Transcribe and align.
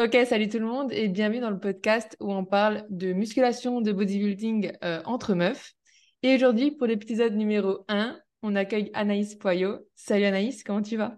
Ok, 0.00 0.16
salut 0.26 0.48
tout 0.48 0.60
le 0.60 0.64
monde 0.64 0.92
et 0.92 1.08
bienvenue 1.08 1.40
dans 1.40 1.50
le 1.50 1.58
podcast 1.58 2.16
où 2.20 2.32
on 2.32 2.44
parle 2.44 2.86
de 2.88 3.12
musculation, 3.12 3.80
de 3.80 3.90
bodybuilding 3.90 4.70
euh, 4.84 5.02
entre 5.04 5.34
meufs. 5.34 5.74
Et 6.22 6.36
aujourd'hui, 6.36 6.70
pour 6.70 6.86
l'épisode 6.86 7.34
numéro 7.34 7.84
1, 7.88 8.16
on 8.42 8.54
accueille 8.54 8.92
Anaïs 8.94 9.34
Poyot. 9.34 9.80
Salut 9.96 10.22
Anaïs, 10.22 10.62
comment 10.62 10.82
tu 10.82 10.96
vas? 10.96 11.16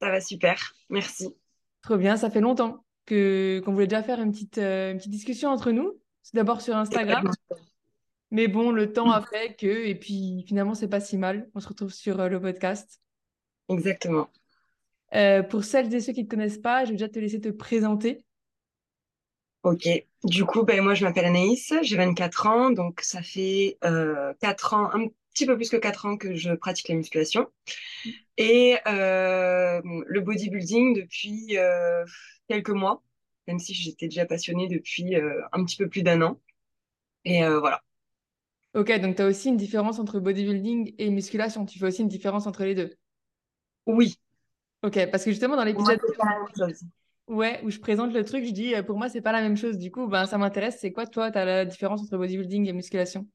Ça 0.00 0.10
va 0.10 0.18
super, 0.22 0.58
merci. 0.88 1.36
Trop 1.82 1.98
bien, 1.98 2.16
ça 2.16 2.30
fait 2.30 2.40
longtemps 2.40 2.86
que 3.04 3.60
qu'on 3.66 3.74
voulait 3.74 3.86
déjà 3.86 4.02
faire 4.02 4.22
une 4.22 4.32
petite, 4.32 4.56
euh, 4.56 4.92
une 4.92 4.96
petite 4.96 5.12
discussion 5.12 5.50
entre 5.50 5.70
nous. 5.70 5.92
D'abord 6.32 6.62
sur 6.62 6.74
Instagram, 6.78 7.30
mais 8.30 8.48
bon, 8.48 8.70
le 8.70 8.94
temps 8.94 9.10
a 9.10 9.20
fait 9.30 9.56
que, 9.56 9.66
et 9.66 9.94
puis 9.94 10.42
finalement, 10.48 10.74
c'est 10.74 10.88
pas 10.88 11.00
si 11.00 11.18
mal. 11.18 11.50
On 11.54 11.60
se 11.60 11.68
retrouve 11.68 11.92
sur 11.92 12.18
euh, 12.18 12.28
le 12.30 12.40
podcast. 12.40 12.98
Exactement. 13.68 14.30
Euh, 15.14 15.42
pour 15.42 15.64
celles 15.64 15.92
et 15.94 16.00
ceux 16.00 16.12
qui 16.12 16.20
ne 16.20 16.26
te 16.26 16.30
connaissent 16.30 16.58
pas, 16.58 16.84
je 16.84 16.90
vais 16.90 16.96
déjà 16.96 17.08
te 17.08 17.18
laisser 17.18 17.40
te 17.40 17.48
présenter. 17.48 18.24
Ok. 19.62 19.88
Du 20.24 20.44
coup, 20.44 20.64
ben, 20.64 20.82
moi, 20.82 20.94
je 20.94 21.04
m'appelle 21.04 21.26
Anaïs, 21.26 21.72
j'ai 21.82 21.96
24 21.96 22.46
ans, 22.46 22.70
donc 22.70 23.00
ça 23.02 23.22
fait 23.22 23.78
euh, 23.84 24.32
4 24.40 24.74
ans, 24.74 24.90
un 24.94 25.08
petit 25.34 25.46
peu 25.46 25.56
plus 25.56 25.68
que 25.68 25.76
4 25.76 26.06
ans 26.06 26.16
que 26.16 26.34
je 26.34 26.52
pratique 26.54 26.88
la 26.88 26.94
musculation. 26.94 27.46
Et 28.38 28.78
euh, 28.86 29.80
le 29.84 30.20
bodybuilding 30.20 30.94
depuis 30.94 31.58
euh, 31.58 32.04
quelques 32.48 32.70
mois, 32.70 33.02
même 33.46 33.58
si 33.58 33.74
j'étais 33.74 34.08
déjà 34.08 34.24
passionnée 34.24 34.66
depuis 34.66 35.14
un 35.16 35.64
petit 35.64 35.76
peu 35.76 35.88
plus 35.88 36.02
d'un 36.02 36.22
an. 36.22 36.40
Et 37.26 37.46
voilà. 37.46 37.82
Ok, 38.74 38.98
donc 39.00 39.16
tu 39.16 39.22
as 39.22 39.26
aussi 39.26 39.48
une 39.48 39.56
différence 39.56 39.98
entre 39.98 40.20
bodybuilding 40.20 40.94
et 40.98 41.10
musculation. 41.10 41.66
Tu 41.66 41.78
fais 41.78 41.86
aussi 41.86 42.02
une 42.02 42.08
différence 42.08 42.46
entre 42.46 42.64
les 42.64 42.74
deux. 42.74 42.96
Oui, 43.86 44.18
Ok, 44.82 44.98
parce 45.10 45.24
que 45.24 45.30
justement, 45.30 45.56
dans 45.56 45.64
l'épisode 45.64 46.00
ouais, 47.28 47.60
où 47.62 47.70
je 47.70 47.78
présente 47.78 48.14
le 48.14 48.24
truc, 48.24 48.44
je 48.44 48.50
dis 48.50 48.74
euh, 48.74 48.82
pour 48.82 48.96
moi, 48.96 49.08
c'est 49.08 49.20
pas 49.20 49.32
la 49.32 49.42
même 49.42 49.56
chose. 49.56 49.78
Du 49.78 49.90
coup, 49.90 50.06
ben, 50.06 50.26
ça 50.26 50.38
m'intéresse. 50.38 50.78
C'est 50.80 50.92
quoi, 50.92 51.06
toi, 51.06 51.30
tu 51.30 51.38
as 51.38 51.44
la 51.44 51.64
différence 51.64 52.00
entre 52.02 52.16
bodybuilding 52.16 52.66
et 52.66 52.72
musculation? 52.72 53.26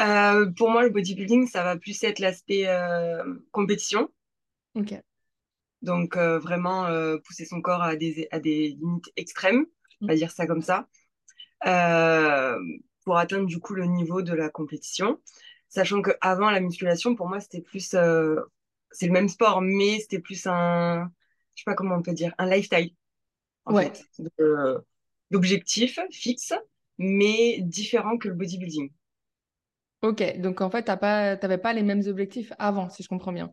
Euh, 0.00 0.50
pour 0.56 0.70
moi, 0.70 0.82
le 0.82 0.90
bodybuilding, 0.90 1.46
ça 1.46 1.62
va 1.62 1.76
plus 1.76 2.02
être 2.02 2.18
l'aspect 2.18 2.66
euh, 2.66 3.22
compétition. 3.52 4.08
Ok. 4.74 4.94
Donc, 5.82 6.16
euh, 6.16 6.38
vraiment 6.38 6.88
pousser 7.24 7.44
son 7.44 7.60
corps 7.60 7.82
à 7.82 7.96
des, 7.96 8.26
à 8.30 8.40
des 8.40 8.76
limites 8.80 9.12
extrêmes, 9.16 9.66
on 10.00 10.06
va 10.06 10.14
dire 10.14 10.32
ça 10.32 10.46
comme 10.46 10.62
ça, 10.62 10.88
pour 13.04 13.16
atteindre 13.16 13.46
du 13.46 13.60
coup 13.60 13.74
le 13.74 13.84
niveau 13.84 14.20
de 14.22 14.34
la 14.34 14.48
compétition. 14.48 15.20
Sachant 15.68 16.02
que 16.02 16.10
avant 16.20 16.50
la 16.50 16.60
musculation, 16.60 17.14
pour 17.14 17.28
moi, 17.28 17.40
c'était 17.40 17.60
plus, 17.60 17.94
c'est 18.92 19.06
le 19.06 19.12
même 19.12 19.28
sport, 19.28 19.60
mais 19.62 20.00
c'était 20.00 20.20
plus 20.20 20.46
un, 20.46 21.10
je 21.54 21.62
sais 21.62 21.64
pas 21.66 21.74
comment 21.74 21.96
on 21.96 22.02
peut 22.02 22.14
dire, 22.14 22.34
un 22.38 22.46
lifestyle, 22.48 22.94
en 23.66 23.74
Ouais. 23.74 23.92
fait, 23.92 24.06
d'objectifs 25.30 26.00
fixes, 26.10 26.52
mais 26.98 27.60
différents 27.60 28.18
que 28.18 28.26
le 28.26 28.34
bodybuilding. 28.34 28.90
Ok. 30.02 30.38
Donc, 30.40 30.60
en 30.62 30.70
fait, 30.70 30.84
t'as 30.84 30.96
pas, 30.96 31.36
t'avais 31.36 31.58
pas 31.58 31.72
les 31.74 31.82
mêmes 31.82 32.02
objectifs 32.06 32.52
avant, 32.58 32.88
si 32.90 33.02
je 33.02 33.08
comprends 33.08 33.32
bien. 33.32 33.52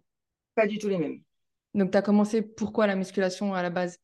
Pas 0.55 0.65
du 0.67 0.79
tout 0.79 0.87
les 0.89 0.97
mêmes. 0.97 1.21
Donc, 1.75 1.91
tu 1.91 1.97
as 1.97 2.01
commencé 2.01 2.41
pourquoi 2.41 2.87
la 2.87 2.95
musculation 2.95 3.53
à 3.53 3.61
la 3.61 3.69
base? 3.69 3.99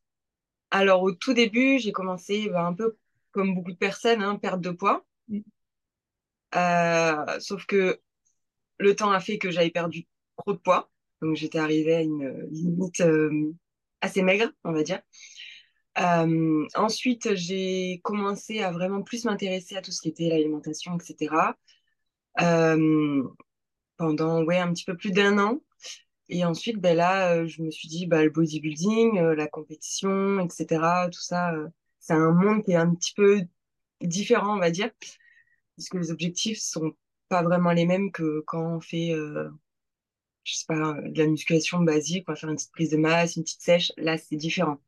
Alors, 0.71 1.03
au 1.03 1.11
tout 1.11 1.33
début, 1.35 1.77
j'ai 1.77 1.91
commencé 1.91 2.49
bah, 2.49 2.65
un 2.65 2.73
peu 2.73 2.97
comme 3.31 3.53
beaucoup 3.53 3.71
de 3.71 3.77
personnes, 3.77 4.23
hein, 4.23 4.35
perte 4.37 4.61
de 4.61 4.71
poids. 4.71 5.05
Mm. 5.27 5.41
Euh, 6.55 7.39
sauf 7.39 7.65
que 7.65 8.01
le 8.79 8.95
temps 8.95 9.11
a 9.11 9.19
fait 9.19 9.37
que 9.39 9.51
j'avais 9.51 9.71
perdu 9.71 10.07
trop 10.37 10.53
de 10.53 10.59
poids. 10.59 10.91
Donc 11.21 11.35
j'étais 11.35 11.59
arrivée 11.59 11.95
à 11.95 12.01
une 12.01 12.47
limite 12.51 13.01
euh, 13.01 13.53
assez 14.01 14.21
maigre, 14.21 14.51
on 14.63 14.71
va 14.71 14.83
dire. 14.83 15.01
Euh, 15.99 16.65
ensuite, 16.75 17.35
j'ai 17.35 17.99
commencé 18.03 18.61
à 18.61 18.71
vraiment 18.71 19.01
plus 19.01 19.25
m'intéresser 19.25 19.75
à 19.75 19.81
tout 19.81 19.91
ce 19.91 20.01
qui 20.01 20.09
était 20.09 20.29
l'alimentation, 20.29 20.97
etc. 20.97 21.57
Euh, 22.41 23.23
pendant 23.97 24.43
ouais, 24.43 24.59
un 24.59 24.71
petit 24.73 24.85
peu 24.85 24.95
plus 24.95 25.11
d'un 25.11 25.37
an. 25.39 25.61
Et 26.29 26.45
ensuite, 26.45 26.77
ben 26.77 26.95
là, 26.95 27.45
je 27.47 27.61
me 27.63 27.71
suis 27.71 27.89
dit, 27.89 28.05
bah, 28.05 28.23
le 28.23 28.29
bodybuilding, 28.29 29.19
la 29.19 29.47
compétition, 29.47 30.39
etc., 30.39 31.09
tout 31.11 31.21
ça, 31.21 31.53
c'est 31.99 32.13
un 32.13 32.31
monde 32.31 32.63
qui 32.63 32.71
est 32.71 32.75
un 32.75 32.93
petit 32.93 33.13
peu 33.15 33.41
différent, 34.01 34.55
on 34.55 34.59
va 34.59 34.69
dire, 34.71 34.91
puisque 35.75 35.95
les 35.95 36.11
objectifs 36.11 36.59
sont 36.59 36.93
pas 37.29 37.43
vraiment 37.43 37.71
les 37.71 37.85
mêmes 37.85 38.11
que 38.11 38.43
quand 38.45 38.75
on 38.75 38.79
fait 38.79 39.13
je 40.49 40.55
sais 40.57 40.65
pas, 40.67 40.93
de 41.01 41.17
la 41.23 41.27
musculation 41.27 41.79
basique, 41.81 42.25
on 42.27 42.33
va 42.33 42.35
faire 42.37 42.49
une 42.49 42.55
petite 42.57 42.71
prise 42.71 42.89
de 42.91 42.97
masse, 42.97 43.35
une 43.37 43.43
petite 43.43 43.61
sèche. 43.61 43.91
Là, 43.97 44.17
c'est 44.17 44.35
différent. 44.37 44.79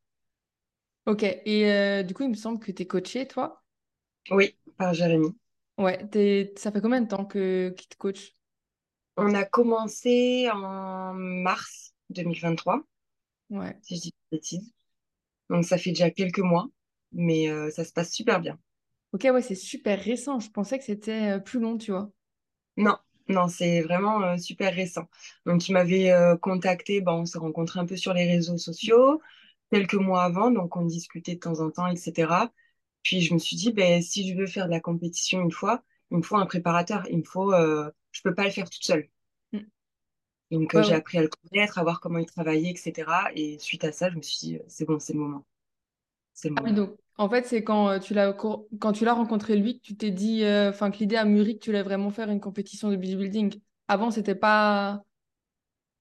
Ok. 1.05 1.23
Et 1.23 1.71
euh, 1.71 2.03
du 2.03 2.13
coup, 2.13 2.23
il 2.23 2.29
me 2.29 2.35
semble 2.35 2.59
que 2.59 2.71
tu 2.71 2.83
es 2.83 2.87
coaché, 2.87 3.27
toi? 3.27 3.63
Oui, 4.31 4.57
par 4.77 4.95
Jérémy. 4.95 5.35
Ouais. 5.77 6.07
T'es... 6.09 6.53
Ça 6.57 6.71
fait 6.71 6.79
combien 6.81 7.01
de 7.01 7.07
temps 7.07 7.25
qu'il 7.25 7.75
te 7.89 7.95
coach? 7.97 8.35
On 9.17 9.33
a 9.35 9.45
commencé 9.45 10.49
en 10.51 11.13
mars 11.13 11.93
2023, 12.09 12.83
Ouais. 13.49 13.81
si 13.81 13.95
je 13.97 14.01
dis 14.01 14.11
pas 14.11 14.17
de 14.33 14.37
bêtises. 14.37 14.73
Donc, 15.49 15.65
ça 15.65 15.77
fait 15.79 15.91
déjà 15.91 16.11
quelques 16.11 16.39
mois, 16.39 16.69
mais 17.13 17.49
euh, 17.49 17.71
ça 17.71 17.85
se 17.85 17.93
passe 17.93 18.13
super 18.13 18.41
bien. 18.41 18.59
Ok, 19.13 19.21
ouais, 19.31 19.41
c'est 19.41 19.55
super 19.55 19.99
récent. 20.01 20.39
Je 20.39 20.49
pensais 20.51 20.77
que 20.77 20.83
c'était 20.85 21.31
euh, 21.37 21.39
plus 21.39 21.59
long, 21.59 21.77
tu 21.77 21.91
vois. 21.91 22.11
Non, 22.85 22.97
non, 23.31 23.47
c'est 23.47 23.81
vraiment 23.81 24.21
euh, 24.23 24.37
super 24.37 24.73
récent. 24.73 25.07
Donc, 25.45 25.67
il 25.69 25.73
m'avait 25.73 26.11
euh, 26.11 26.37
contacté, 26.37 27.01
bon, 27.01 27.21
on 27.21 27.25
s'est 27.25 27.37
rencontrés 27.39 27.79
un 27.79 27.85
peu 27.85 27.97
sur 27.97 28.13
les 28.13 28.25
réseaux 28.29 28.57
sociaux 28.57 29.21
quelques 29.71 29.95
mois 29.95 30.23
avant, 30.23 30.51
donc 30.51 30.75
on 30.77 30.85
discutait 30.85 31.35
de 31.35 31.39
temps 31.39 31.59
en 31.61 31.71
temps, 31.71 31.87
etc. 31.87 32.53
Puis 33.03 33.21
je 33.21 33.33
me 33.33 33.39
suis 33.39 33.55
dit, 33.57 33.71
ben, 33.73 34.01
si 34.01 34.29
je 34.31 34.37
veux 34.37 34.47
faire 34.47 34.65
de 34.67 34.71
la 34.71 34.81
compétition 34.81 35.41
une 35.41 35.51
fois, 35.51 35.83
il 36.11 36.17
me 36.17 36.23
faut 36.23 36.37
un 36.37 36.45
préparateur. 36.45 37.03
Il 37.09 37.19
me 37.19 37.23
faut, 37.23 37.53
euh, 37.53 37.89
je 38.11 38.21
peux 38.23 38.35
pas 38.35 38.45
le 38.45 38.51
faire 38.51 38.69
toute 38.69 38.83
seule. 38.83 39.09
Mm. 39.53 39.59
Donc 40.51 40.75
Ouais, 40.75 40.83
j'ai 40.83 40.93
ouais. 40.93 40.95
appris 40.95 41.17
à 41.17 41.21
le 41.23 41.29
connaître, 41.29 41.79
à 41.79 41.83
voir 41.83 41.99
comment 42.01 42.19
il 42.19 42.25
travaillait, 42.27 42.71
etc. 42.71 43.31
Et 43.35 43.57
suite 43.59 43.83
à 43.85 43.91
ça, 43.91 44.09
je 44.11 44.17
me 44.17 44.21
suis 44.21 44.39
dit, 44.47 44.59
c'est 44.67 44.85
bon, 44.85 44.99
c'est 44.99 45.13
le 45.13 45.19
moment. 45.19 45.45
C'est 46.33 46.49
le 46.49 46.55
Ah 46.55 46.61
moment. 46.61 46.71
donc, 46.71 46.97
en 47.17 47.29
fait, 47.29 47.45
c'est 47.45 47.63
quand 47.63 47.89
euh, 47.89 47.99
tu 47.99 48.13
l'as 48.13 48.33
quand 48.33 48.91
tu 48.93 49.05
l'as 49.05 49.13
rencontré 49.13 49.55
lui 49.55 49.79
que 49.79 49.83
tu 49.83 49.95
t'es 49.95 50.11
dit, 50.11 50.43
euh, 50.43 50.69
enfin, 50.69 50.91
que 50.91 50.97
l'idée 50.97 51.17
a 51.17 51.25
mûri 51.25 51.55
que 51.55 51.63
tu 51.63 51.69
voulais 51.69 51.83
vraiment 51.83 52.11
faire 52.11 52.29
une 52.29 52.39
compétition 52.39 52.89
de 52.89 52.95
bodybuilding. 52.95 53.59
Avant, 53.87 54.11
c'était 54.11 54.35
pas. 54.35 55.03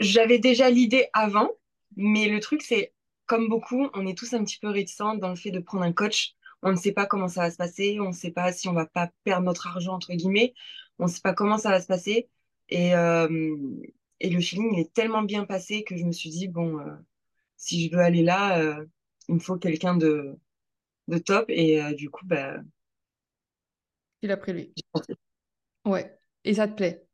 J'avais 0.00 0.38
déjà 0.38 0.70
l'idée 0.70 1.08
avant, 1.12 1.50
mais 1.96 2.28
le 2.28 2.40
truc, 2.40 2.62
c'est, 2.62 2.94
comme 3.26 3.48
beaucoup, 3.48 3.88
on 3.94 4.06
est 4.06 4.16
tous 4.16 4.32
un 4.34 4.44
petit 4.44 4.58
peu 4.58 4.68
réticents 4.68 5.14
dans 5.16 5.28
le 5.28 5.36
fait 5.36 5.50
de 5.50 5.60
prendre 5.60 5.84
un 5.84 5.92
coach. 5.92 6.34
On 6.62 6.70
ne 6.72 6.76
sait 6.76 6.92
pas 6.92 7.06
comment 7.06 7.28
ça 7.28 7.42
va 7.42 7.50
se 7.50 7.56
passer, 7.56 7.98
on 8.00 8.08
ne 8.08 8.12
sait 8.12 8.30
pas 8.32 8.52
si 8.52 8.68
on 8.68 8.72
va 8.72 8.86
pas 8.86 9.10
perdre 9.24 9.46
notre 9.46 9.66
argent, 9.66 9.94
entre 9.94 10.12
guillemets, 10.14 10.54
on 10.98 11.04
ne 11.04 11.10
sait 11.10 11.20
pas 11.22 11.34
comment 11.34 11.58
ça 11.58 11.70
va 11.70 11.80
se 11.80 11.86
passer. 11.86 12.28
Et, 12.68 12.94
euh, 12.94 13.28
et 14.20 14.30
le 14.30 14.40
feeling, 14.40 14.74
il 14.74 14.80
est 14.80 14.92
tellement 14.92 15.22
bien 15.22 15.44
passé 15.44 15.84
que 15.84 15.96
je 15.96 16.04
me 16.04 16.12
suis 16.12 16.30
dit, 16.30 16.48
bon, 16.48 16.78
si 17.56 17.88
je 17.88 17.96
veux 17.96 18.02
aller 18.02 18.22
là, 18.22 18.78
il 19.28 19.34
me 19.36 19.40
faut 19.40 19.56
quelqu'un 19.56 19.96
de, 19.96 20.38
de 21.10 21.18
top. 21.18 21.44
Et 21.48 21.82
euh, 21.82 21.92
du 21.92 22.08
coup, 22.08 22.24
bah, 22.26 22.56
Tu 24.20 24.28
l'as 24.28 24.36
pris 24.36 24.52
lui. 24.52 24.72
Ouais. 25.84 26.18
Et 26.44 26.54
ça 26.54 26.68
te 26.68 26.74
plaît? 26.74 27.04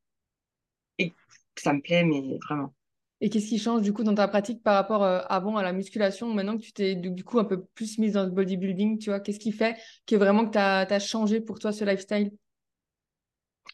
Et 0.99 1.13
ça 1.57 1.73
me 1.73 1.81
plaît, 1.81 2.05
mais 2.05 2.39
vraiment. 2.49 2.75
Et 3.21 3.31
qu'est-ce 3.31 3.49
qui 3.49 3.59
change 3.59 3.83
du 3.83 3.93
coup 3.93 4.05
dans 4.05 4.15
ta 4.15 4.29
pratique 4.29 4.63
par 4.63 4.75
rapport 4.75 5.03
euh, 5.03 5.21
avant 5.29 5.57
à 5.57 5.63
la 5.63 5.73
musculation, 5.73 6.33
maintenant 6.35 6.59
que 6.59 6.63
tu 6.63 6.73
t'es 6.73 6.95
du 6.97 7.25
coup 7.25 7.39
un 7.39 7.45
peu 7.45 7.65
plus 7.75 7.99
mise 7.99 8.13
dans 8.13 8.25
le 8.25 8.31
bodybuilding, 8.31 8.99
tu 8.99 9.09
vois, 9.09 9.21
qu'est-ce 9.21 9.39
qui 9.39 9.53
fait 9.53 9.77
que 10.07 10.17
vraiment 10.17 10.45
que 10.45 10.53
tu 10.53 10.59
as, 10.59 10.99
changé 10.99 11.41
pour 11.41 11.59
toi 11.59 11.73
ce 11.73 11.85
lifestyle? 11.85 12.31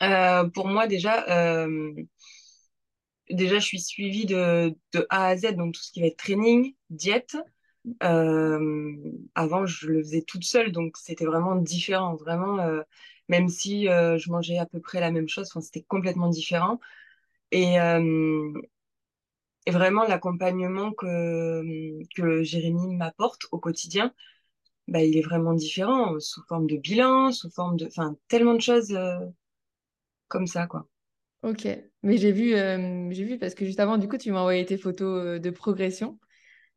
Euh, 0.03 0.49
pour 0.51 0.69
moi, 0.69 0.87
déjà, 0.87 1.25
déjà, 3.31 3.59
je 3.59 3.65
suis 3.65 3.81
suivie 3.81 4.27
de, 4.27 4.77
de 4.93 5.07
A 5.11 5.29
à 5.29 5.37
Z, 5.37 5.55
donc 5.57 5.75
tout 5.75 5.83
ce 5.83 5.91
qui 5.91 6.01
va 6.01 6.07
être 6.07 6.19
training, 6.19 6.75
diète. 6.91 7.37
Euh, 8.03 8.95
avant, 9.35 9.67
je 9.67 9.89
le 9.89 10.03
faisais 10.03 10.23
toute 10.23 10.45
seule, 10.45 10.73
donc 10.73 10.97
c'était 10.97 11.25
vraiment 11.25 11.57
différent. 11.57 12.15
Vraiment, 12.15 12.61
euh, 12.61 12.83
même 13.29 13.49
si 13.49 13.89
euh, 13.89 14.19
je 14.19 14.31
mangeais 14.31 14.59
à 14.59 14.67
peu 14.67 14.81
près 14.81 15.01
la 15.01 15.11
même 15.11 15.29
chose, 15.29 15.51
c'était 15.61 15.83
complètement 15.83 16.29
différent. 16.29 16.79
Et, 17.51 17.77
et 19.67 19.71
vraiment, 19.71 20.05
l'accompagnement 20.05 20.93
que, 20.93 21.63
que 22.17 22.43
Jérémy 22.43 22.97
m'apporte 22.97 23.43
au 23.53 23.59
quotidien, 23.59 24.13
bah, 24.89 25.03
il 25.03 25.17
est 25.17 25.23
vraiment 25.23 25.55
différent, 25.55 26.19
sous 26.21 26.43
forme 26.49 26.67
de 26.67 26.77
bilan, 26.77 27.33
sous 27.33 27.51
forme 27.51 27.77
de, 27.77 27.87
enfin, 27.87 28.17
tellement 28.29 28.55
de 28.55 28.61
choses 28.61 28.97
comme 30.29 30.47
ça, 30.47 30.67
quoi. 30.67 30.87
Ok. 31.43 31.67
Mais 32.03 32.17
j'ai 32.19 32.33
vu, 32.33 32.51
j'ai 32.51 33.25
vu 33.25 33.39
parce 33.39 33.55
que 33.55 33.65
juste 33.65 33.81
avant, 33.81 33.99
du 33.99 34.09
coup, 34.09 34.19
tu 34.19 34.33
m'as 34.33 34.41
envoyé 34.41 34.65
tes 34.65 34.79
photos 34.79 35.41
de 35.41 35.51
progression. 35.51 36.19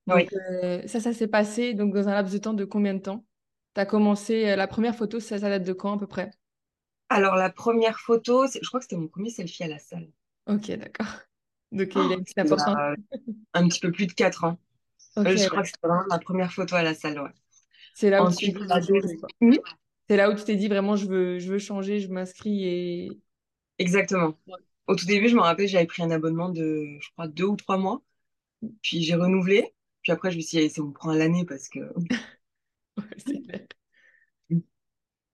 Donc 0.07 0.25
Oui. 0.25 0.29
euh, 0.33 0.87
ça, 0.87 0.99
ça 0.99 1.13
s'est 1.13 1.27
passé 1.27 1.73
donc 1.73 1.93
dans 1.93 2.07
un 2.09 2.13
laps 2.13 2.33
de 2.33 2.37
temps 2.39 2.53
de 2.53 2.65
combien 2.65 2.93
de 2.93 2.99
temps? 2.99 3.25
Tu 3.75 3.81
as 3.81 3.85
commencé, 3.85 4.49
euh, 4.49 4.55
la 4.55 4.67
première 4.67 4.95
photo, 4.95 5.19
ça, 5.19 5.39
ça 5.39 5.49
date 5.49 5.63
de 5.63 5.73
quand 5.73 5.93
à 5.95 5.99
peu 5.99 6.07
près? 6.07 6.31
Alors, 7.09 7.35
la 7.35 7.49
première 7.49 7.99
photo, 7.99 8.45
je 8.45 8.59
crois 8.67 8.79
que 8.79 8.83
c'était 8.85 8.95
mon 8.95 9.07
premier 9.07 9.31
selfie 9.31 9.63
à 9.63 9.67
la 9.67 9.79
salle. 9.79 10.11
Ok, 10.47 10.71
d'accord. 10.77 11.07
Donc 11.71 11.95
il 11.95 12.11
a 12.11 12.15
Oh, 12.15 12.15
une 12.15 12.23
petite 12.23 12.39
importance. 12.39 12.77
a 12.77 12.95
un 13.53 13.67
petit 13.69 13.79
peu 13.81 13.91
plus 13.91 14.07
de 14.07 14.13
quatre 14.13 14.43
ans. 14.45 14.59
Ok, 15.17 15.27
Euh, 15.27 15.37
je 15.37 15.49
crois 15.49 15.63
que 15.63 15.69
c'était 15.69 15.87
vraiment 15.87 16.05
ma 16.09 16.19
première 16.19 16.53
photo 16.53 16.75
à 16.75 16.83
la 16.83 16.93
salle, 16.93 17.19
ouais. 17.21 17.31
C'est 17.93 18.09
là 18.11 18.23
où 18.23 18.29
tu. 18.29 18.51
Hmm? 19.41 19.55
C'est 20.09 20.17
là 20.17 20.29
où 20.29 20.35
tu 20.35 20.43
t'es 20.43 20.55
dit 20.55 20.67
vraiment, 20.67 20.95
je 20.95 21.05
veux, 21.07 21.39
je 21.39 21.51
veux 21.51 21.59
changer, 21.59 21.99
je 21.99 22.09
m'inscris 22.09 22.63
et. 22.65 23.19
Exactement. 23.77 24.37
Ouais. 24.47 24.59
Au 24.87 24.95
tout 24.95 25.05
début, 25.05 25.29
je 25.29 25.35
me 25.35 25.41
rappelle, 25.41 25.67
j'avais 25.67 25.85
pris 25.87 26.03
un 26.03 26.11
abonnement 26.11 26.49
de, 26.49 26.97
je 27.01 27.09
crois, 27.11 27.27
deux 27.27 27.45
ou 27.45 27.55
trois 27.55 27.77
mois. 27.77 28.01
Puis 28.83 29.03
j'ai 29.03 29.15
renouvelé. 29.15 29.73
Puis 30.05 30.13
après, 30.13 30.31
je 30.31 30.37
me 30.37 30.41
suis 30.43 30.59
dit, 30.59 30.71
c'est 30.71 30.81
on 30.81 30.93
prend 30.93 31.13
l'année 31.13 31.45
parce 31.45 31.69
que 31.69 31.81
Ouais, 32.97 33.05
clair. 33.25 33.67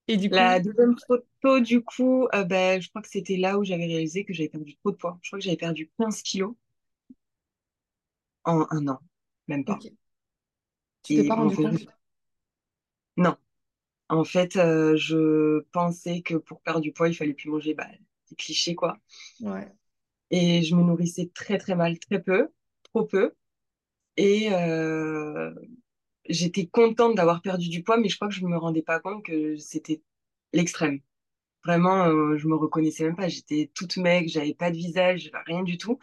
Et 0.08 0.18
du 0.18 0.30
coup, 0.32 0.44
la 0.44 0.60
deuxième 0.60 0.96
photo, 1.08 1.60
du 1.60 1.84
coup, 1.84 2.28
euh, 2.36 2.44
ben, 2.44 2.80
je 2.82 2.90
crois 2.90 3.02
que 3.02 3.08
c'était 3.10 3.38
là 3.38 3.58
où 3.58 3.64
j'avais 3.64 3.86
réalisé 3.86 4.26
que 4.26 4.34
j'avais 4.34 4.50
perdu 4.50 4.76
trop 4.78 4.92
de 4.92 4.98
poids. 4.98 5.18
Je 5.24 5.30
crois 5.30 5.40
que 5.40 5.46
j'avais 5.46 5.58
perdu 5.58 5.90
15 5.98 6.22
kilos 6.22 6.56
en 8.46 8.68
un 8.70 8.88
an, 8.88 9.00
même 9.48 9.66
pas. 9.66 9.84
Tu 11.04 11.14
t'es 11.14 11.24
pas 11.24 11.36
rendu 11.36 11.58
compte, 11.58 11.78
compte? 11.78 11.88
non. 13.18 13.36
En 14.10 14.24
fait, 14.26 14.58
euh, 14.58 14.96
je 14.98 15.62
pensais 15.72 16.22
que 16.22 16.36
pour 16.36 16.62
perdre 16.62 16.82
du 16.82 16.94
poids, 16.94 17.10
il 17.10 17.16
fallait 17.16 17.34
plus 17.34 17.50
manger, 17.50 17.74
bah, 17.76 17.88
des 18.30 18.36
clichés, 18.38 18.76
quoi. 18.76 19.00
Ouais. 19.42 19.72
Et 20.32 20.64
je 20.64 20.76
me 20.76 20.82
nourrissais 20.82 21.30
très, 21.34 21.60
très 21.60 21.76
mal, 21.76 22.00
très 22.00 22.20
peu, 22.22 22.50
trop 22.84 23.06
peu. 23.06 23.34
Et 24.22 24.50
euh, 24.54 25.54
j'étais 26.30 26.68
contente 26.68 27.16
d'avoir 27.16 27.42
perdu 27.42 27.70
du 27.70 27.84
poids, 27.84 27.98
mais 27.98 28.10
je 28.10 28.16
crois 28.18 28.28
que 28.30 28.36
je 28.36 28.44
ne 28.44 28.50
me 28.50 28.58
rendais 28.58 28.84
pas 28.84 29.00
compte 29.00 29.26
que 29.26 29.58
c'était 29.58 30.02
l'extrême. 30.54 31.02
Vraiment, 31.66 32.06
euh, 32.08 32.38
je 32.38 32.48
me 32.48 32.56
reconnaissais 32.56 33.06
même 33.06 33.16
pas. 33.18 33.30
J'étais 33.30 33.72
toute 33.76 33.98
maigre, 33.98 34.30
j'avais 34.30 34.56
pas 34.56 34.72
de 34.72 34.78
visage, 34.78 35.32
rien 35.48 35.64
du 35.64 35.78
tout. 35.80 36.00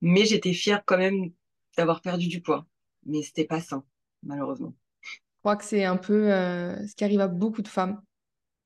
Mais 0.00 0.26
j'étais 0.26 0.52
fière 0.54 0.84
quand 0.84 0.98
même 0.98 1.30
d'avoir 1.76 2.00
perdu 2.02 2.26
du 2.28 2.40
poids. 2.42 2.66
Mais 3.06 3.22
c'était 3.22 3.44
pas 3.44 3.60
sain, 3.60 3.84
malheureusement. 4.24 4.74
Je 5.36 5.40
crois 5.42 5.56
que 5.56 5.64
c'est 5.64 5.84
un 5.84 5.96
peu 5.96 6.32
euh, 6.32 6.86
ce 6.86 6.94
qui 6.94 7.04
arrive 7.04 7.20
à 7.20 7.28
beaucoup 7.28 7.62
de 7.62 7.68
femmes 7.68 8.02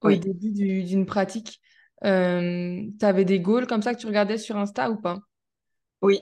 au 0.02 0.14
Oui, 0.14 0.20
début 0.20 0.52
du- 0.52 0.84
d'une 0.84 1.06
pratique. 1.06 1.60
Euh, 2.04 2.82
tu 3.00 3.06
avais 3.06 3.24
des 3.26 3.40
goals 3.40 3.66
comme 3.68 3.82
ça 3.82 3.94
que 3.94 4.00
tu 4.00 4.06
regardais 4.08 4.38
sur 4.38 4.56
Insta 4.58 4.90
ou 4.90 5.00
pas? 5.00 5.20
oui, 6.02 6.20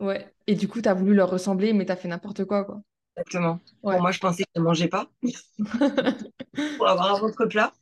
Ouais. 0.00 0.34
Et 0.48 0.56
du 0.56 0.66
coup, 0.66 0.82
tu 0.82 0.88
as 0.88 0.94
voulu 0.94 1.14
leur 1.14 1.30
ressembler, 1.30 1.72
mais 1.72 1.86
tu 1.86 1.92
as 1.92 1.96
fait 1.96 2.08
n'importe 2.08 2.44
quoi, 2.44 2.64
quoi. 2.64 2.82
exactement. 3.16 3.60
Moi, 3.84 4.12
je 4.12 4.18
pensais 4.20 4.44
que 4.44 4.50
je 4.54 4.60
ne 4.60 4.64
mangeais 4.64 4.88
pas 4.88 5.08
pour 6.76 6.88
avoir 6.88 7.14
un 7.14 7.18
ventre 7.20 7.46
plat. 7.46 7.72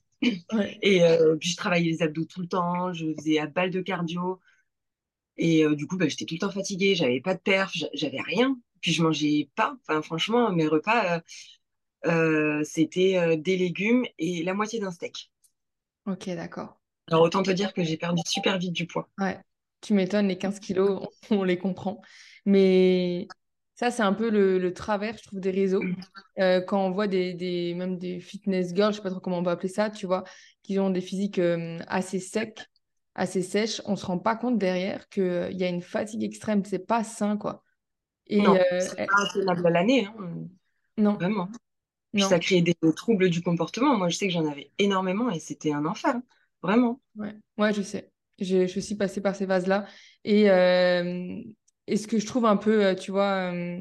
Ouais. 0.52 0.78
Et 0.82 1.04
euh, 1.04 1.36
puis, 1.36 1.50
je 1.50 1.56
travaillais 1.56 1.90
les 1.90 2.02
abdos 2.02 2.24
tout 2.26 2.40
le 2.40 2.48
temps, 2.48 2.92
je 2.92 3.14
faisais 3.16 3.38
à 3.38 3.46
balle 3.46 3.70
de 3.70 3.80
cardio. 3.80 4.40
Et 5.38 5.64
euh, 5.64 5.74
du 5.76 5.86
coup, 5.86 5.96
bah, 5.98 6.08
j'étais 6.08 6.26
tout 6.26 6.34
le 6.36 6.40
temps 6.40 6.50
fatiguée, 6.52 6.94
j'avais 6.94 7.20
pas 7.20 7.34
de 7.34 7.40
perf, 7.40 7.72
j'a- 7.74 7.88
j'avais 7.94 8.20
rien. 8.22 8.58
Puis, 8.82 8.92
je 8.92 9.02
mangeais 9.02 9.50
pas. 9.56 9.76
Enfin, 9.88 10.02
franchement, 10.02 10.52
mes 10.52 10.66
repas, 10.66 11.22
euh, 12.06 12.62
c'était 12.64 13.36
des 13.38 13.56
légumes 13.56 14.06
et 14.18 14.42
la 14.44 14.54
moitié 14.54 14.80
d'un 14.80 14.92
steak. 14.92 15.30
Ok, 16.06 16.26
d'accord. 16.34 16.80
Alors, 17.08 17.20
autant 17.20 17.42
te 17.42 17.50
dire 17.50 17.74
que 17.74 17.84
j'ai 17.84 17.98
perdu 17.98 18.22
super 18.24 18.56
vite 18.58 18.72
du 18.72 18.86
poids. 18.86 19.10
Ouais. 19.18 19.42
Tu 19.80 19.94
m'étonnes, 19.94 20.28
les 20.28 20.38
15 20.38 20.60
kilos, 20.60 21.08
on, 21.30 21.36
on 21.40 21.44
les 21.44 21.58
comprend. 21.58 22.00
Mais 22.46 23.28
ça, 23.74 23.90
c'est 23.90 24.02
un 24.02 24.12
peu 24.12 24.30
le, 24.30 24.58
le 24.58 24.72
travers, 24.74 25.16
je 25.18 25.24
trouve, 25.24 25.40
des 25.40 25.50
réseaux. 25.50 25.92
Euh, 26.40 26.60
quand 26.60 26.84
on 26.86 26.90
voit 26.90 27.06
des, 27.08 27.34
des, 27.34 27.74
même 27.74 27.98
des 27.98 28.20
fitness 28.20 28.74
girls, 28.74 28.92
je 28.92 28.96
sais 28.98 29.02
pas 29.02 29.10
trop 29.10 29.20
comment 29.20 29.38
on 29.38 29.42
va 29.42 29.52
appeler 29.52 29.68
ça, 29.68 29.90
tu 29.90 30.06
vois, 30.06 30.24
qui 30.62 30.78
ont 30.78 30.90
des 30.90 31.00
physiques 31.00 31.38
euh, 31.38 31.78
assez 31.88 32.20
secs, 32.20 32.60
assez 33.14 33.42
sèches, 33.42 33.82
on 33.84 33.96
se 33.96 34.06
rend 34.06 34.18
pas 34.18 34.36
compte 34.36 34.58
derrière 34.58 35.08
qu'il 35.08 35.48
y 35.52 35.64
a 35.64 35.68
une 35.68 35.82
fatigue 35.82 36.22
extrême. 36.24 36.64
C'est 36.64 36.86
pas 36.86 37.04
sain, 37.04 37.36
quoi. 37.36 37.62
Et 38.28 38.42
Non, 38.42 38.54
euh, 38.56 38.80
c'est 38.80 38.96
pas 39.06 39.26
tenable 39.32 39.66
à 39.66 39.70
l'année, 39.70 40.06
hein, 40.06 40.14
non, 40.96 41.18
vraiment. 41.20 41.50
Puis 42.14 42.24
ça 42.24 42.38
créait 42.38 42.62
des 42.62 42.76
troubles 42.96 43.30
du 43.30 43.42
comportement. 43.42 43.96
Moi, 43.98 44.08
je 44.08 44.16
sais 44.16 44.28
que 44.28 44.34
j'en 44.34 44.46
avais 44.46 44.72
énormément 44.78 45.30
et 45.30 45.40
c'était 45.40 45.72
un 45.72 45.86
enfer, 45.86 46.16
hein, 46.16 46.22
vraiment. 46.62 47.00
Ouais, 47.16 47.34
ouais, 47.58 47.72
je 47.74 47.82
sais. 47.82 48.10
Je, 48.40 48.66
je 48.66 48.80
suis 48.80 48.94
passée 48.96 49.20
par 49.20 49.34
ces 49.36 49.46
phases-là. 49.46 49.86
Et, 50.24 50.50
euh, 50.50 51.40
et 51.86 51.96
ce 51.96 52.06
que 52.06 52.18
je 52.18 52.26
trouve 52.26 52.46
un 52.46 52.56
peu, 52.56 52.84
euh, 52.86 52.94
tu 52.94 53.10
vois, 53.10 53.52
euh, 53.52 53.80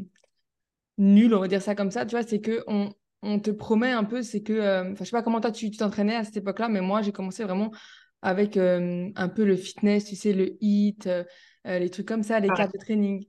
nul, 0.98 1.34
on 1.34 1.40
va 1.40 1.48
dire 1.48 1.62
ça 1.62 1.76
comme 1.76 1.92
ça, 1.92 2.06
tu 2.06 2.16
vois, 2.16 2.24
c'est 2.24 2.42
que 2.42 2.64
on, 2.68 2.92
on 3.22 3.40
te 3.40 3.52
promet 3.52 3.92
un 3.92 4.04
peu, 4.04 4.22
c'est 4.24 4.42
que, 4.44 4.54
euh, 4.54 4.92
enfin, 4.94 5.04
je 5.04 5.06
sais 5.06 5.12
pas 5.12 5.24
comment 5.24 5.42
toi 5.42 5.52
tu 5.52 5.70
t'entraînais 5.72 6.16
à 6.16 6.24
cette 6.24 6.38
époque-là, 6.38 6.70
mais 6.70 6.82
moi, 6.82 7.02
j'ai 7.02 7.12
commencé 7.12 7.44
vraiment 7.44 7.72
avec 8.22 8.58
euh, 8.58 9.10
un 9.16 9.30
peu 9.30 9.46
le 9.46 9.56
fitness, 9.56 10.06
tu 10.06 10.16
sais, 10.16 10.34
le 10.34 10.58
euh, 11.08 11.24
euh, 11.68 11.80
les 11.80 11.90
trucs 11.90 12.08
comme 12.08 12.24
ça, 12.24 12.40
les 12.40 12.48
Pareil. 12.48 12.66
cartes 12.66 12.74
de 12.74 12.80
training. 12.80 13.26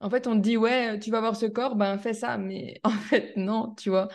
En 0.00 0.10
fait, 0.10 0.26
on 0.26 0.34
te 0.36 0.40
dit, 0.42 0.56
ouais, 0.56 0.98
tu 1.00 1.10
vas 1.10 1.18
avoir 1.18 1.36
ce 1.36 1.46
corps, 1.46 1.76
ben 1.76 1.98
fais 1.98 2.14
ça, 2.14 2.38
mais 2.38 2.80
en 2.84 2.90
fait, 2.90 3.36
non, 3.36 3.74
tu 3.76 3.90
vois. 3.90 4.08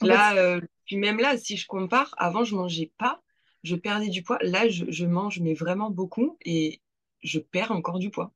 En 0.00 0.06
Là, 0.06 0.34
euh, 0.36 0.60
puis 0.86 0.96
même 0.96 1.18
là, 1.18 1.36
si 1.38 1.56
je 1.56 1.66
compare, 1.66 2.14
avant, 2.18 2.44
je 2.44 2.54
mangeais 2.54 2.92
pas, 2.98 3.22
je 3.62 3.76
perdais 3.76 4.08
du 4.08 4.22
poids. 4.22 4.38
Là, 4.42 4.68
je, 4.68 4.84
je 4.90 5.06
mange, 5.06 5.40
mais 5.40 5.54
vraiment 5.54 5.90
beaucoup 5.90 6.36
et 6.44 6.80
je 7.22 7.38
perds 7.38 7.72
encore 7.72 7.98
du 7.98 8.10
poids. 8.10 8.32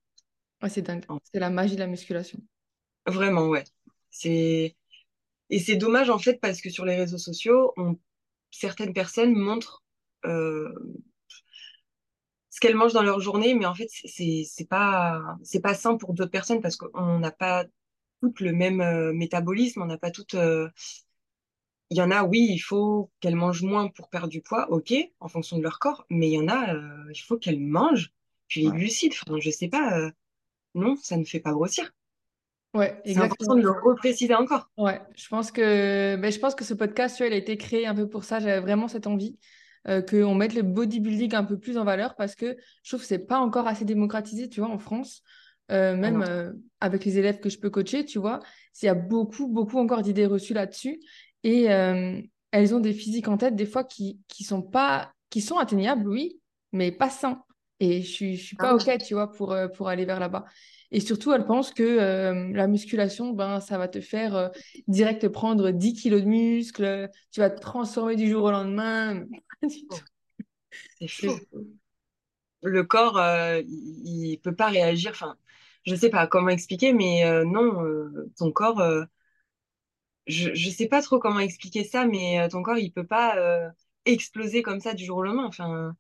ouais, 0.63 0.69
c'est 0.69 0.83
dingue. 0.83 1.05
C'est 1.33 1.39
la 1.41 1.51
magie 1.51 1.75
de 1.77 1.81
la 1.81 1.87
musculation. 1.87 2.41
Vraiment, 3.07 3.49
ouais. 3.49 3.65
C'est... 4.11 4.77
Et 5.51 5.59
c'est 5.61 5.77
dommage, 5.77 6.11
en 6.11 6.19
fait, 6.19 6.41
parce 6.41 6.61
que 6.61 6.71
sur 6.71 6.85
les 6.87 6.97
réseaux 6.97 7.19
sociaux, 7.19 7.73
on... 7.77 7.99
certaines 8.51 8.95
personnes 8.95 9.35
montrent 9.35 9.85
euh, 10.27 10.73
ce 12.51 12.61
qu'elles 12.61 12.77
mangent 12.77 12.93
dans 12.93 13.03
leur 13.03 13.21
journée, 13.21 13.55
mais 13.55 13.67
en 13.67 13.75
fait, 13.75 13.89
c'est 13.91 14.09
c'est 14.09 14.45
c'est 14.47 14.67
pas, 14.69 15.37
c'est 15.43 15.61
pas 15.61 15.75
sain 15.75 15.97
pour 15.97 16.15
d'autres 16.15 16.31
personnes 16.31 16.61
parce 16.61 16.77
qu'on 16.77 17.19
n'a 17.19 17.31
pas 17.33 17.65
toutes 18.21 18.41
le 18.41 18.53
même 18.53 18.81
euh, 18.81 19.13
métabolisme, 19.13 19.83
on 19.83 19.87
n'a 19.87 19.99
pas 19.99 20.11
toutes. 20.11 20.35
euh, 20.35 20.69
Il 21.91 21.97
y 21.99 22.03
en 22.03 22.11
a, 22.11 22.25
oui, 22.25 22.47
il 22.51 22.59
faut 22.59 23.11
qu'elles 23.21 23.37
mangent 23.37 23.63
moins 23.63 23.89
pour 23.89 24.09
perdre 24.11 24.29
du 24.29 24.43
poids, 24.43 24.71
ok, 24.71 24.93
en 25.21 25.29
fonction 25.29 25.59
de 25.59 25.63
leur 25.63 25.79
corps, 25.79 26.07
mais 26.11 26.29
il 26.31 26.35
y 26.35 26.39
en 26.39 26.49
a, 26.49 26.75
euh, 26.75 27.11
il 27.15 27.21
faut 27.21 27.39
qu'elles 27.39 27.61
mangent. 27.61 28.13
Puis 28.49 28.63
les 28.63 28.71
Ouais, 28.71 28.73
glucides, 28.73 29.15
enfin, 29.27 29.39
je 29.41 29.51
sais 29.51 29.69
pas, 29.69 29.99
euh, 29.99 30.11
non, 30.75 30.97
ça 30.97 31.17
ne 31.19 31.25
fait 31.25 31.41
pas 31.41 31.53
grossir. 31.53 31.93
ouais, 32.75 33.03
C'est 33.07 33.23
important 33.23 33.55
de 33.55 33.63
le 33.63 33.71
repréciser 33.71 34.35
encore. 34.35 34.69
Ouais, 34.77 35.01
je 35.15 35.29
pense 35.29 35.53
que, 35.53 36.17
ben, 36.17 36.33
je 36.33 36.39
pense 36.41 36.55
que 36.57 36.65
ce 36.65 36.75
podcast, 36.75 37.17
tu 37.17 37.23
vois, 37.23 37.29
il 37.29 37.33
a 37.33 37.37
été 37.37 37.57
créé 37.57 37.87
un 37.87 37.95
peu 37.95 38.09
pour 38.09 38.25
ça. 38.25 38.41
J'avais 38.41 38.59
vraiment 38.61 38.89
cette 38.89 39.07
envie 39.07 39.39
euh, 39.87 40.03
qu'on 40.03 40.35
mette 40.35 40.53
le 40.55 40.63
bodybuilding 40.63 41.33
un 41.37 41.45
peu 41.45 41.59
plus 41.61 41.79
en 41.79 41.85
valeur 41.85 42.17
parce 42.17 42.35
que 42.35 42.57
je 42.83 42.91
trouve 42.91 43.01
que 43.01 43.07
c'est 43.07 43.21
pas 43.27 43.39
encore 43.39 43.69
assez 43.69 43.85
démocratisé, 43.85 44.49
tu 44.49 44.61
vois, 44.61 44.71
en 44.71 44.79
France. 44.79 45.23
Euh, 45.71 45.95
Ah 46.03 46.11
même 46.11 46.23
euh, 46.23 46.53
avec 46.81 47.05
les 47.05 47.19
élèves 47.19 47.39
que 47.41 47.49
je 47.49 47.59
peux 47.59 47.71
coacher, 47.71 48.05
tu 48.05 48.19
vois, 48.19 48.41
il 48.83 48.87
y 48.87 48.89
a 48.89 48.95
beaucoup, 48.95 49.47
beaucoup 49.49 49.79
encore 49.79 50.03
d'idées 50.03 50.27
reçues 50.27 50.53
là-dessus. 50.55 51.01
Et 51.45 51.73
euh, 51.73 52.21
elles 52.53 52.75
ont 52.75 52.81
des 52.81 52.95
physiques 52.95 53.29
en 53.29 53.39
tête, 53.39 53.57
des 53.57 53.67
fois, 53.67 53.85
qui, 53.85 54.21
qui 54.29 54.45
sont 54.45 54.63
pas, 54.63 55.13
qui 55.31 55.43
sont 55.43 55.59
atteignables, 55.59 56.09
oui, 56.09 56.41
mais 56.73 56.93
pas 56.93 57.11
sains. 57.11 57.45
Et 57.81 58.03
je 58.03 58.11
suis, 58.11 58.37
je 58.37 58.45
suis 58.45 58.57
Ah 58.59 58.67
pas 58.67 58.75
OK, 58.75 58.91
oui. 58.91 58.99
tu 59.07 59.15
vois, 59.15 59.33
pour, 59.33 59.53
euh, 59.53 59.69
pour 59.69 59.89
aller 59.89 60.07
vers 60.07 60.21
là-bas. 60.21 60.47
Et 60.93 61.01
surtout, 61.01 61.33
elles 61.33 61.45
pensent 61.47 61.73
que 61.73 61.83
euh, 61.83 62.53
la 62.55 62.69
musculation, 62.69 63.33
ben, 63.33 63.61
ça 63.61 63.79
va 63.79 63.89
te 63.89 64.01
faire 64.01 64.37
euh, 64.37 64.49
direct 64.89 65.29
prendre 65.29 65.71
10 65.73 65.95
kilos 65.95 66.23
de 66.23 66.27
muscle, 66.29 67.11
tu 67.33 67.41
vas 67.41 67.51
te 67.51 67.61
transformer 67.61 68.17
du 68.17 68.29
jour 68.31 68.45
au 68.45 68.51
lendemain. 68.53 69.25
Tout. 69.63 70.01
C'est 70.99 71.09
faux. 71.09 71.41
Le 72.63 72.83
corps, 72.85 73.19
euh, 73.19 73.61
il, 73.67 74.33
il 74.33 74.39
peut 74.41 74.55
pas 74.55 74.69
réagir. 74.69 75.11
Enfin, 75.13 75.37
je 75.87 75.95
sais 75.95 76.11
pas 76.11 76.27
comment 76.27 76.49
expliquer, 76.49 76.93
mais 76.93 77.23
non, 77.45 78.07
ton 78.39 78.53
corps, 78.53 78.83
je, 80.27 80.55
je 80.55 80.71
sais 80.71 80.87
pas 80.89 81.03
trop 81.03 81.19
comment 81.19 81.41
expliquer 81.41 81.85
ça, 81.85 82.07
mais 82.07 82.41
euh, 82.41 82.49
ton 82.49 82.63
corps, 82.63 82.79
il 82.79 82.93
peut 82.93 83.07
pas 83.07 83.37
euh, 83.37 83.71
exploser 84.05 84.63
comme 84.63 84.81
ça 84.81 84.95
du 84.95 85.05
jour 85.05 85.19
au 85.19 85.23
lendemain. 85.23 85.47
Enfin, 85.47 85.97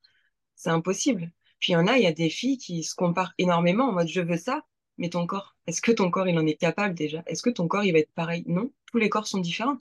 c'est 0.56 0.70
impossible. 0.70 1.32
Puis 1.60 1.72
il 1.72 1.74
y 1.74 1.76
en 1.76 1.86
a, 1.86 1.96
il 1.98 2.04
y 2.04 2.06
a 2.06 2.12
des 2.12 2.30
filles 2.30 2.58
qui 2.58 2.84
se 2.84 2.94
comparent 2.94 3.34
énormément 3.38 3.88
en 3.88 3.92
mode 3.92 4.08
je 4.08 4.20
veux 4.20 4.36
ça, 4.36 4.64
mais 4.98 5.10
ton 5.10 5.26
corps, 5.26 5.56
est-ce 5.66 5.82
que 5.82 5.92
ton 5.92 6.10
corps, 6.10 6.28
il 6.28 6.38
en 6.38 6.46
est 6.46 6.56
capable 6.56 6.94
déjà? 6.94 7.22
Est-ce 7.26 7.42
que 7.42 7.50
ton 7.50 7.68
corps, 7.68 7.84
il 7.84 7.92
va 7.92 8.00
être 8.00 8.12
pareil? 8.14 8.44
Non, 8.46 8.72
tous 8.92 8.98
les 8.98 9.08
corps 9.08 9.26
sont 9.26 9.40
différents. 9.40 9.78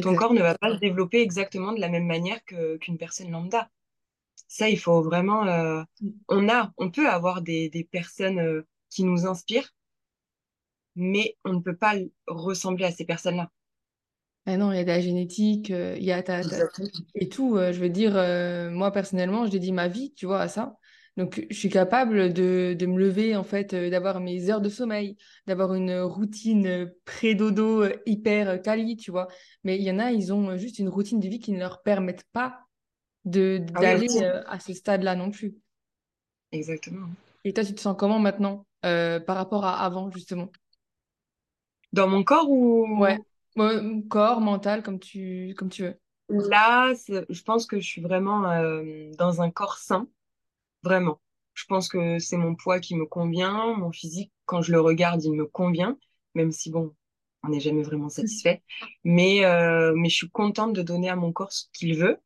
Ton 0.00 0.14
corps 0.16 0.32
ne 0.32 0.40
va 0.40 0.56
pas 0.56 0.74
se 0.74 0.78
développer 0.78 1.20
exactement 1.20 1.72
de 1.72 1.80
la 1.80 1.88
même 1.88 2.06
manière 2.06 2.42
qu'une 2.44 2.98
personne 2.98 3.30
lambda. 3.30 3.70
Ça, 4.48 4.68
il 4.68 4.78
faut 4.78 5.02
vraiment. 5.02 5.46
euh, 5.46 5.82
on 6.28 6.48
a, 6.48 6.72
on 6.78 6.90
peut 6.90 7.08
avoir 7.08 7.42
des, 7.42 7.68
des 7.70 7.84
personnes 7.84 8.38
euh, 8.40 8.66
qui 8.90 9.04
nous 9.04 9.26
inspirent, 9.26 9.74
mais 10.96 11.36
on 11.44 11.54
ne 11.54 11.60
peut 11.60 11.76
pas 11.76 11.94
ressembler 12.26 12.86
à 12.86 12.92
ces 12.92 13.04
personnes-là. 13.04 13.50
Ah 14.46 14.56
non, 14.56 14.72
il 14.72 14.76
y 14.76 14.78
a 14.80 14.82
de 14.84 14.88
la 14.88 15.00
génétique, 15.00 15.70
euh, 15.70 15.94
il 15.98 16.02
y 16.04 16.10
a 16.12 16.20
ta, 16.22 16.42
et 17.14 17.28
tout. 17.28 17.56
euh, 17.56 17.72
je 17.72 17.80
veux 17.80 17.90
dire, 17.90 18.16
euh, 18.16 18.70
moi 18.70 18.90
personnellement, 18.92 19.46
je 19.46 19.50
dédie 19.52 19.72
ma 19.72 19.88
vie, 19.88 20.12
tu 20.14 20.26
vois, 20.26 20.40
à 20.40 20.48
ça. 20.48 20.76
Donc, 21.16 21.46
je 21.50 21.54
suis 21.56 21.68
capable 21.70 22.32
de, 22.32 22.74
de 22.78 22.86
me 22.86 22.98
lever, 22.98 23.36
en 23.36 23.44
fait, 23.44 23.74
euh, 23.74 23.90
d'avoir 23.90 24.20
mes 24.20 24.50
heures 24.50 24.60
de 24.62 24.68
sommeil, 24.70 25.16
d'avoir 25.46 25.74
une 25.74 26.00
routine 26.00 26.92
pré-dodo 27.04 27.84
hyper 28.06 28.62
quali, 28.62 28.96
tu 28.96 29.10
vois. 29.12 29.28
Mais 29.64 29.76
il 29.78 29.82
y 29.84 29.90
en 29.90 29.98
a, 30.00 30.10
ils 30.12 30.32
ont 30.32 30.56
juste 30.58 30.78
une 30.80 30.88
routine 30.88 31.20
de 31.20 31.28
vie 31.28 31.38
qui 31.40 31.52
ne 31.52 31.58
leur 31.60 31.82
permettent 31.82 32.24
pas 32.32 32.60
Ah 33.74 33.84
oui, 33.84 33.98
d'aller 34.04 34.08
euh, 34.22 34.42
à 34.48 34.60
ce 34.60 34.74
stade-là 34.74 35.16
non 35.16 35.30
plus. 35.32 35.54
Exactement. 36.52 37.16
Et 37.44 37.52
toi, 37.52 37.64
tu 37.64 37.74
te 37.74 37.80
sens 37.80 37.96
comment 37.98 38.18
maintenant 38.18 38.66
par 38.82 39.36
rapport 39.36 39.64
à 39.64 39.84
avant, 39.84 40.10
justement? 40.10 40.50
Dans 41.92 42.08
mon 42.08 42.24
corps 42.24 42.50
ou... 42.50 42.98
Ouais. 42.98 43.18
Corps, 44.08 44.40
mental, 44.40 44.82
comme 44.82 44.98
tu, 44.98 45.54
comme 45.56 45.68
tu 45.68 45.82
veux. 45.82 45.98
Là, 46.28 46.92
je 47.06 47.42
pense 47.42 47.66
que 47.66 47.78
je 47.78 47.86
suis 47.86 48.00
vraiment 48.00 48.50
euh, 48.50 49.10
dans 49.18 49.42
un 49.42 49.50
corps 49.50 49.76
sain, 49.76 50.08
vraiment. 50.82 51.20
Je 51.54 51.64
pense 51.66 51.88
que 51.88 52.18
c'est 52.18 52.38
mon 52.38 52.54
poids 52.54 52.80
qui 52.80 52.96
me 52.96 53.04
convient, 53.04 53.74
mon 53.74 53.92
physique, 53.92 54.32
quand 54.46 54.62
je 54.62 54.72
le 54.72 54.80
regarde, 54.80 55.22
il 55.22 55.32
me 55.32 55.46
convient, 55.46 55.98
même 56.34 56.50
si, 56.50 56.70
bon, 56.70 56.94
on 57.42 57.50
n'est 57.50 57.60
jamais 57.60 57.82
vraiment 57.82 58.08
satisfait. 58.08 58.62
Mais, 59.04 59.44
euh, 59.44 59.92
mais 59.94 60.08
je 60.08 60.16
suis 60.16 60.30
contente 60.30 60.72
de 60.72 60.80
donner 60.80 61.10
à 61.10 61.16
mon 61.16 61.32
corps 61.32 61.52
ce 61.52 61.66
qu'il 61.74 61.98
veut 61.98 62.18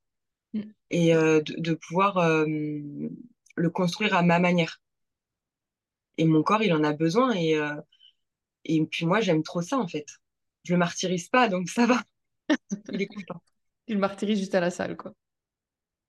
Mm. 0.55 0.61
et 0.91 1.15
euh, 1.15 1.41
de, 1.43 1.55
de 1.59 1.75
pouvoir 1.75 2.19
le 3.57 3.71
construire 3.71 4.15
à 4.15 4.23
ma 4.23 4.39
manière. 4.39 4.81
Et 6.19 6.25
mon 6.25 6.43
corps, 6.43 6.63
il 6.63 6.73
en 6.73 6.85
a 6.85 6.93
besoin. 6.93 7.33
Et, 7.35 7.59
et 8.67 8.85
puis 8.87 9.07
moi, 9.07 9.21
j'aime 9.21 9.43
trop 9.43 9.63
ça, 9.63 9.79
en 9.79 9.89
fait. 9.89 10.07
Je 10.65 10.73
le 10.75 10.79
martyrise 10.79 11.29
pas, 11.29 11.49
donc 11.49 11.69
ça 11.71 11.87
va. 11.87 12.03
Il 12.91 13.03
est 13.03 13.07
content. 13.09 13.43
Tu 13.87 13.95
le 13.95 13.99
martyrises 14.01 14.39
juste 14.39 14.55
à 14.55 14.61
la 14.61 14.71
salle, 14.71 14.97
quoi. 14.97 15.13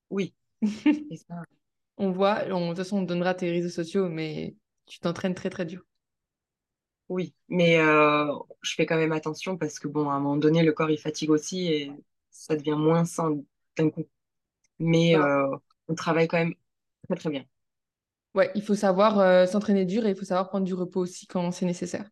Oui. 0.10 0.34
Ça, 1.28 1.44
On 1.98 2.12
voit, 2.12 2.46
on, 2.52 2.62
de 2.62 2.68
toute 2.70 2.78
façon, 2.78 2.98
on 2.98 3.02
donnera 3.04 3.34
tes 3.36 3.52
réseaux 3.52 3.70
sociaux, 3.70 4.10
mais 4.10 4.56
tu 4.88 5.00
t'entraînes 5.00 5.36
très, 5.36 5.50
très 5.52 5.66
dur. 5.66 5.84
oui. 7.10 7.34
Mais 7.50 7.78
euh, 7.80 8.26
je 8.62 8.74
fais 8.76 8.86
quand 8.86 8.98
même 8.98 9.12
attention 9.12 9.58
parce 9.58 9.80
que, 9.80 9.88
bon, 9.88 10.10
à 10.10 10.14
un 10.14 10.20
moment 10.20 10.38
donné, 10.38 10.64
le 10.64 10.74
corps, 10.74 10.90
il 10.92 10.98
fatigue 11.00 11.30
aussi 11.32 11.68
et 11.68 11.92
ça 12.32 12.56
devient 12.56 12.76
moins 12.78 13.06
sain 13.06 13.38
d'un 13.78 13.90
coup. 13.90 14.06
Mais 14.80 15.16
Ouais, 15.16 15.18
euh, 15.18 15.48
on 15.90 15.96
travaille 15.96 16.28
quand 16.30 16.38
même 16.40 16.56
très, 17.08 17.16
très 17.18 17.32
bien. 17.32 17.46
Ouais, 18.36 18.52
il 18.56 18.62
faut 18.62 18.76
savoir 18.76 19.20
euh, 19.20 19.46
s'entraîner 19.48 19.84
dur 19.86 20.06
et 20.06 20.12
il 20.12 20.16
faut 20.16 20.24
savoir 20.26 20.48
prendre 20.50 20.66
du 20.66 20.74
repos 20.74 21.02
aussi 21.02 21.28
quand 21.28 21.52
c'est 21.52 21.66
nécessaire. 21.66 22.10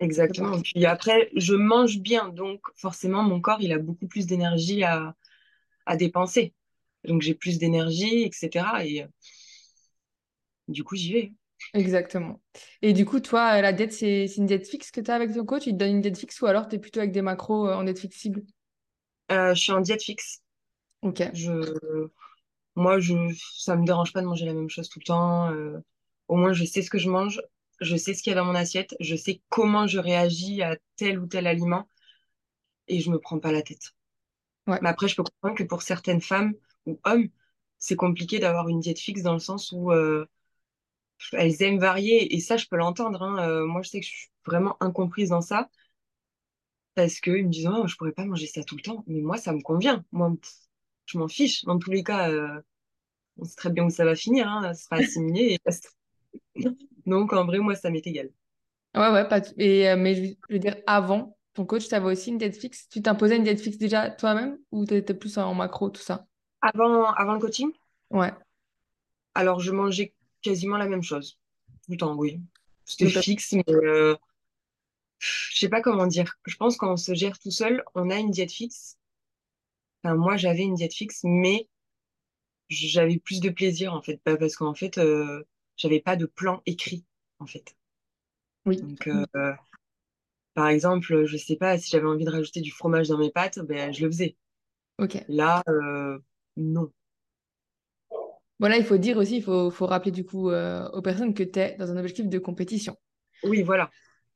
Exactement. 0.00 0.60
Puis 0.60 0.84
après, 0.84 1.30
je 1.36 1.54
mange 1.54 1.98
bien, 2.00 2.28
donc 2.28 2.60
forcément, 2.76 3.22
mon 3.22 3.40
corps, 3.40 3.60
il 3.60 3.72
a 3.72 3.78
beaucoup 3.78 4.06
plus 4.06 4.26
d'énergie 4.26 4.84
à, 4.84 5.14
à 5.86 5.96
dépenser. 5.96 6.54
Donc 7.04 7.22
j'ai 7.22 7.34
plus 7.34 7.58
d'énergie, 7.58 8.24
etc. 8.24 8.84
Et 8.86 9.04
euh, 9.04 9.08
du 10.68 10.84
coup, 10.84 10.96
j'y 10.96 11.12
vais. 11.12 11.32
Exactement. 11.74 12.40
Et 12.82 12.92
du 12.92 13.04
coup, 13.04 13.20
toi, 13.20 13.60
la 13.60 13.72
diète, 13.72 13.92
c'est 13.92 14.28
c'est 14.28 14.36
une 14.36 14.46
diète 14.46 14.66
fixe 14.68 14.90
que 14.90 15.00
tu 15.00 15.10
as 15.10 15.14
avec 15.14 15.32
ton 15.34 15.44
coach? 15.44 15.66
Il 15.66 15.72
te 15.72 15.78
donne 15.78 15.90
une 15.96 16.00
diète 16.00 16.18
fixe 16.18 16.40
ou 16.40 16.46
alors 16.46 16.68
tu 16.68 16.76
es 16.76 16.78
plutôt 16.78 17.00
avec 17.00 17.12
des 17.12 17.22
macros 17.22 17.68
euh, 17.68 17.74
en 17.74 17.82
diète 17.84 17.98
flexible? 17.98 18.42
Euh, 19.32 19.54
je 19.54 19.60
suis 19.60 19.72
en 19.72 19.80
diète 19.80 20.02
fixe. 20.02 20.42
Ok. 21.00 21.20
Je, 21.32 21.52
moi, 22.76 23.00
je, 23.00 23.14
ça 23.58 23.76
me 23.76 23.84
dérange 23.86 24.12
pas 24.12 24.20
de 24.20 24.26
manger 24.26 24.46
la 24.46 24.54
même 24.54 24.68
chose 24.70 24.88
tout 24.88 24.98
le 25.00 25.04
temps. 25.04 25.50
euh, 25.52 25.78
au 26.28 26.36
moins, 26.36 26.52
je 26.52 26.64
sais 26.64 26.82
ce 26.82 26.90
que 26.90 26.98
je 26.98 27.08
mange, 27.10 27.40
je 27.80 27.96
sais 27.96 28.14
ce 28.14 28.22
qu'il 28.22 28.30
y 28.32 28.34
a 28.34 28.38
dans 28.38 28.44
mon 28.46 28.54
assiette, 28.54 28.94
je 29.00 29.16
sais 29.16 29.42
comment 29.48 29.86
je 29.86 29.98
réagis 29.98 30.62
à 30.62 30.76
tel 30.96 31.18
ou 31.18 31.26
tel 31.26 31.46
aliment 31.46 31.88
et 32.88 33.00
je 33.00 33.10
me 33.10 33.18
prends 33.18 33.38
pas 33.38 33.52
la 33.52 33.62
tête. 33.62 33.92
Ouais. 34.66 34.78
Mais 34.82 34.88
après, 34.88 35.08
je 35.08 35.16
peux 35.16 35.24
comprendre 35.24 35.56
que 35.56 35.64
pour 35.64 35.82
certaines 35.82 36.20
femmes 36.20 36.54
ou 36.86 37.00
hommes, 37.04 37.28
c'est 37.78 37.96
compliqué 37.96 38.38
d'avoir 38.38 38.68
une 38.68 38.80
diète 38.80 38.98
fixe 38.98 39.22
dans 39.22 39.34
le 39.34 39.38
sens 39.38 39.72
où 39.72 39.92
euh, 39.92 40.26
elles 41.32 41.62
aiment 41.62 41.78
varier 41.78 42.34
et 42.34 42.40
ça, 42.40 42.56
je 42.56 42.66
peux 42.66 42.76
l'entendre. 42.76 43.22
hein. 43.22 43.38
Euh, 43.48 43.66
moi, 43.66 43.82
je 43.82 43.88
sais 43.90 44.00
que 44.00 44.06
je 44.06 44.10
suis 44.10 44.28
vraiment 44.44 44.76
incomprise 44.80 45.30
dans 45.30 45.40
ça 45.40 45.68
parce 46.94 47.20
qu'ils 47.20 47.44
me 47.46 47.50
disent, 47.50 47.68
oh, 47.68 47.86
je 47.86 47.96
pourrais 47.96 48.12
pas 48.12 48.24
manger 48.24 48.46
ça 48.46 48.64
tout 48.64 48.76
le 48.76 48.82
temps. 48.82 49.04
Mais 49.06 49.20
moi, 49.20 49.36
ça 49.36 49.52
me 49.52 49.60
convient. 49.60 50.04
Moi, 50.12 50.32
je 51.06 51.18
m'en 51.18 51.28
fiche. 51.28 51.64
Dans 51.64 51.78
tous 51.78 51.90
les 51.90 52.02
cas, 52.02 52.30
euh, 52.30 52.60
on 53.38 53.44
sait 53.44 53.56
très 53.56 53.70
bien 53.70 53.84
où 53.86 53.90
ça 53.90 54.04
va 54.04 54.14
finir. 54.16 54.48
Hein. 54.48 54.62
Ça 54.62 54.74
sera 54.74 54.96
assimilé 54.98 55.58
et. 56.56 56.66
Donc, 57.06 57.32
en 57.32 57.46
vrai, 57.46 57.58
moi, 57.58 57.74
ça 57.74 57.90
m'est 57.90 58.06
égal. 58.06 58.30
Ouais, 58.94 59.10
ouais, 59.10 59.28
pas 59.28 59.40
et, 59.58 59.88
euh, 59.90 59.96
mais 59.96 60.14
je, 60.14 60.34
je 60.48 60.54
veux 60.54 60.58
dire, 60.58 60.76
avant, 60.86 61.36
ton 61.52 61.66
coach 61.66 61.86
t'avait 61.88 62.06
aussi 62.06 62.30
une 62.30 62.38
diète 62.38 62.56
fixe? 62.56 62.88
Tu 62.88 63.02
t'imposais 63.02 63.36
une 63.36 63.42
diète 63.44 63.60
fixe 63.60 63.76
déjà 63.78 64.10
toi-même 64.10 64.58
ou 64.70 64.86
t'étais 64.86 65.12
plus 65.14 65.36
en 65.38 65.54
macro, 65.54 65.90
tout 65.90 66.00
ça? 66.00 66.26
Avant, 66.60 67.14
avant 67.14 67.32
le 67.32 67.40
coaching, 67.40 67.72
Ouais. 68.10 68.32
alors 69.34 69.60
je 69.60 69.70
mangeais 69.72 70.14
quasiment 70.42 70.76
la 70.78 70.88
même 70.88 71.02
chose. 71.02 71.38
Tout 71.84 71.92
le 71.92 71.96
temps, 71.98 72.16
oui. 72.16 72.40
C'était 72.84 73.08
fixe, 73.10 73.52
mais 73.52 73.64
euh, 73.70 74.16
je 75.18 75.58
sais 75.58 75.68
pas 75.68 75.82
comment 75.82 76.06
dire. 76.06 76.38
Je 76.46 76.56
pense 76.56 76.78
qu'on 76.78 76.96
se 76.96 77.12
gère 77.14 77.38
tout 77.38 77.50
seul, 77.50 77.84
on 77.94 78.08
a 78.10 78.16
une 78.18 78.30
diète 78.30 78.50
fixe. 78.52 78.96
Enfin, 80.02 80.14
moi, 80.16 80.38
j'avais 80.38 80.62
une 80.62 80.74
diète 80.74 80.94
fixe, 80.94 81.20
mais 81.24 81.68
j'avais 82.68 83.18
plus 83.18 83.40
de 83.40 83.50
plaisir, 83.50 83.92
en 83.94 84.02
fait. 84.02 84.20
Parce 84.24 84.56
qu'en 84.56 84.74
fait, 84.74 84.98
euh, 84.98 85.44
j'avais 85.76 86.00
pas 86.00 86.16
de 86.16 86.26
plan 86.26 86.62
écrit, 86.66 87.04
en 87.38 87.46
fait. 87.46 87.76
oui. 88.64 88.80
Donc, 88.80 89.06
euh, 89.08 89.52
par 90.54 90.68
exemple, 90.68 91.26
je 91.26 91.36
sais 91.36 91.56
pas, 91.56 91.78
si 91.78 91.90
j'avais 91.90 92.06
envie 92.06 92.24
de 92.24 92.30
rajouter 92.30 92.60
du 92.60 92.70
fromage 92.70 93.08
dans 93.08 93.18
mes 93.18 93.30
pâtes, 93.30 93.58
ben, 93.58 93.92
je 93.92 94.04
le 94.04 94.10
faisais. 94.10 94.36
Ok. 94.98 95.22
Là, 95.28 95.62
euh, 95.68 96.18
non. 96.56 96.90
Voilà, 98.58 98.78
il 98.78 98.84
faut 98.84 98.96
dire 98.96 99.18
aussi, 99.18 99.36
il 99.36 99.42
faut, 99.42 99.70
faut 99.70 99.86
rappeler 99.86 100.12
du 100.12 100.24
coup 100.24 100.50
euh, 100.50 100.88
aux 100.90 101.02
personnes 101.02 101.34
que 101.34 101.42
tu 101.42 101.58
es 101.58 101.76
dans 101.78 101.90
un 101.90 101.98
objectif 101.98 102.26
de 102.26 102.38
compétition. 102.38 102.96
Oui, 103.42 103.62
voilà. 103.62 103.90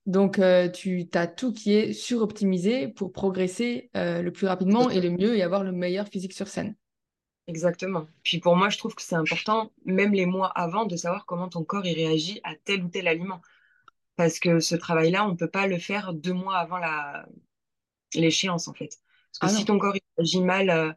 Donc, 0.06 0.38
euh, 0.38 0.68
tu 0.68 1.08
as 1.14 1.26
tout 1.26 1.52
qui 1.52 1.72
est 1.72 1.92
suroptimisé 1.92 2.88
pour 2.88 3.12
progresser 3.12 3.90
euh, 3.96 4.22
le 4.22 4.32
plus 4.32 4.46
rapidement 4.46 4.90
et 4.90 5.00
le 5.00 5.10
mieux 5.10 5.36
et 5.36 5.42
avoir 5.42 5.64
le 5.64 5.72
meilleur 5.72 6.08
physique 6.08 6.32
sur 6.32 6.48
scène. 6.48 6.74
Exactement. 7.50 8.06
Puis 8.22 8.38
pour 8.38 8.54
moi, 8.56 8.68
je 8.68 8.78
trouve 8.78 8.94
que 8.94 9.02
c'est 9.02 9.16
important, 9.16 9.72
même 9.84 10.12
les 10.12 10.26
mois 10.26 10.48
avant, 10.48 10.84
de 10.86 10.94
savoir 10.96 11.26
comment 11.26 11.48
ton 11.48 11.64
corps 11.64 11.84
il 11.84 11.94
réagit 11.94 12.40
à 12.44 12.54
tel 12.54 12.84
ou 12.84 12.88
tel 12.88 13.08
aliment. 13.08 13.40
Parce 14.16 14.40
que 14.40 14.60
ce 14.60 14.76
travail-là, 14.76 15.26
on 15.26 15.30
ne 15.32 15.36
peut 15.36 15.50
pas 15.50 15.66
le 15.66 15.78
faire 15.78 16.14
deux 16.14 16.34
mois 16.34 16.58
avant 16.58 16.78
la... 16.78 17.26
l'échéance, 18.14 18.68
en 18.68 18.74
fait. 18.74 18.98
Parce 19.32 19.40
que 19.40 19.46
Ah 19.46 19.48
si 19.48 19.64
ton 19.66 19.78
corps 19.78 19.96
il 19.96 20.02
réagit 20.18 20.42
mal 20.42 20.70
euh, 20.70 20.92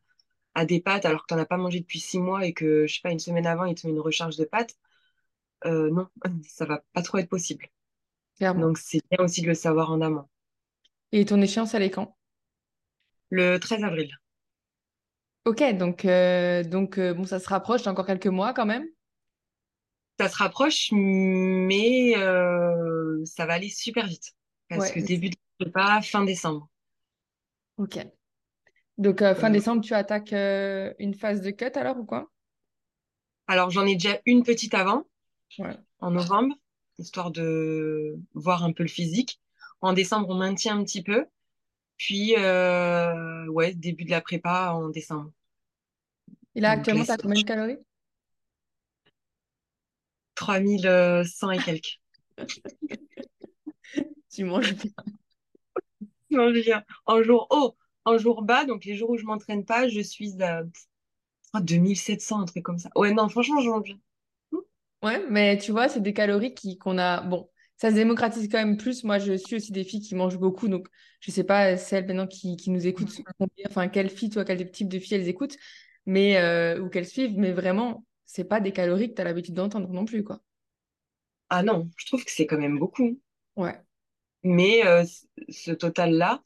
à 0.56 0.66
des 0.66 0.82
pâtes 0.82 1.06
alors 1.06 1.24
que 1.24 1.28
tu 1.30 1.36
n'en 1.36 1.42
as 1.42 1.46
pas 1.48 1.58
mangé 1.58 1.82
depuis 1.82 2.00
six 2.02 2.20
mois 2.20 2.46
et 2.46 2.54
que, 2.54 2.88
je 2.88 2.96
sais 2.96 3.02
pas, 3.04 3.12
une 3.12 3.20
semaine 3.20 3.48
avant, 3.48 3.66
il 3.66 3.76
te 3.76 3.88
met 3.88 3.94
une 3.94 4.02
recharge 4.02 4.38
de 4.38 4.46
pâtes, 4.46 4.78
euh, 5.66 5.92
non, 5.92 6.10
ça 6.50 6.66
va 6.66 6.84
pas 6.94 7.02
trop 7.04 7.20
être 7.20 7.30
possible. 7.30 7.68
clairement. 8.38 8.62
Donc 8.62 8.78
c'est 8.80 9.02
bien 9.12 9.24
aussi 9.26 9.42
de 9.44 9.48
le 9.48 9.54
savoir 9.56 9.92
en 9.92 10.02
amont. 10.02 10.28
Et 11.14 11.24
ton 11.24 11.42
échéance, 11.42 11.74
elle 11.76 11.84
est 11.84 11.92
quand? 11.92 12.18
Le 13.32 13.58
13 13.60 13.84
avril, 13.84 14.18
Ok, 15.46 15.62
donc, 15.78 16.06
euh, 16.06 16.64
donc 16.64 16.98
euh, 16.98 17.14
bon, 17.14 17.26
ça 17.26 17.40
se 17.40 17.50
rapproche, 17.50 17.86
encore 17.88 18.06
quelques 18.06 18.28
mois 18.28 18.54
quand 18.54 18.66
même? 18.66 18.86
ça 20.20 20.30
se 20.30 20.38
rapproche, 20.38 20.90
mais 20.92 22.14
euh, 22.18 23.24
ça 23.26 23.46
va 23.46 23.54
aller 23.54 23.70
super 23.70 24.08
vite. 24.08 24.34
Parce 24.70 24.90
Ouais, 24.90 24.92
que 24.92 25.00
début 25.00 25.30
de 25.30 25.36
prépa, 25.60 26.02
fin 26.02 26.24
décembre. 26.24 26.70
ok. 27.78 27.98
Donc, 28.98 29.20
fin 29.36 29.50
décembre, 29.52 29.84
tu 29.84 29.94
attaques 29.94 30.32
une 30.34 31.14
phase 31.16 31.42
de 31.42 31.52
cut 31.52 31.72
alors 31.78 31.98
ou 32.00 32.06
quoi? 32.06 32.32
alors 33.48 33.70
j'en 33.70 33.86
ai 33.86 33.94
déjà 33.96 34.20
une 34.26 34.44
petite 34.44 34.74
avant, 34.74 35.06
Ouais. 35.58 35.78
en 36.00 36.12
novembre, 36.12 36.56
histoire 37.00 37.32
de 37.32 38.18
voir 38.34 38.64
un 38.64 38.74
peu 38.74 38.84
le 38.84 38.90
physique. 38.90 39.42
En 39.82 39.94
décembre, 39.94 40.30
on 40.32 40.36
maintient 40.36 40.78
un 40.80 40.84
petit 40.84 41.04
peu. 41.04 41.26
Puis, 41.98 42.36
euh, 42.38 43.48
ouais, 43.48 43.74
début 43.74 44.06
de 44.06 44.12
la 44.12 44.22
prépa 44.22 44.72
en 44.74 44.90
décembre. 44.90 45.32
Et 46.56 46.62
là, 46.62 46.72
Donc 46.72 46.72
actuellement, 46.72 47.06
t'as 47.06 47.18
c'est 47.18 47.20
combien 47.20 47.40
de 47.40 47.44
calories? 47.46 47.78
3100 50.36 51.52
et 51.52 51.60
quelques. 51.62 52.00
Tu 54.30 54.44
manges 54.46 54.74
bien. 54.76 54.92
Je 56.32 56.60
viens 56.60 56.84
en 57.06 57.22
jour 57.24 57.48
haut, 57.52 57.76
en 58.06 58.18
jour 58.18 58.42
bas, 58.44 58.66
donc 58.66 58.86
les 58.86 58.96
jours 58.96 59.12
où 59.12 59.18
je 59.18 59.26
m'entraîne 59.26 59.66
pas, 59.66 59.88
je 59.88 60.02
suis 60.02 60.42
à 60.44 60.64
crois 61.50 61.62
2700, 61.62 62.42
un 62.42 62.46
truc 62.46 62.64
comme 62.64 62.80
ça. 62.80 62.90
Ouais, 62.96 63.14
non, 63.14 63.30
franchement, 63.30 63.62
je 63.62 63.70
mange 63.70 63.84
bien. 63.84 64.00
Ouais, 65.04 65.26
mais 65.30 65.58
tu 65.58 65.72
vois, 65.72 65.90
c'est 65.90 66.02
des 66.02 66.14
calories 66.14 66.54
qui 66.56 66.78
qu'on 66.78 66.98
a. 66.98 67.22
Bon, 67.22 67.50
ça 67.78 67.90
se 67.90 67.96
démocratise 67.96 68.48
quand 68.50 68.60
même 68.60 68.78
plus. 68.78 69.04
Moi, 69.04 69.20
je 69.20 69.34
suis 69.34 69.56
aussi 69.58 69.72
des 69.72 69.84
filles 69.84 70.02
qui 70.02 70.16
mangent 70.16 70.38
beaucoup, 70.38 70.68
donc 70.68 70.88
je 71.20 71.32
sais 71.32 71.44
pas 71.44 71.78
celles 71.78 72.06
maintenant 72.08 72.28
qui, 72.28 72.56
qui 72.58 72.70
nous 72.70 72.88
écoutent, 72.88 73.22
enfin 73.70 73.88
quelles 73.90 74.10
filles, 74.10 74.30
toi, 74.30 74.46
quel 74.46 74.72
type 74.72 74.90
de 74.90 75.00
filles 75.00 75.18
elles 75.18 75.28
écoutent, 75.28 75.58
mais 76.06 76.38
euh, 76.38 76.80
ou 76.82 76.90
qu'elles 76.90 77.08
suivent, 77.08 77.38
mais 77.38 77.52
vraiment, 77.52 78.06
c'est 78.26 78.46
pas 78.46 78.60
des 78.60 78.72
calories 78.72 79.10
que 79.10 79.16
tu 79.16 79.22
as 79.22 79.26
l'habitude 79.26 79.56
d'entendre 79.56 79.90
non 79.90 80.06
plus, 80.06 80.24
quoi. 80.24 80.42
Ah 81.50 81.64
non, 81.64 81.90
je 81.98 82.06
trouve 82.08 82.26
que 82.26 82.32
c'est 82.32 82.48
quand 82.48 82.58
même 82.58 82.80
beaucoup. 82.80 83.20
Ouais. 83.56 83.80
Mais 84.44 84.86
euh, 84.86 85.06
ce 85.50 85.72
total-là, 85.72 86.42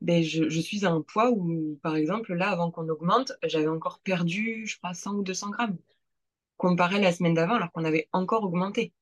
ben, 0.00 0.22
je, 0.22 0.48
je 0.48 0.60
suis 0.60 0.84
à 0.86 0.90
un 0.90 1.02
poids 1.02 1.30
où, 1.30 1.78
par 1.82 1.96
exemple, 1.96 2.34
là, 2.34 2.50
avant 2.50 2.70
qu'on 2.70 2.88
augmente, 2.88 3.32
j'avais 3.44 3.68
encore 3.68 4.00
perdu, 4.00 4.66
je 4.66 4.78
crois, 4.78 4.94
100 4.94 5.14
ou 5.16 5.22
200 5.22 5.50
grammes, 5.50 5.78
comparé 6.58 6.96
à 6.96 7.00
la 7.00 7.12
semaine 7.12 7.34
d'avant, 7.34 7.54
alors 7.56 7.72
qu'on 7.72 7.84
avait 7.84 8.08
encore 8.12 8.44
augmenté. 8.44 8.92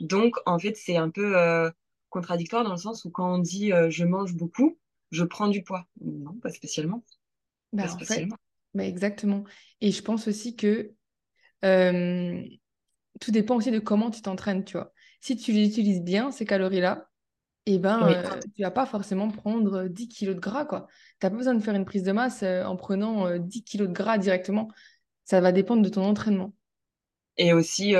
Donc, 0.00 0.36
en 0.46 0.58
fait, 0.58 0.76
c'est 0.76 0.96
un 0.96 1.10
peu 1.10 1.36
euh, 1.38 1.70
contradictoire 2.10 2.64
dans 2.64 2.72
le 2.72 2.76
sens 2.76 3.04
où 3.04 3.10
quand 3.10 3.34
on 3.36 3.38
dit 3.38 3.72
euh, 3.72 3.90
je 3.90 4.04
mange 4.04 4.34
beaucoup, 4.34 4.78
je 5.10 5.24
prends 5.24 5.48
du 5.48 5.62
poids. 5.62 5.86
Non, 6.00 6.34
pas 6.34 6.50
spécialement. 6.50 7.04
Pas 7.78 7.88
Bah, 7.88 7.92
en 7.92 8.00
fait, 8.00 8.04
spécialement. 8.04 8.36
bah, 8.74 8.84
exactement. 8.84 9.44
Et 9.80 9.92
je 9.92 10.02
pense 10.02 10.28
aussi 10.28 10.56
que 10.56 10.92
euh, 11.64 12.42
tout 13.20 13.30
dépend 13.30 13.56
aussi 13.56 13.70
de 13.70 13.78
comment 13.78 14.10
tu 14.10 14.22
t'entraînes, 14.22 14.64
tu 14.64 14.74
vois. 14.76 14.92
Si 15.20 15.36
tu 15.36 15.52
les 15.52 15.66
utilises 15.68 16.02
bien, 16.02 16.30
ces 16.32 16.44
calories-là, 16.46 17.10
eh 17.66 17.78
ben, 17.78 18.06
Oui. 18.06 18.14
euh, 18.24 18.40
tu 18.56 18.62
vas 18.62 18.70
pas 18.72 18.86
forcément 18.86 19.30
prendre 19.30 19.84
10 19.88 20.08
kilos 20.08 20.36
de 20.36 20.40
gras, 20.40 20.64
quoi. 20.66 20.88
Tu 21.20 21.26
n'as 21.26 21.30
pas 21.30 21.36
besoin 21.36 21.54
de 21.54 21.60
faire 21.62 21.74
une 21.76 21.84
prise 21.86 22.04
de 22.04 22.12
masse 22.12 22.42
en 22.42 22.76
prenant 22.76 23.26
euh, 23.28 23.38
10 23.38 23.64
kilos 23.64 23.88
de 23.88 23.94
gras 23.94 24.18
directement. 24.18 24.70
Ça 25.24 25.40
va 25.40 25.52
dépendre 25.52 25.82
de 25.82 25.88
ton 25.90 26.04
entraînement. 26.04 26.54
Et 27.38 27.52
aussi 27.52 27.94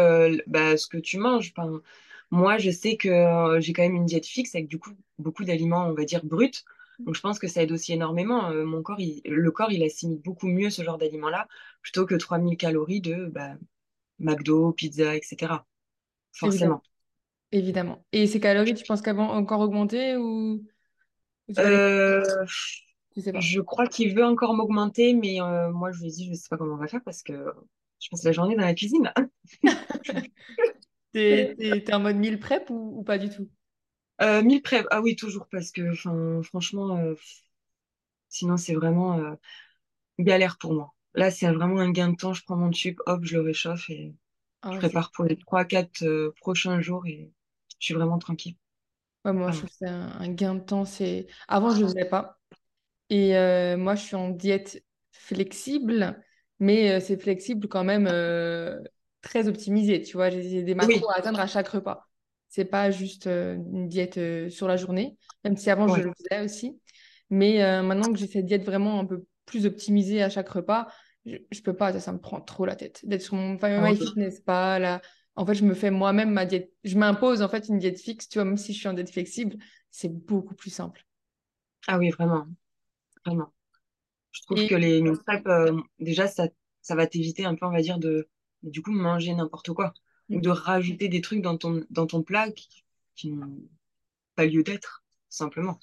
bah, 0.46 0.76
ce 0.76 0.86
que 0.86 0.98
tu 0.98 1.18
manges. 1.18 1.52
Enfin, 1.56 1.80
moi, 2.30 2.58
je 2.58 2.70
sais 2.70 2.96
que 2.96 3.56
j'ai 3.60 3.72
quand 3.72 3.82
même 3.82 3.94
une 3.96 4.06
diète 4.06 4.26
fixe 4.26 4.54
avec 4.54 4.68
du 4.68 4.78
coup 4.78 4.90
beaucoup 5.18 5.44
d'aliments, 5.44 5.86
on 5.88 5.94
va 5.94 6.04
dire, 6.04 6.24
bruts. 6.24 6.50
Donc, 7.06 7.14
je 7.14 7.20
pense 7.20 7.38
que 7.38 7.46
ça 7.48 7.62
aide 7.62 7.72
aussi 7.72 7.92
énormément. 7.92 8.50
Euh, 8.50 8.64
mon 8.64 8.82
corps, 8.82 9.00
il- 9.00 9.22
le 9.24 9.50
corps, 9.52 9.70
il 9.72 9.82
assimile 9.84 10.20
beaucoup 10.20 10.48
mieux 10.48 10.70
ce 10.70 10.82
genre 10.82 10.98
d'aliments-là 10.98 11.46
plutôt 11.82 12.04
que 12.06 12.14
3000 12.16 12.56
calories 12.56 13.00
de 13.00 13.26
bah, 13.26 13.54
McDo, 14.20 14.72
pizza, 14.72 15.16
etc. 15.16 15.66
Forcément. 16.32 16.82
Évidemment. 17.52 18.04
Et 18.12 18.26
ces 18.26 18.40
calories, 18.40 18.74
tu 18.74 18.84
penses 18.84 19.02
qu'elles 19.02 19.16
vont 19.16 19.30
encore 19.30 19.60
augmenter 19.60 20.16
ou. 20.16 20.64
Euh, 21.58 22.46
Tu 23.14 23.20
sais 23.22 23.32
pas. 23.32 23.48
je 23.48 23.60
crois 23.60 23.86
qu'il 23.88 24.14
veut 24.14 24.24
encore 24.24 24.54
m'augmenter, 24.54 25.14
mais 25.14 25.40
euh, 25.40 25.70
moi, 25.72 25.92
je 25.92 26.00
lui 26.00 26.08
ai 26.08 26.10
dit, 26.10 26.28
je 26.28 26.34
sais 26.34 26.48
pas 26.48 26.56
comment 26.56 26.74
on 26.74 26.78
va 26.78 26.88
faire 26.88 27.02
parce 27.04 27.22
que 27.22 27.54
je 28.00 28.08
passe 28.10 28.24
la 28.24 28.32
journée 28.32 28.56
dans 28.56 28.64
la 28.64 28.74
cuisine. 28.74 29.12
T'es, 31.12 31.54
t'es- 31.58 31.82
t'es 31.84 31.94
en 31.94 31.98
mode 32.00 32.14
meal 32.16 32.38
prep 32.38 32.70
ou, 32.70 32.98
ou 32.98 33.02
pas 33.04 33.18
du 33.18 33.28
tout? 33.30 33.48
Euh, 34.22 34.42
meal 34.42 34.62
prep, 34.62 34.86
ah 34.90 35.00
oui, 35.02 35.16
toujours 35.16 35.46
parce 35.50 35.70
que, 35.72 35.92
franchement, 36.42 36.96
euh, 36.96 37.14
sinon, 38.28 38.56
c'est 38.56 38.74
vraiment 38.74 39.18
euh, 39.18 39.34
galère 40.20 40.58
pour 40.58 40.74
moi. 40.74 40.94
Là, 41.14 41.30
c'est 41.32 41.50
vraiment 41.52 41.80
un 41.80 41.90
gain 41.92 42.10
de 42.10 42.16
temps. 42.16 42.34
Je 42.34 42.44
prends 42.44 42.56
mon 42.56 42.70
tube, 42.70 42.98
hop, 43.06 43.20
je 43.24 43.36
le 43.36 43.42
réchauffe 43.42 43.90
et 43.90 44.14
Ah 44.62 44.72
je 44.72 44.78
prépare 44.78 45.12
pour 45.12 45.24
les 45.26 45.36
trois 45.38 45.64
quatre 45.66 46.04
euh, 46.04 46.34
prochains 46.40 46.80
jours 46.82 47.06
et 47.06 47.32
je 47.80 47.86
suis 47.86 47.94
vraiment 47.94 48.18
tranquille. 48.18 48.56
ouais, 49.24 49.32
moi, 49.32 49.50
je 49.50 49.58
trouve 49.58 49.70
que 49.70 49.76
c'est 49.78 49.86
un, 49.88 50.08
un 50.20 50.28
gain 50.32 50.54
de 50.54 50.60
temps. 50.60 50.84
C'est... 50.84 51.26
Avant, 51.48 51.70
je 51.74 51.82
ne 51.82 51.86
faisais 51.88 52.04
pas. 52.06 52.40
Et 53.10 53.36
euh, 53.36 53.76
moi, 53.76 53.94
je 53.96 54.02
suis 54.04 54.16
en 54.16 54.30
diète 54.30 54.84
flexible, 55.12 56.22
mais 56.58 56.92
euh, 56.92 57.00
c'est 57.00 57.16
flexible 57.20 57.68
quand 57.68 57.84
même 57.84 58.06
euh, 58.10 58.80
très 59.22 59.48
optimisé. 59.48 60.02
Tu 60.02 60.14
vois, 60.16 60.30
j'ai 60.30 60.62
des 60.62 60.74
Oui, 60.80 61.00
macros 61.00 61.10
à 61.10 61.18
atteindre 61.18 61.40
à 61.40 61.46
chaque 61.46 61.68
repas. 61.68 62.08
C'est 62.48 62.64
pas 62.64 62.90
juste 62.90 63.26
euh, 63.26 63.54
une 63.56 63.88
diète 63.88 64.18
sur 64.50 64.68
la 64.68 64.76
journée, 64.76 65.16
même 65.44 65.56
si 65.56 65.70
avant 65.70 65.88
je 65.88 66.00
le 66.00 66.12
faisais 66.16 66.44
aussi. 66.44 66.80
Mais 67.30 67.58
maintenant 67.82 68.12
que 68.12 68.18
j'ai 68.18 68.28
cette 68.28 68.46
diète 68.46 68.64
vraiment 68.64 69.00
un 69.00 69.04
peu 69.04 69.26
plus 69.46 69.66
optimisée 69.66 70.22
à 70.22 70.30
chaque 70.30 70.48
repas, 70.48 70.86
je, 71.24 71.36
je 71.50 71.60
peux 71.60 71.74
pas, 71.74 71.92
ça, 71.92 71.98
ça 72.00 72.12
me 72.12 72.18
prend 72.20 72.40
trop 72.40 72.66
la 72.66 72.76
tête. 72.76 73.00
D'être 73.04 73.22
sur 73.22 73.34
mon 73.34 73.54
enfin, 73.56 73.80
Ah 73.80 73.82
MyFitnessPal, 73.82 74.82
là. 74.82 75.02
En 75.34 75.44
fait, 75.44 75.54
je 75.54 75.64
me 75.64 75.74
fais 75.74 75.90
moi-même 75.90 76.30
ma 76.30 76.46
diète. 76.46 76.72
Je 76.84 76.96
m'impose 76.96 77.42
en 77.42 77.48
fait 77.48 77.68
une 77.68 77.78
diète 77.78 78.00
fixe, 78.00 78.28
tu 78.28 78.38
vois, 78.38 78.44
même 78.44 78.56
si 78.56 78.72
je 78.72 78.78
suis 78.78 78.88
en 78.88 78.92
diète 78.94 79.10
flexible, 79.10 79.56
c'est 79.90 80.08
beaucoup 80.08 80.54
plus 80.54 80.70
simple. 80.70 81.04
Ah 81.88 81.98
oui, 81.98 82.10
vraiment, 82.10 82.46
vraiment. 83.26 83.52
Je 84.36 84.42
trouve 84.42 84.62
Et 84.62 84.68
que 84.68 84.74
les 84.74 85.00
meal 85.00 85.16
prep, 85.26 85.46
euh, 85.46 85.80
déjà, 85.98 86.26
ça, 86.28 86.46
ça 86.82 86.94
va 86.94 87.06
t'éviter 87.06 87.46
un 87.46 87.54
peu, 87.54 87.64
on 87.64 87.70
va 87.72 87.80
dire, 87.80 87.98
de, 87.98 88.28
du 88.62 88.82
coup, 88.82 88.92
manger 88.92 89.34
n'importe 89.34 89.72
quoi 89.72 89.94
ou 90.28 90.40
de 90.40 90.50
rajouter 90.50 91.08
des 91.08 91.22
trucs 91.22 91.40
dans 91.40 91.56
ton, 91.56 91.84
dans 91.90 92.06
ton 92.06 92.22
plat 92.22 92.50
qui, 92.50 92.84
qui 93.14 93.30
n'ont 93.30 93.62
pas 94.36 94.46
lieu 94.46 94.62
d'être, 94.62 95.04
simplement. 95.30 95.80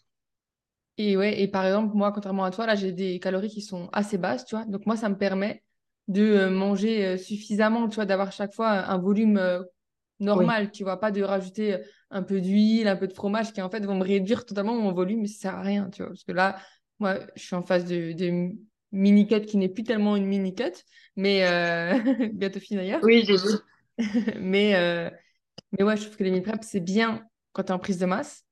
Et 0.98 1.18
ouais, 1.18 1.42
et 1.42 1.48
par 1.48 1.66
exemple, 1.66 1.96
moi, 1.96 2.12
contrairement 2.12 2.44
à 2.44 2.52
toi, 2.52 2.68
là, 2.68 2.76
j'ai 2.76 2.92
des 2.92 3.20
calories 3.20 3.50
qui 3.50 3.62
sont 3.62 3.90
assez 3.94 4.18
basses, 4.18 4.46
tu 4.46 4.56
vois. 4.56 4.66
Donc 4.66 4.86
moi, 4.86 4.96
ça 4.96 5.10
me 5.10 5.18
permet 5.18 5.64
de 6.08 6.22
euh, 6.22 6.50
manger 6.52 7.06
euh, 7.06 7.18
suffisamment, 7.18 7.90
tu 7.90 7.96
vois, 7.96 8.06
d'avoir 8.06 8.32
chaque 8.32 8.54
fois 8.54 8.70
un 8.70 8.98
volume 9.00 9.40
Oui, 10.34 10.54
normal, 10.54 10.72
tu 10.72 10.84
vois, 10.84 11.00
pas 11.00 11.12
de 11.12 11.24
rajouter 11.24 11.80
un 12.12 12.24
peu 12.24 12.42
d'huile, 12.42 12.88
un 12.88 12.96
peu 12.96 13.08
de 13.08 13.14
fromage 13.14 13.54
qui 13.54 13.62
en 13.62 13.70
fait 13.70 13.86
vont 13.86 13.96
me 13.98 14.04
réduire 14.04 14.46
totalement 14.46 14.76
mon 14.76 14.94
volume, 14.94 15.22
mais 15.22 15.28
ça 15.28 15.40
sert 15.42 15.56
à 15.56 15.62
rien, 15.64 15.90
tu 15.90 16.04
vois. 16.04 16.10
Parce 16.12 16.24
que 16.24 16.32
là, 16.34 16.58
moi, 17.00 17.20
je 17.36 17.42
suis 17.44 17.56
en 17.56 17.64
phase 17.64 17.86
de, 17.86 18.14
de 18.14 18.52
mini-cut 18.92 19.42
qui 19.46 19.58
n'est 19.58 19.70
plus 19.70 19.84
tellement 19.84 20.16
une 20.16 20.26
mini-cut, 20.26 20.72
mais 21.16 21.46
euh, 21.46 22.30
bientôt 22.34 22.60
fini 22.60 22.78
d'ailleurs. 22.80 23.02
oui, 23.02 23.24
j'ai 23.26 23.38
vu. 23.38 23.60
Mais, 24.40 24.76
euh, 24.76 25.10
mais 25.74 25.84
ouais, 25.84 25.98
je 25.98 26.04
trouve 26.06 26.18
que 26.18 26.24
les 26.24 26.32
meal 26.32 26.44
prep, 26.44 26.64
c'est 26.64 26.80
bien 26.82 27.28
quand 27.54 27.64
tu 27.66 27.70
es 27.70 27.74
en 27.74 27.80
prise 27.80 28.00
de 28.00 28.06
masse 28.06 28.46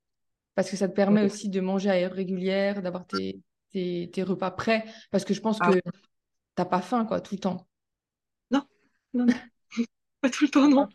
parce 0.56 0.70
que 0.72 0.78
ça 0.78 0.90
te 0.90 0.94
permet 0.96 1.22
Oui. 1.22 1.30
aussi 1.32 1.50
de 1.50 1.62
manger 1.62 1.90
à 1.92 1.96
heure 1.96 2.14
régulière, 2.14 2.82
d'avoir 2.84 3.08
tes, 3.08 3.42
tes, 3.72 4.10
tes 4.14 4.24
repas 4.24 4.52
prêts, 4.52 4.86
parce 5.12 5.26
que 5.26 5.34
je 5.34 5.42
pense 5.42 5.60
Ah, 5.60 5.72
que 5.72 5.82
t'as 6.56 6.66
pas 6.66 6.82
faim, 6.82 7.06
quoi, 7.06 7.22
tout 7.22 7.36
le 7.36 7.42
temps. 7.42 7.68
non, 8.52 8.66
non, 9.14 9.26
non, 9.28 9.42
pas 10.22 10.30
tout 10.30 10.46
le 10.46 10.52
temps, 10.52 10.70
non. 10.70 10.90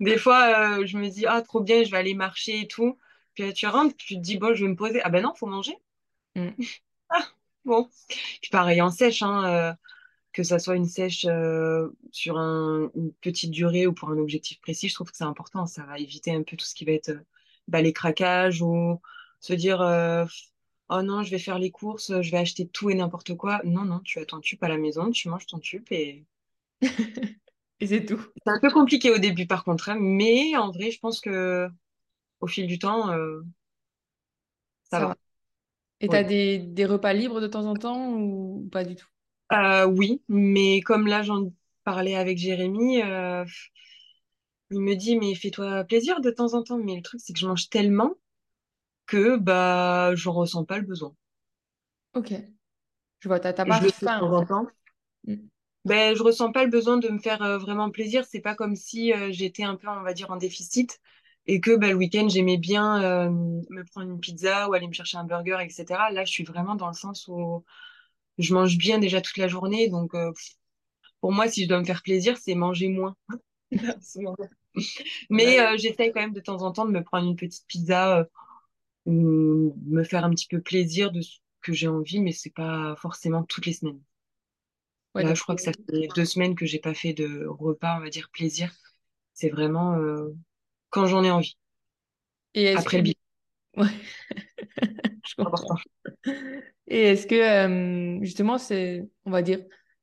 Des 0.00 0.18
fois, 0.18 0.78
euh, 0.80 0.86
je 0.86 0.98
me 0.98 1.08
dis, 1.08 1.26
ah, 1.26 1.42
trop 1.42 1.60
bien, 1.62 1.84
je 1.84 1.90
vais 1.90 1.98
aller 1.98 2.14
marcher 2.14 2.62
et 2.62 2.68
tout. 2.68 2.98
Puis 3.34 3.52
tu 3.54 3.66
rentres, 3.66 3.96
tu 3.96 4.16
te 4.16 4.20
dis, 4.20 4.38
bon, 4.38 4.54
je 4.54 4.64
vais 4.64 4.70
me 4.70 4.76
poser. 4.76 5.02
Ah 5.04 5.10
ben 5.10 5.22
non, 5.22 5.34
faut 5.34 5.46
manger. 5.46 5.76
Mm. 6.36 6.50
Ah, 7.10 7.28
bon. 7.64 7.88
Puis 8.42 8.50
pareil 8.50 8.80
en 8.82 8.90
sèche, 8.90 9.22
hein, 9.22 9.44
euh, 9.72 9.74
que 10.32 10.42
ça 10.44 10.58
soit 10.60 10.76
une 10.76 10.86
sèche 10.86 11.26
euh, 11.26 11.88
sur 12.12 12.38
un- 12.38 12.90
une 12.96 13.12
petite 13.14 13.50
durée 13.52 13.86
ou 13.88 13.94
pour 13.94 14.10
un 14.10 14.18
objectif 14.18 14.60
précis, 14.60 14.88
je 14.88 14.94
trouve 14.94 15.10
que 15.10 15.16
c'est 15.18 15.24
important. 15.24 15.66
Ça 15.66 15.84
va 15.84 15.98
éviter 15.98 16.32
un 16.34 16.42
peu 16.44 16.56
tout 16.56 16.66
ce 16.66 16.74
qui 16.76 16.84
va 16.86 16.92
être 16.92 17.10
euh, 17.10 17.20
bah, 17.68 17.82
les 17.82 17.92
craquages 17.94 18.62
ou 18.62 19.00
se 19.40 19.54
dire, 19.54 19.80
oh 20.90 21.02
non, 21.02 21.24
je 21.24 21.30
vais 21.32 21.40
faire 21.40 21.58
les 21.58 21.72
courses, 21.72 22.20
je 22.22 22.30
vais 22.30 22.38
acheter 22.38 22.68
tout 22.68 22.88
et 22.90 22.94
n'importe 22.94 23.34
quoi. 23.36 23.60
Non, 23.64 23.84
non, 23.84 23.98
tu 24.00 24.20
as 24.20 24.26
ton 24.26 24.38
tube 24.40 24.62
à 24.62 24.68
la 24.68 24.78
maison, 24.78 25.10
tu 25.10 25.28
manges 25.28 25.46
ton 25.46 25.58
tube 25.58 25.86
et 25.90 26.24
Et 27.80 27.86
c'est 27.86 28.04
tout. 28.06 28.24
c'est 28.44 28.52
un 28.52 28.60
peu 28.60 28.70
compliqué 28.70 29.10
au 29.10 29.18
début 29.18 29.46
par 29.46 29.64
contre, 29.64 29.88
hein, 29.90 29.96
mais 30.00 30.56
en 30.56 30.70
vrai, 30.70 30.90
je 30.90 30.98
pense 31.00 31.20
que 31.20 31.68
au 32.40 32.48
fil 32.48 32.66
du 32.68 32.78
temps, 32.80 33.10
euh, 33.12 33.42
ça 34.84 35.00
Ça 35.00 35.06
va. 35.06 35.08
va. 35.08 35.16
Et 36.02 36.10
t'as 36.10 36.22
Oui. 36.22 36.28
des, 36.28 36.58
des 36.58 36.84
repas 36.84 37.14
libres 37.14 37.40
de 37.40 37.46
temps 37.46 37.64
en 37.66 37.74
temps 37.74 38.12
ou 38.14 38.68
pas 38.70 38.84
du 38.84 38.94
tout? 38.96 39.06
Euh, 39.52 39.84
oui, 39.86 40.22
mais 40.28 40.80
comme 40.80 41.06
là 41.06 41.22
j'en 41.22 41.52
parlais 41.84 42.14
avec 42.16 42.38
Jérémy, 42.38 43.02
euh, 43.02 43.44
il 44.72 44.80
me 44.80 44.96
dit 44.96 45.16
mais 45.16 45.36
fais-toi 45.36 45.84
plaisir 45.84 46.20
de 46.20 46.32
temps 46.32 46.54
en 46.54 46.64
temps. 46.64 46.76
Mais 46.78 46.96
le 46.96 47.02
truc 47.02 47.20
c'est 47.22 47.32
que 47.32 47.38
je 47.38 47.46
mange 47.46 47.68
tellement 47.70 48.14
que 49.06 49.36
bah 49.38 50.14
j'en 50.16 50.32
ressens 50.32 50.64
pas 50.66 50.78
le 50.78 50.86
besoin. 50.86 51.14
Ok. 52.14 52.32
Je 53.20 53.28
vois, 53.28 53.40
t'as 53.40 53.52
pas 53.66 53.80
Je 53.80 53.82
le 53.82 53.90
fais 53.90 54.06
de 54.08 54.12
temps 54.14 54.32
en 54.32 54.44
temps. 54.44 54.66
Mm. 55.26 55.48
Ben 55.84 56.14
je 56.16 56.22
ressens 56.22 56.52
pas 56.52 56.64
le 56.64 56.70
besoin 56.70 56.96
de 56.98 57.08
me 57.08 57.18
faire 57.18 57.42
euh, 57.42 57.58
vraiment 57.58 57.90
plaisir. 57.90 58.24
C'est 58.24 58.40
pas 58.40 58.54
comme 58.54 58.76
si 58.76 59.12
j'étais 59.30 59.64
un 59.64 59.76
peu 59.76 59.88
on 59.88 60.02
va 60.02 60.12
dire 60.14 60.30
en 60.30 60.36
déficit 60.36 61.00
et 61.46 61.60
que 61.60 61.76
bah, 61.76 61.88
le 61.88 61.94
week-end 61.94 62.28
j'aimais 62.28 62.58
bien 62.58 63.02
euh, 63.02 63.30
me 63.30 63.82
prendre 63.84 64.10
une 64.10 64.20
pizza 64.20 64.68
ou 64.68 64.74
aller 64.74 64.86
me 64.86 64.92
chercher 64.92 65.18
un 65.18 65.24
burger, 65.24 65.58
etc. 65.60 66.10
Là 66.12 66.24
je 66.24 66.30
suis 66.30 66.44
vraiment 66.44 66.74
dans 66.74 66.88
le 66.88 66.94
sens 66.94 67.26
où 67.28 67.64
je 68.38 68.54
mange 68.54 68.78
bien 68.78 68.98
déjà 68.98 69.20
toute 69.20 69.36
la 69.36 69.48
journée 69.48 69.88
donc 69.88 70.14
euh, 70.14 70.32
pour 71.20 71.32
moi 71.32 71.48
si 71.48 71.64
je 71.64 71.68
dois 71.68 71.80
me 71.80 71.84
faire 71.84 72.02
plaisir 72.02 72.36
c'est 72.38 72.54
manger 72.54 72.88
moins. 72.88 73.16
Mais 75.30 75.60
euh, 75.60 75.76
j'essaye 75.76 76.12
quand 76.12 76.20
même 76.20 76.32
de 76.32 76.40
temps 76.40 76.62
en 76.62 76.72
temps 76.72 76.86
de 76.86 76.92
me 76.92 77.02
prendre 77.02 77.28
une 77.28 77.36
petite 77.36 77.66
pizza 77.66 78.26
ou 79.04 79.76
me 79.86 80.04
faire 80.04 80.24
un 80.24 80.30
petit 80.30 80.46
peu 80.46 80.60
plaisir 80.60 81.10
de 81.10 81.20
ce 81.20 81.38
que 81.60 81.72
j'ai 81.72 81.88
envie, 81.88 82.20
mais 82.20 82.32
c'est 82.32 82.54
pas 82.54 82.94
forcément 82.96 83.42
toutes 83.42 83.66
les 83.66 83.72
semaines. 83.72 84.00
Ouais, 85.14 85.22
Là, 85.22 85.34
je 85.34 85.42
crois 85.42 85.54
que 85.54 85.62
ça 85.62 85.72
fait 85.72 86.08
deux 86.14 86.24
semaines 86.24 86.54
que 86.54 86.64
j'ai 86.64 86.78
pas 86.78 86.94
fait 86.94 87.12
de 87.12 87.46
repas, 87.46 87.98
on 87.98 88.00
va 88.00 88.08
dire 88.08 88.30
plaisir. 88.32 88.72
C'est 89.34 89.50
vraiment 89.50 89.96
quand 90.92 91.06
j'en 91.08 91.24
ai 91.24 91.32
envie. 91.32 91.56
et 92.54 92.64
est-ce 92.64 92.88
que... 92.88 92.88
Après 92.88 92.98
le 92.98 93.02
bilan, 93.02 93.14
Ouais, 93.76 93.88
je 95.24 95.34
comprends. 95.36 95.54
important. 95.54 95.82
Et 96.86 97.00
est-ce 97.12 97.26
que, 97.26 97.34
euh, 97.34 98.24
justement, 98.24 98.58
c'est, 98.58 99.08
on 99.24 99.30
va 99.30 99.42
dire, 99.42 99.60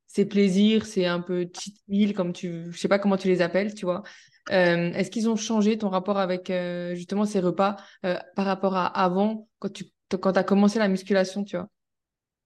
ces 0.08 0.26
plaisirs, 0.26 0.86
c'est 0.86 1.06
un 1.06 1.20
peu 1.22 1.48
cheat 1.54 1.78
meal, 1.88 2.14
comme 2.14 2.34
tu, 2.34 2.72
je 2.72 2.78
sais 2.78 2.88
pas 2.88 3.00
comment 3.00 3.18
tu 3.18 3.28
les 3.28 3.42
appelles, 3.42 3.74
tu 3.76 3.86
vois. 3.86 4.04
Euh, 4.52 4.92
est-ce 4.94 5.12
qu'ils 5.12 5.30
ont 5.30 5.36
changé 5.36 5.78
ton 5.78 5.90
rapport 5.90 6.18
avec, 6.18 6.50
euh, 6.50 6.96
justement, 6.96 7.26
ces 7.26 7.40
repas 7.40 7.76
euh, 8.06 8.18
par 8.36 8.46
rapport 8.46 8.76
à 8.76 8.88
avant, 8.88 9.48
quand 9.60 9.72
tu 9.72 9.86
quand 10.22 10.38
as 10.38 10.44
commencé 10.44 10.80
la 10.80 10.88
musculation, 10.88 11.44
tu 11.44 11.56
vois? 11.58 11.70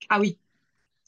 Ah 0.09 0.19
oui, 0.19 0.39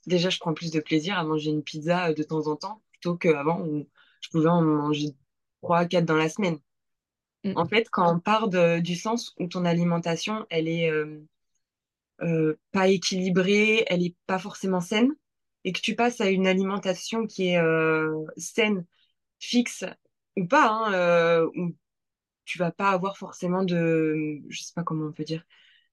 déjà, 0.08 0.30
je 0.32 0.40
prends 0.40 0.54
plus 0.56 0.72
de 0.72 0.80
plaisir 0.82 1.18
à 1.20 1.24
manger 1.26 1.52
une 1.52 1.64
pizza 1.64 2.10
euh, 2.10 2.14
de 2.16 2.24
temps 2.24 2.48
en 2.48 2.56
temps 2.58 2.82
plutôt 2.92 3.18
qu'avant 3.18 3.62
où 3.62 3.88
je 4.22 4.30
pouvais 4.30 4.50
en 4.50 4.62
manger 4.64 5.16
trois, 5.62 5.86
quatre 5.86 6.06
dans 6.06 6.16
la 6.18 6.30
semaine. 6.30 6.60
En 7.54 7.64
Mm. 7.64 7.68
fait, 7.68 7.90
quand 7.90 8.14
on 8.16 8.20
part 8.20 8.50
du 8.50 8.96
sens 8.96 9.34
où 9.40 9.48
ton 9.48 9.66
alimentation, 9.66 10.46
elle 10.50 10.68
est 10.68 10.90
euh, 10.90 11.26
euh, 12.22 12.58
pas 12.72 12.88
équilibrée, 12.88 13.84
elle 13.88 14.04
est 14.04 14.16
pas 14.28 14.40
forcément 14.40 14.82
saine, 14.82 15.12
et 15.64 15.72
que 15.74 15.82
tu 15.82 15.96
passes 15.96 16.22
à 16.22 16.30
une 16.30 16.48
alimentation 16.48 17.28
qui 17.28 17.50
est 17.50 17.58
euh, 17.60 18.26
saine, 18.38 18.86
fixe 19.40 19.86
ou 20.38 20.46
pas, 20.48 20.68
hein, 20.70 21.46
où 21.56 21.76
tu 22.46 22.60
vas 22.60 22.72
pas 22.72 22.92
avoir 22.92 23.18
forcément 23.18 23.64
de, 23.64 24.42
je 24.50 24.64
sais 24.64 24.74
pas 24.76 24.84
comment 24.84 25.08
on 25.08 25.12
peut 25.14 25.26
dire, 25.26 25.44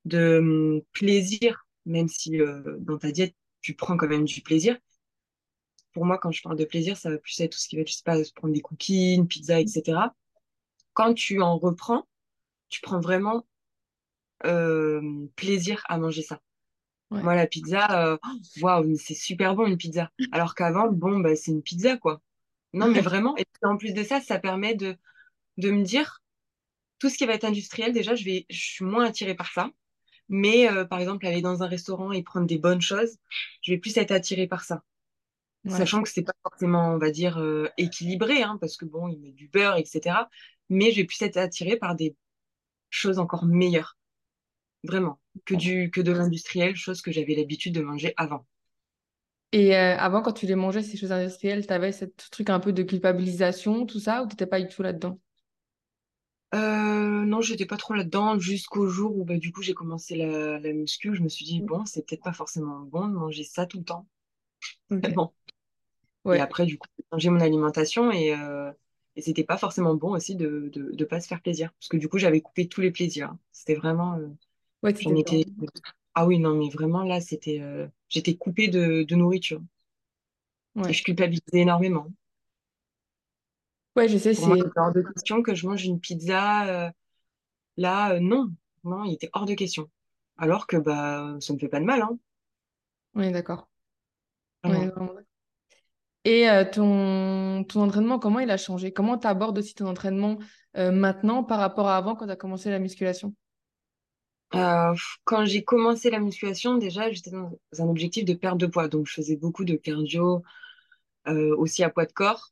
de 0.06 0.38
hum, 0.40 0.82
plaisir, 0.92 1.66
même 1.86 2.08
si 2.08 2.38
dans 2.80 2.98
ta 2.98 3.12
diète 3.12 3.36
tu 3.62 3.74
prends 3.74 3.96
quand 3.96 4.08
même 4.08 4.24
du 4.26 4.42
plaisir. 4.42 4.78
Pour 5.92 6.04
moi, 6.06 6.18
quand 6.18 6.30
je 6.32 6.42
parle 6.42 6.56
de 6.56 6.64
plaisir, 6.64 6.96
ça 6.96 7.10
va 7.10 7.18
plus 7.18 7.38
être 7.40 7.52
tout 7.52 7.58
ce 7.58 7.68
qui 7.68 7.76
va 7.76 7.82
je 7.86 7.92
sais 7.92 8.02
pas, 8.04 8.22
se 8.22 8.32
prendre 8.32 8.54
des 8.54 8.60
cookies, 8.60 9.14
une 9.14 9.28
pizza, 9.28 9.60
etc. 9.60 10.14
Quand 10.94 11.14
tu 11.14 11.40
en 11.40 11.58
reprends, 11.58 12.06
tu 12.68 12.80
prends 12.80 13.00
vraiment 13.00 13.46
plaisir 15.36 15.82
à 15.88 15.98
manger 15.98 16.22
ça. 16.22 16.40
Ouais. 17.10 17.22
Moi, 17.22 17.34
la 17.34 17.46
pizza, 17.46 18.18
waouh, 18.60 18.84
mais 18.84 18.96
c'est 18.96 19.14
super 19.14 19.54
bon 19.54 19.66
une 19.66 19.76
pizza. 19.76 20.10
Alors 20.32 20.54
qu'avant, 20.54 20.90
bon, 20.90 21.20
bah, 21.20 21.36
c'est 21.36 21.50
une 21.50 21.62
pizza, 21.62 21.96
quoi. 21.96 22.20
Non, 22.72 22.88
mais 22.88 23.00
vraiment. 23.00 23.36
Et 23.36 23.44
en 23.62 23.76
plus 23.76 23.92
de 23.92 24.02
ça, 24.02 24.20
ça 24.20 24.38
permet 24.38 24.74
de, 24.74 24.96
de 25.58 25.70
me 25.70 25.82
dire 25.82 26.22
tout 26.98 27.10
ce 27.10 27.18
qui 27.18 27.26
va 27.26 27.34
être 27.34 27.44
industriel, 27.44 27.92
déjà, 27.92 28.14
je 28.14 28.24
vais, 28.24 28.46
je 28.48 28.60
suis 28.60 28.84
moins 28.84 29.04
attirée 29.04 29.34
par 29.34 29.52
ça. 29.52 29.70
Mais 30.28 30.68
par 30.88 31.00
exemple, 31.00 31.26
aller 31.26 31.42
dans 31.42 31.62
un 31.62 31.68
restaurant 31.68 32.12
et 32.12 32.22
prendre 32.22 32.46
des 32.46 32.58
bonnes 32.58 32.80
choses, 32.80 33.18
je 33.62 33.72
vais 33.72 33.78
plus 33.78 33.96
être 33.98 34.12
attirée 34.12 34.46
par 34.46 34.64
ça. 34.64 34.82
Ouais. 35.64 35.72
Sachant 35.76 36.02
que 36.02 36.08
c'est 36.08 36.22
pas 36.22 36.32
forcément, 36.42 36.90
on 36.94 36.98
va 36.98 37.10
dire, 37.10 37.42
équilibré, 37.78 38.42
hein, 38.42 38.58
parce 38.60 38.76
que 38.76 38.84
bon, 38.84 39.08
il 39.08 39.20
met 39.20 39.32
du 39.32 39.48
beurre, 39.48 39.76
etc. 39.76 40.28
Mais 40.68 40.90
je 40.92 41.02
plus 41.02 41.22
être 41.22 41.36
attirée 41.36 41.76
par 41.76 41.94
des 41.94 42.16
choses 42.90 43.18
encore 43.18 43.46
meilleures. 43.46 43.96
Vraiment. 44.84 45.20
Que, 45.46 45.54
du, 45.54 45.90
que 45.90 46.00
de 46.00 46.12
l'industriel, 46.12 46.76
chose 46.76 47.02
que 47.02 47.12
j'avais 47.12 47.34
l'habitude 47.34 47.74
de 47.74 47.82
manger 47.82 48.14
avant. 48.16 48.46
Et 49.52 49.76
euh, 49.76 49.96
avant, 49.98 50.22
quand 50.22 50.32
tu 50.32 50.46
les 50.46 50.54
mangeais, 50.56 50.82
ces 50.82 50.96
choses 50.96 51.12
industrielles, 51.12 51.66
tu 51.66 51.72
avais 51.72 51.92
ce 51.92 52.06
truc 52.30 52.48
un 52.50 52.58
peu 52.60 52.72
de 52.72 52.82
culpabilisation, 52.82 53.86
tout 53.86 54.00
ça, 54.00 54.22
ou 54.22 54.26
tu 54.26 54.32
n'étais 54.32 54.46
pas 54.46 54.60
du 54.60 54.68
tout 54.68 54.82
là-dedans? 54.82 55.18
Euh, 56.54 57.24
non, 57.24 57.40
j'étais 57.40 57.64
pas 57.66 57.76
trop 57.78 57.94
là-dedans 57.94 58.38
jusqu'au 58.38 58.86
jour 58.86 59.16
où 59.16 59.24
bah, 59.24 59.38
du 59.38 59.52
coup 59.52 59.62
j'ai 59.62 59.72
commencé 59.74 60.14
la, 60.16 60.58
la 60.58 60.72
muscu. 60.72 61.14
Je 61.14 61.22
me 61.22 61.28
suis 61.28 61.44
dit, 61.46 61.60
bon, 61.62 61.84
c'est 61.86 62.06
peut-être 62.06 62.22
pas 62.24 62.32
forcément 62.32 62.80
bon 62.80 63.08
de 63.08 63.14
manger 63.14 63.44
ça 63.44 63.66
tout 63.66 63.78
le 63.78 63.84
temps. 63.84 64.06
Bon. 64.90 65.32
Et 66.30 66.40
après, 66.40 66.66
du 66.66 66.78
coup, 66.78 66.88
j'ai 66.98 67.04
changé 67.12 67.30
mon 67.30 67.40
alimentation 67.40 68.10
et, 68.12 68.34
euh, 68.34 68.72
et 69.16 69.22
c'était 69.22 69.44
pas 69.44 69.58
forcément 69.58 69.94
bon 69.94 70.12
aussi 70.14 70.36
de, 70.36 70.70
de, 70.72 70.90
de 70.92 71.04
pas 71.04 71.20
se 71.20 71.28
faire 71.28 71.42
plaisir. 71.42 71.72
Parce 71.74 71.88
que 71.88 71.96
du 71.98 72.08
coup, 72.08 72.18
j'avais 72.18 72.40
coupé 72.40 72.68
tous 72.68 72.80
les 72.80 72.90
plaisirs. 72.90 73.36
C'était 73.52 73.74
vraiment. 73.74 74.16
euh, 74.18 74.28
Ouais, 74.82 74.94
j'en 75.00 75.14
étais. 75.16 75.44
Ah 76.14 76.26
oui, 76.26 76.38
non, 76.40 76.56
mais 76.56 76.70
vraiment 76.70 77.04
là, 77.04 77.20
c'était. 77.20 77.60
euh, 77.60 77.88
j'étais 78.08 78.36
coupée 78.36 78.68
de, 78.68 79.04
de 79.04 79.16
nourriture. 79.16 79.62
Et 80.86 80.92
Ouais. 80.92 80.92
je 80.92 81.02
culpabilisais 81.02 81.58
énormément. 81.58 82.06
Ouais, 83.96 84.08
je 84.08 84.18
sais, 84.18 84.34
c'est. 84.34 84.72
hors 84.76 84.92
de 84.92 85.02
question 85.02 85.42
que 85.42 85.54
je 85.54 85.66
mange 85.66 85.84
une 85.84 86.00
pizza. 86.00 86.86
euh, 86.86 86.90
là, 87.78 88.14
euh, 88.14 88.20
non. 88.20 88.50
Non, 88.84 89.04
il 89.04 89.14
était 89.14 89.30
hors 89.34 89.46
de 89.46 89.54
question. 89.54 89.90
Alors 90.38 90.66
que 90.68 90.76
bah, 90.78 91.36
ça 91.40 91.54
me 91.54 91.58
fait 91.58 91.68
pas 91.68 91.80
de 91.80 91.86
mal, 91.86 92.02
hein. 92.02 92.18
Ouais, 93.14 93.30
d'accord. 93.32 93.68
Ouais. 94.66 94.92
Et 96.24 96.48
euh, 96.48 96.64
ton, 96.64 97.64
ton 97.64 97.82
entraînement, 97.82 98.18
comment 98.18 98.38
il 98.40 98.50
a 98.50 98.56
changé? 98.56 98.92
Comment 98.92 99.18
tu 99.18 99.26
abordes 99.26 99.58
aussi 99.58 99.74
ton 99.74 99.86
entraînement 99.86 100.38
euh, 100.76 100.92
maintenant 100.92 101.42
par 101.42 101.58
rapport 101.58 101.88
à 101.88 101.96
avant 101.96 102.14
quand 102.14 102.26
tu 102.26 102.32
as 102.32 102.36
commencé 102.36 102.70
la 102.70 102.78
musculation? 102.78 103.34
Euh, 104.54 104.94
quand 105.24 105.44
j'ai 105.46 105.64
commencé 105.64 106.10
la 106.10 106.20
musculation, 106.20 106.76
déjà, 106.76 107.10
j'étais 107.10 107.30
dans 107.30 107.58
un 107.78 107.88
objectif 107.88 108.24
de 108.24 108.34
perte 108.34 108.58
de 108.58 108.66
poids. 108.66 108.86
Donc, 108.88 109.06
je 109.06 109.14
faisais 109.14 109.36
beaucoup 109.36 109.64
de 109.64 109.74
cardio, 109.74 110.42
aussi 111.26 111.82
à 111.82 111.90
poids 111.90 112.06
de 112.06 112.12
corps. 112.12 112.50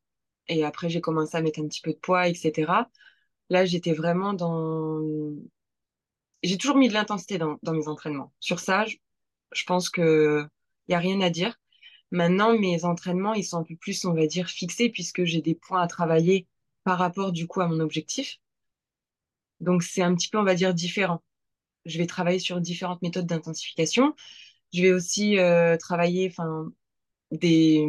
Et 0.49 0.65
après, 0.65 0.89
j'ai 0.89 1.01
commencé 1.01 1.37
à 1.37 1.43
mettre 1.43 1.61
un 1.61 1.69
petit 1.69 1.81
peu 1.81 1.93
de 1.93 1.99
poids, 1.99 2.27
etc. 2.27 2.89
Là, 3.51 3.65
j'étais 3.67 3.93
vraiment 3.93 4.33
dans... 4.33 5.01
J'ai 6.43 6.57
toujours 6.57 6.77
mis 6.77 6.89
de 6.89 6.95
l'intensité 6.95 7.39
dans, 7.39 7.59
dans 7.63 7.73
mes 7.73 7.87
entraînements. 7.87 8.33
Sur 8.41 8.61
ça, 8.61 8.87
je, 8.87 8.97
je 9.53 9.65
pense 9.65 9.91
que 9.91 10.47
y 10.89 10.95
a 10.95 10.99
rien 10.99 11.21
à 11.21 11.31
dire. 11.31 11.55
Maintenant, 12.11 12.59
mes 12.59 12.85
entraînements, 12.85 13.35
ils 13.35 13.45
sont 13.45 13.59
un 13.59 13.65
peu 13.65 13.77
plus, 13.77 14.05
on 14.05 14.15
va 14.15 14.27
dire, 14.27 14.49
fixés 14.49 14.91
puisque 14.91 15.25
j'ai 15.25 15.43
des 15.43 15.55
points 15.55 15.83
à 15.83 15.87
travailler 15.87 16.47
par 16.85 16.99
rapport, 16.99 17.33
du 17.33 17.47
coup, 17.47 17.61
à 17.61 17.69
mon 17.69 17.81
objectif. 17.81 18.39
Donc, 19.61 19.83
c'est 19.83 20.03
un 20.03 20.15
petit 20.15 20.29
peu, 20.29 20.39
on 20.39 20.45
va 20.45 20.55
dire, 20.55 20.75
différent. 20.75 21.23
Je 21.87 21.99
vais 21.99 22.07
travailler 22.07 22.39
sur 22.39 22.61
différentes 22.61 23.03
méthodes 23.03 23.27
d'intensification. 23.27 24.15
Je 24.73 24.83
vais 24.83 24.93
aussi 24.93 25.39
euh, 25.39 25.77
travailler, 25.77 26.29
enfin, 26.31 26.73
des, 27.33 27.87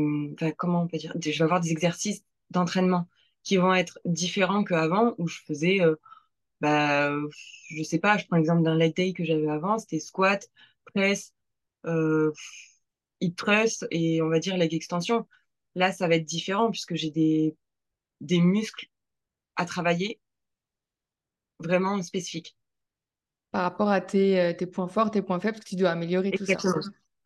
comment 0.58 0.84
on 0.84 0.88
peut 0.88 0.98
dire, 0.98 1.14
je 1.20 1.32
vais 1.32 1.42
avoir 1.44 1.62
des 1.62 1.72
exercices 1.72 2.24
d'entraînement 2.52 3.08
qui 3.44 3.58
vont 3.58 3.74
être 3.74 4.00
différents 4.06 4.64
qu'avant 4.64 5.16
où 5.18 5.28
je 5.28 5.40
faisais, 5.48 5.82
euh, 5.82 5.96
bah, 6.62 7.12
je 7.70 7.84
sais 7.84 8.00
pas, 8.00 8.18
je 8.18 8.28
prends 8.28 8.38
l'exemple 8.38 8.64
d'un 8.64 8.76
leg 8.76 8.96
day 8.96 9.14
que 9.14 9.26
j'avais 9.26 9.50
avant, 9.50 9.80
c'était 9.80 10.00
squat, 10.00 10.50
press, 10.86 11.34
euh, 11.86 12.32
hip 13.22 13.36
thrust 13.36 13.88
et 13.92 14.22
on 14.22 14.30
va 14.30 14.40
dire 14.40 14.58
leg 14.58 14.74
extension. 14.74 15.28
Là, 15.76 15.92
ça 15.92 16.08
va 16.08 16.16
être 16.16 16.26
différent 16.26 16.72
puisque 16.72 16.96
j'ai 16.96 17.12
des, 17.12 17.56
des 18.22 18.42
muscles 18.42 18.88
à 19.56 19.66
travailler 19.66 20.20
vraiment 21.60 22.02
spécifiques. 22.02 22.56
Par 23.52 23.64
rapport 23.64 23.90
à 23.90 24.02
tes, 24.02 24.40
euh, 24.40 24.54
tes 24.54 24.66
points 24.66 24.88
forts, 24.88 25.12
tes 25.12 25.22
points 25.22 25.40
faibles, 25.40 25.60
tu 25.60 25.76
dois 25.76 25.92
améliorer 25.92 26.32
tout 26.32 26.46
ça. 26.46 26.60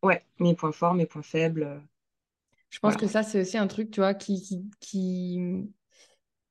Ouais, 0.03 0.23
mes 0.39 0.55
points 0.55 0.71
forts, 0.71 0.93
mes 0.93 1.05
points 1.05 1.23
faibles, 1.23 1.63
euh, 1.63 1.79
Je 2.69 2.79
pense 2.79 2.93
voilà. 2.93 3.07
que 3.07 3.11
ça, 3.11 3.23
c'est 3.23 3.41
aussi 3.41 3.57
un 3.57 3.67
truc, 3.67 3.91
tu 3.91 3.99
vois, 4.01 4.13
qui, 4.13 4.69
qui, 4.79 5.39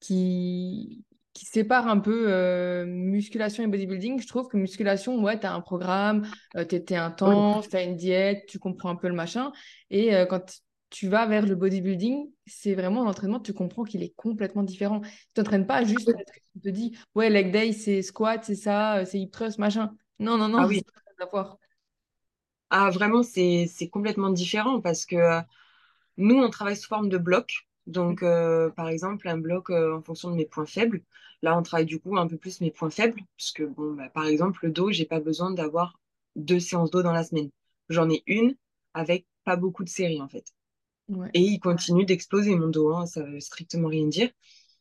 qui, 0.01 1.05
qui, 1.35 1.47
sépare 1.47 1.89
un 1.89 1.99
peu 2.01 2.27
euh, 2.33 2.87
musculation 2.87 3.63
et 3.65 3.67
bodybuilding. 3.67 4.21
Je 4.23 4.27
trouve 4.29 4.49
que 4.49 4.57
musculation, 4.57 5.23
ouais, 5.23 5.39
tu 5.39 5.47
as 5.47 5.55
un 5.55 5.61
programme, 5.61 6.29
euh, 6.57 6.65
tu 6.65 6.77
es, 6.77 6.97
Oui. 7.25 7.35
intense, 7.37 7.69
tu 7.69 7.77
as 7.77 7.83
une 7.83 7.97
diète, 7.97 8.47
tu 8.49 8.59
comprends 8.59 8.91
un 8.91 8.97
peu 8.97 9.09
le 9.09 9.15
machin. 9.15 9.53
Et 9.91 10.15
euh, 10.15 10.27
quand 10.27 10.61
tu 10.91 11.09
vas 11.09 11.27
vers 11.27 11.47
le 11.47 11.57
bodybuilding, 11.57 12.31
c'est 12.47 12.75
vraiment 12.75 13.05
l'entraînement, 13.05 13.41
tu 13.41 13.53
comprends 13.53 13.85
qu'il 13.85 14.03
est 14.03 14.15
complètement 14.17 14.63
différent. 14.63 15.01
Tu 15.01 15.11
t'entraînes 15.35 15.67
pas 15.67 15.85
juste 15.85 16.09
tu 16.55 16.61
te 16.61 16.69
dis, 16.69 16.97
ouais, 17.17 17.31
leg 17.31 17.51
day, 17.51 17.73
c'est 17.73 18.03
squat, 18.03 18.45
c'est 18.45 18.55
ça, 18.55 18.99
euh, 18.99 19.05
c'est 19.05 19.19
hip 19.21 19.31
thrust, 19.31 19.59
machin. 19.59 19.97
Non, 20.19 20.37
non, 20.39 20.49
Ah 20.57 20.63
non, 20.63 20.69
oui. 20.69 20.79
c'est 20.79 20.85
pas 20.85 21.25
à 21.25 21.27
voir. 21.27 21.59
Ah, 22.71 22.91
vraiment, 22.91 23.23
c'est, 23.23 23.67
c'est 23.73 23.89
complètement 23.89 24.31
différent 24.31 24.81
parce 24.81 25.07
que 25.07 25.17
Nous, 26.19 26.37
on 26.37 26.51
travaille 26.51 26.77
sous 26.77 26.89
forme 26.89 27.09
de 27.11 27.19
blocs. 27.19 27.69
Donc, 27.87 28.23
euh, 28.23 28.71
par 28.71 28.89
exemple, 28.89 29.29
un 29.29 29.37
bloc 29.39 29.71
euh, 29.71 29.95
en 29.97 30.03
fonction 30.03 30.31
de 30.31 30.37
mes 30.37 30.47
points 30.47 30.67
faibles. 30.67 31.03
Là, 31.43 31.59
on 31.59 31.63
travaille 31.63 31.87
du 31.87 32.01
coup 32.01 32.17
un 32.17 32.27
peu 32.27 32.37
plus 32.39 32.61
mes 32.61 32.71
points 32.71 32.91
faibles, 32.91 33.21
puisque, 33.37 33.63
bon, 33.63 33.93
bah, 33.95 34.09
par 34.09 34.27
exemple, 34.27 34.61
le 34.63 34.73
dos, 34.73 34.91
j'ai 34.91 35.05
pas 35.05 35.21
besoin 35.21 35.51
d'avoir 35.51 36.01
deux 36.37 36.61
séances 36.61 36.91
d'eau 36.91 37.03
dans 37.03 37.13
la 37.13 37.25
semaine. 37.25 37.51
J'en 37.91 38.09
ai 38.09 38.23
une 38.27 38.57
avec 38.95 39.27
pas 39.45 39.57
beaucoup 39.57 39.85
de 39.85 39.89
séries, 39.91 40.23
en 40.23 40.29
fait. 40.29 40.55
Ouais. 41.09 41.31
Et 41.35 41.41
il 41.41 41.61
continue 41.61 42.07
d'exploser 42.07 42.57
mon 42.57 42.69
dos, 42.69 42.95
hein, 42.95 43.07
ça 43.07 43.23
veut 43.23 43.41
strictement 43.41 43.89
rien 43.89 44.07
dire. 44.07 44.31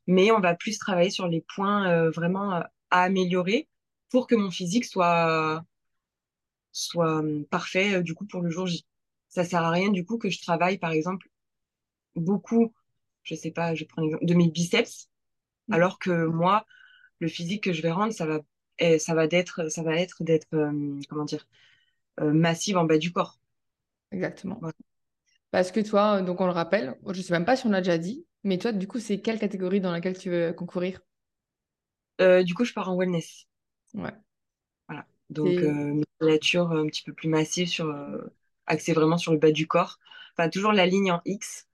Mais 0.08 0.32
on 0.32 0.40
va 0.40 0.56
plus 0.56 0.78
travailler 0.78 1.10
sur 1.10 1.28
les 1.28 1.42
points 1.56 1.90
euh, 1.90 2.12
vraiment 2.12 2.52
à 2.52 2.70
améliorer 2.92 3.68
pour 4.10 4.28
que 4.28 4.36
mon 4.36 4.52
physique 4.52 4.86
soit, 4.86 5.64
soit 6.72 7.24
parfait, 7.50 8.02
du 8.04 8.14
coup, 8.14 8.26
pour 8.26 8.42
le 8.42 8.50
jour 8.50 8.68
J. 8.68 8.86
Ça 9.30 9.44
sert 9.44 9.64
à 9.64 9.72
rien, 9.72 9.90
du 9.90 10.06
coup, 10.06 10.18
que 10.18 10.30
je 10.30 10.42
travaille, 10.42 10.78
par 10.78 10.92
exemple, 10.92 11.28
beaucoup, 12.16 12.74
je 13.24 13.36
sais 13.36 13.52
pas, 13.52 13.76
je 13.76 13.86
prends 13.86 14.02
l'exemple 14.02 14.26
de 14.26 14.34
mes 14.34 14.50
biceps, 14.50 15.10
alors 15.72 16.00
que 16.00 16.26
moi, 16.26 16.66
le 17.20 17.28
physique 17.28 17.64
que 17.64 17.74
je 17.74 17.82
vais 17.82 17.92
rendre, 17.92 18.14
ça 18.14 18.26
va, 18.26 18.40
eh, 18.80 19.00
ça 19.00 19.14
va 19.14 19.28
d'être, 19.28 19.70
ça 19.70 19.84
va 19.84 19.96
être 19.96 20.24
d'être, 20.24 20.48
euh, 20.54 21.00
comment 21.10 21.26
dire, 21.26 21.48
euh, 22.20 22.34
massive 22.34 22.78
en 22.78 22.86
bas 22.86 22.98
du 22.98 23.12
corps. 23.12 23.40
Exactement. 24.12 24.58
Voilà. 24.60 24.76
Parce 25.52 25.72
que 25.72 25.80
toi, 25.80 26.22
donc 26.22 26.42
on 26.42 26.46
le 26.46 26.52
rappelle, 26.52 26.96
je 27.12 27.22
sais 27.22 27.34
même 27.34 27.46
pas 27.46 27.56
si 27.56 27.66
on 27.68 27.70
l'a 27.70 27.82
déjà 27.82 27.98
dit, 27.98 28.26
mais 28.44 28.58
toi, 28.58 28.72
du 28.72 28.88
coup, 28.88 29.00
c'est 29.00 29.22
quelle 29.22 29.40
catégorie 29.40 29.82
dans 29.82 29.92
laquelle 29.92 30.18
tu 30.18 30.30
veux 30.30 30.54
concourir? 30.54 31.02
Euh, 32.22 32.44
du 32.44 32.54
coup, 32.54 32.66
je 32.66 32.74
pars 32.74 32.90
en 32.90 32.98
wellness. 32.98 33.48
Ouais. 33.94 34.12
Voilà. 34.88 35.06
Donc, 35.30 35.48
euh, 35.60 35.94
musculature 35.94 36.72
un 36.72 36.86
petit 36.88 37.04
peu 37.04 37.14
plus 37.14 37.30
massive 37.30 37.68
sur, 37.68 37.88
euh, 37.88 38.22
axée 38.66 38.94
vraiment 38.94 39.18
sur 39.18 39.32
le 39.32 39.40
bas 39.40 39.52
du 39.52 39.68
corps. 39.68 40.00
Enfin, 40.36 40.50
toujours 40.50 40.74
la 40.74 40.86
ligne 40.86 41.12
en 41.12 41.22
X 41.26 41.68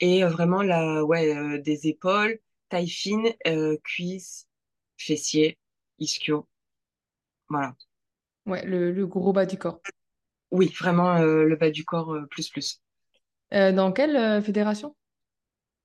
et 0.00 0.24
euh, 0.24 0.28
vraiment 0.28 0.62
la, 0.62 1.04
ouais, 1.04 1.36
euh, 1.36 1.60
des 1.60 1.88
épaules, 1.88 2.38
taille 2.68 2.88
fine, 2.88 3.28
euh, 3.46 3.76
cuisses, 3.84 4.48
fessiers, 4.98 5.58
ischio. 5.98 6.48
Voilà. 7.48 7.76
ouais, 8.46 8.64
le, 8.66 8.92
le 8.92 9.06
gros 9.06 9.32
bas 9.32 9.46
du 9.46 9.56
corps. 9.58 9.80
Oui, 10.52 10.72
vraiment 10.78 11.16
euh, 11.16 11.44
le 11.44 11.56
bas 11.56 11.70
du 11.70 11.84
corps 11.84 12.12
euh, 12.14 12.26
plus 12.26 12.48
plus. 12.50 12.80
Euh, 13.54 13.72
dans 13.72 13.92
quelle 13.92 14.16
euh, 14.16 14.42
fédération? 14.42 14.96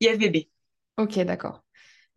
IFBB. 0.01 0.49
Ok, 0.97 1.19
d'accord. 1.19 1.63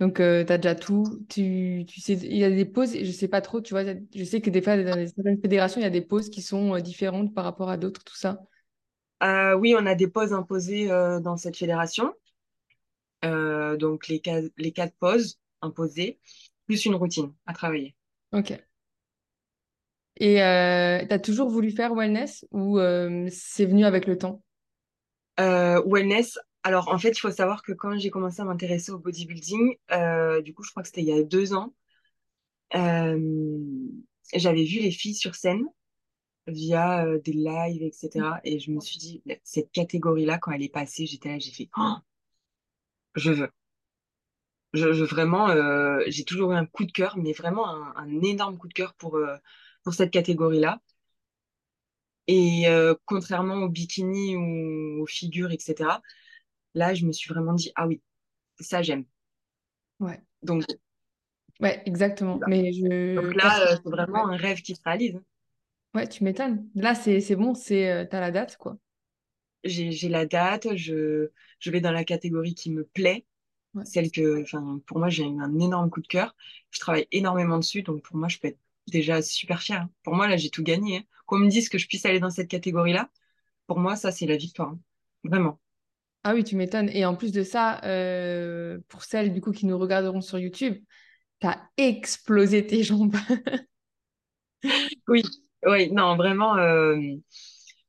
Donc, 0.01 0.17
tu 0.17 0.23
as 0.23 0.45
déjà 0.59 0.75
tout. 0.77 1.27
Tu, 1.29 1.85
tu 1.89 2.01
sais, 2.01 2.15
il 2.15 2.37
y 2.37 2.45
a 2.45 2.51
des 2.51 2.65
pauses, 2.67 2.97
je 2.99 3.11
sais 3.13 3.29
pas 3.29 3.41
trop, 3.43 3.61
tu 3.61 3.75
vois. 3.75 3.85
Je 4.15 4.25
sais 4.25 4.41
que 4.41 4.51
des 4.51 4.63
fois, 4.63 4.77
dans 4.83 5.07
certaines 5.09 5.41
fédérations, 5.41 5.81
il 5.81 5.85
y 5.85 5.87
a 5.87 5.91
des 5.91 6.03
pauses 6.03 6.31
qui 6.31 6.43
sont 6.43 6.75
euh, 6.77 6.81
différentes 6.81 7.35
par 7.35 7.45
rapport 7.45 7.71
à 7.71 7.77
d'autres, 7.79 8.05
tout 8.05 8.17
ça. 8.17 8.41
Euh, 9.23 9.55
oui, 9.55 9.75
on 9.77 9.87
a 9.87 9.95
des 9.95 10.09
pauses 10.09 10.33
imposées 10.33 10.91
euh, 10.91 11.21
dans 11.21 11.37
cette 11.37 11.57
fédération. 11.57 12.15
Euh, 13.25 13.77
donc, 13.77 14.09
les, 14.09 14.21
ca- 14.25 14.43
les 14.57 14.73
quatre 14.73 14.95
pauses 14.99 15.39
imposées, 15.61 16.19
plus 16.67 16.85
une 16.85 16.95
routine 16.95 17.33
à 17.47 17.53
travailler. 17.53 17.97
Ok. 18.33 18.53
Et 20.21 20.37
tu 20.37 21.15
as 21.15 21.19
toujours 21.19 21.49
voulu 21.49 21.71
faire 21.71 21.95
wellness 21.95 22.45
ou 22.51 22.79
c'est 23.31 23.67
venu 23.67 23.85
avec 23.85 24.07
le 24.07 24.19
temps? 24.19 24.43
Wellness. 25.39 26.39
Alors, 26.65 26.89
en 26.89 26.99
fait, 26.99 27.11
il 27.11 27.21
faut 27.21 27.31
savoir 27.31 27.63
que 27.63 27.73
quand 27.73 27.97
j'ai 27.99 28.11
commencé 28.11 28.43
à 28.43 28.45
m'intéresser 28.45 28.91
au 28.93 28.99
bodybuilding, 28.99 29.77
du 30.45 30.55
coup, 30.55 30.63
je 30.65 30.71
crois 30.71 30.83
que 30.83 30.89
c'était 30.89 31.03
il 31.03 31.09
y 31.09 31.13
a 31.13 31.23
deux 31.23 31.55
ans, 31.55 31.73
j'avais 34.35 34.65
vu 34.65 34.81
les 34.81 34.91
filles 34.91 35.15
sur 35.15 35.35
scène 35.35 35.65
via 36.49 37.05
euh, 37.07 37.19
des 37.21 37.33
lives, 37.33 37.83
etc. 37.83 38.21
Mm. 38.21 38.41
Et 38.45 38.59
je 38.59 38.71
me 38.71 38.81
suis 38.81 38.99
dit, 38.99 39.23
cette 39.45 39.71
catégorie-là, 39.73 40.39
quand 40.39 40.53
elle 40.53 40.63
est 40.63 40.69
passée, 40.69 41.07
j'étais 41.07 41.29
là, 41.31 41.39
j'ai 41.39 41.53
fait, 41.53 41.69
oh, 41.77 41.95
je 43.15 43.31
veux. 43.33 43.51
Je, 44.75 44.93
je 44.93 45.05
vraiment, 45.05 45.49
euh, 45.49 46.03
j'ai 46.09 46.25
toujours 46.25 46.53
eu 46.53 46.57
un 46.57 46.67
coup 46.67 46.85
de 46.85 46.93
cœur, 46.93 47.17
mais 47.17 47.33
vraiment 47.33 47.69
un, 47.69 47.95
un 47.97 48.23
énorme 48.23 48.59
coup 48.59 48.69
de 48.69 48.75
cœur 48.75 48.95
pour, 48.95 49.17
euh, 49.17 49.37
pour 49.83 49.95
cette 49.95 50.11
catégorie-là. 50.11 50.81
Et 52.31 52.67
contrairement 53.07 53.55
au 53.55 53.71
bikini 53.71 54.37
ou 54.37 55.03
aux 55.03 55.07
figures, 55.07 55.51
etc., 55.51 56.03
là, 56.75 56.93
je 56.93 57.07
me 57.07 57.13
suis 57.13 57.33
vraiment 57.33 57.55
dit, 57.55 57.73
ah 57.75 57.87
oui, 57.87 58.03
ça, 58.61 58.83
j'aime. 58.83 59.07
Ouais. 59.99 60.21
Donc, 60.43 60.65
Ouais, 61.61 61.83
exactement. 61.87 62.39
Mais 62.47 62.73
je. 62.73 63.17
donc 63.17 63.35
là, 63.35 63.77
c'est 63.83 63.91
vraiment 63.91 64.29
un 64.29 64.37
rêve 64.37 64.61
qui 64.63 64.77
se 64.77 64.83
réalise. 64.85 65.21
Ouais, 65.95 66.09
tu 66.09 66.25
m'étonnes. 66.25 66.67
Là, 66.75 66.95
c'est 66.95 67.37
bon, 67.37 67.53
c'est 67.55 67.91
euh, 67.91 68.05
t'as 68.07 68.21
la 68.21 68.31
date, 68.31 68.57
quoi. 68.57 68.79
J'ai, 69.65 70.09
la 70.09 70.25
date, 70.27 70.75
je, 70.77 71.31
je 71.61 71.71
vais 71.71 71.81
dans 71.81 71.91
la 71.93 72.05
catégorie 72.05 72.55
qui 72.55 72.71
me 72.71 72.85
plaît, 72.85 73.27
Ouais. 73.75 73.85
celle 73.85 74.11
que, 74.11 74.45
pour 74.87 74.99
moi, 74.99 75.09
j'ai 75.11 75.25
eu 75.25 75.41
un 75.41 75.59
énorme 75.61 75.91
coup 75.91 76.01
de 76.01 76.07
cœur. 76.09 76.37
Je 76.71 76.81
travaille 76.81 77.07
énormément 77.13 77.59
dessus, 77.59 77.83
donc 77.83 78.03
pour 78.05 78.17
moi, 78.17 78.29
je 78.29 78.39
peux 78.39 78.49
être 78.49 78.59
déjà 78.89 79.23
super 79.23 79.61
fière. 79.63 79.83
hein. 79.83 79.91
Pour 80.05 80.15
moi, 80.17 80.29
là, 80.29 80.37
j'ai 80.37 80.51
tout 80.51 80.63
gagné. 80.63 80.99
hein. 80.99 81.05
Qu'on 81.27 81.39
me 81.39 81.49
dise 81.49 81.69
que 81.69 81.79
je 81.79 81.89
puisse 81.89 82.07
aller 82.07 82.21
dans 82.21 82.31
cette 82.31 82.49
catégorie-là, 82.49 83.11
pour 83.67 83.79
moi, 83.81 83.97
ça, 83.97 84.13
c'est 84.13 84.27
la 84.27 84.37
victoire. 84.39 84.71
hein. 84.71 84.81
Vraiment. 85.25 85.61
Ah 86.25 86.35
oui, 86.35 86.45
tu 86.45 86.57
m'étonnes. 86.57 86.91
Et 86.91 87.05
en 87.07 87.17
plus 87.17 87.33
de 87.33 87.43
ça, 87.43 87.81
euh, 87.85 88.79
pour 88.89 89.05
celles 89.05 89.33
du 89.33 89.41
coup 89.41 89.53
qui 89.53 89.67
nous 89.67 89.79
regarderont 89.79 90.21
sur 90.21 90.39
YouTube, 90.39 90.83
t'as 91.41 91.61
explosé 91.79 92.67
tes 92.67 92.83
jambes. 92.85 93.17
Oui, 95.09 95.23
oui, 95.67 95.91
non, 95.93 96.17
vraiment, 96.17 96.57
euh, 96.57 96.97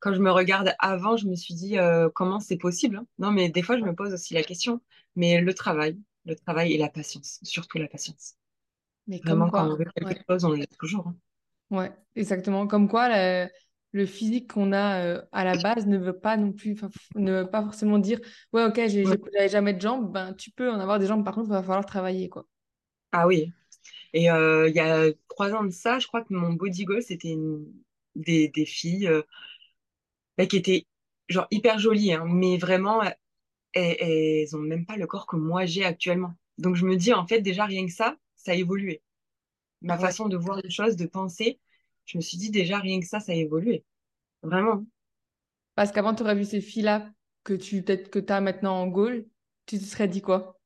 quand 0.00 0.14
je 0.14 0.20
me 0.20 0.30
regarde 0.32 0.74
avant, 0.78 1.16
je 1.16 1.26
me 1.26 1.36
suis 1.36 1.54
dit, 1.54 1.78
euh, 1.78 2.08
comment 2.14 2.40
c'est 2.40 2.58
possible? 2.58 2.96
hein 2.98 3.06
Non, 3.18 3.30
mais 3.32 3.48
des 3.50 3.62
fois, 3.62 3.78
je 3.78 3.84
me 3.84 3.94
pose 3.94 4.12
aussi 4.14 4.34
la 4.34 4.42
question. 4.42 4.80
Mais 5.16 5.40
le 5.40 5.54
travail, 5.54 5.98
le 6.26 6.36
travail 6.36 6.72
et 6.74 6.78
la 6.78 6.88
patience, 6.90 7.40
surtout 7.42 7.78
la 7.78 7.88
patience. 7.88 8.36
Mais 9.06 9.20
comme 9.22 9.44
Vraiment, 9.44 9.50
quand 9.52 9.66
on 9.66 9.76
quoi, 9.76 9.78
veut 9.78 9.86
quelque 9.96 10.14
ouais, 10.14 10.24
chose, 10.30 10.44
on 10.44 10.52
l'a 10.52 10.66
toujours. 10.78 11.08
hein. 11.08 11.16
ouais, 11.70 11.92
exactement. 12.16 12.66
Comme 12.66 12.88
quoi, 12.88 13.08
le, 13.08 13.48
le 13.92 14.06
physique 14.06 14.52
qu'on 14.52 14.72
a 14.72 15.04
euh, 15.04 15.22
à 15.32 15.44
la 15.44 15.56
base 15.56 15.86
ne 15.86 15.98
veut 15.98 16.18
pas 16.18 16.36
non 16.36 16.52
plus, 16.52 16.76
ne 17.14 17.32
veut 17.42 17.50
pas 17.50 17.62
forcément 17.62 17.98
dire, 17.98 18.20
ouais, 18.52 18.64
ok, 18.64 18.76
Ouais. 19.04 19.20
j'avais 19.32 19.48
jamais 19.48 19.74
de 19.74 19.80
jambes, 19.80 20.12
ben 20.12 20.34
tu 20.34 20.50
peux 20.50 20.70
en 20.70 20.80
avoir 20.80 20.98
des 20.98 21.06
jambes, 21.06 21.24
par 21.24 21.34
contre, 21.34 21.48
il 21.48 21.52
va 21.52 21.62
falloir 21.62 21.86
travailler, 21.86 22.28
quoi. 22.28 22.46
Ah 23.12 23.26
oui. 23.26 23.52
Et 24.12 24.30
euh, 24.30 24.68
il 24.68 24.74
y 24.74 24.80
a 24.80 25.06
trois 25.28 25.52
ans 25.54 25.64
de 25.64 25.70
ça, 25.70 25.98
je 25.98 26.06
crois 26.06 26.22
que 26.22 26.34
mon 26.34 26.52
body 26.54 26.84
goal, 26.84 27.02
c'était 27.02 27.30
une- 27.30 27.66
des, 28.16 28.48
des 28.48 28.66
filles 28.66 29.08
euh, 29.08 29.22
bah, 30.38 30.46
qui 30.46 30.56
étaient 30.56 30.86
genre 31.28 31.46
hyper 31.50 31.78
jolies, 31.78 32.12
hein, 32.12 32.24
mais 32.26 32.56
vraiment, 32.58 33.02
elles, 33.02 33.96
elles 34.00 34.56
ont 34.56 34.60
même 34.60 34.86
pas 34.86 34.96
le 34.96 35.06
corps 35.08 35.26
que 35.26 35.36
moi 35.36 35.66
j'ai 35.66 35.84
actuellement. 35.84 36.34
Donc 36.58 36.76
je 36.76 36.86
me 36.86 36.96
dis, 36.96 37.14
en 37.14 37.26
fait, 37.26 37.40
déjà 37.42 37.66
rien 37.66 37.86
que 37.86 37.92
ça, 37.92 38.16
ça 38.36 38.52
a 38.52 38.56
évolué. 38.56 39.02
Ma 39.82 39.98
ouais. 39.98 39.98
façon 39.98 40.28
de 40.28 40.36
voir 40.38 40.60
les 40.62 40.70
choses, 40.70 40.96
de 40.96 41.06
penser, 41.06 41.60
je 42.06 42.18
me 42.18 42.22
suis 42.22 42.38
dit 42.38 42.50
déjà 42.52 42.78
rien 42.78 43.00
que 43.00 43.06
ça, 43.06 43.20
ça 43.20 43.32
a 43.32 43.36
évolué. 43.36 43.84
Vraiment. 44.42 44.84
Parce 45.74 45.90
qu'avant, 45.92 46.14
tu 46.14 46.22
aurais 46.22 46.34
vu 46.36 46.44
ces 46.44 46.60
filles-là 46.60 47.10
que 47.44 47.54
tu, 47.54 47.82
peut-être 47.82 48.08
que 48.10 48.18
tu 48.20 48.32
as 48.32 48.40
maintenant 48.40 48.74
en 48.80 48.86
goal, 48.88 49.26
tu 49.66 49.78
te 49.78 49.84
serais 49.84 50.06
dit 50.08 50.22
quoi? 50.22 50.60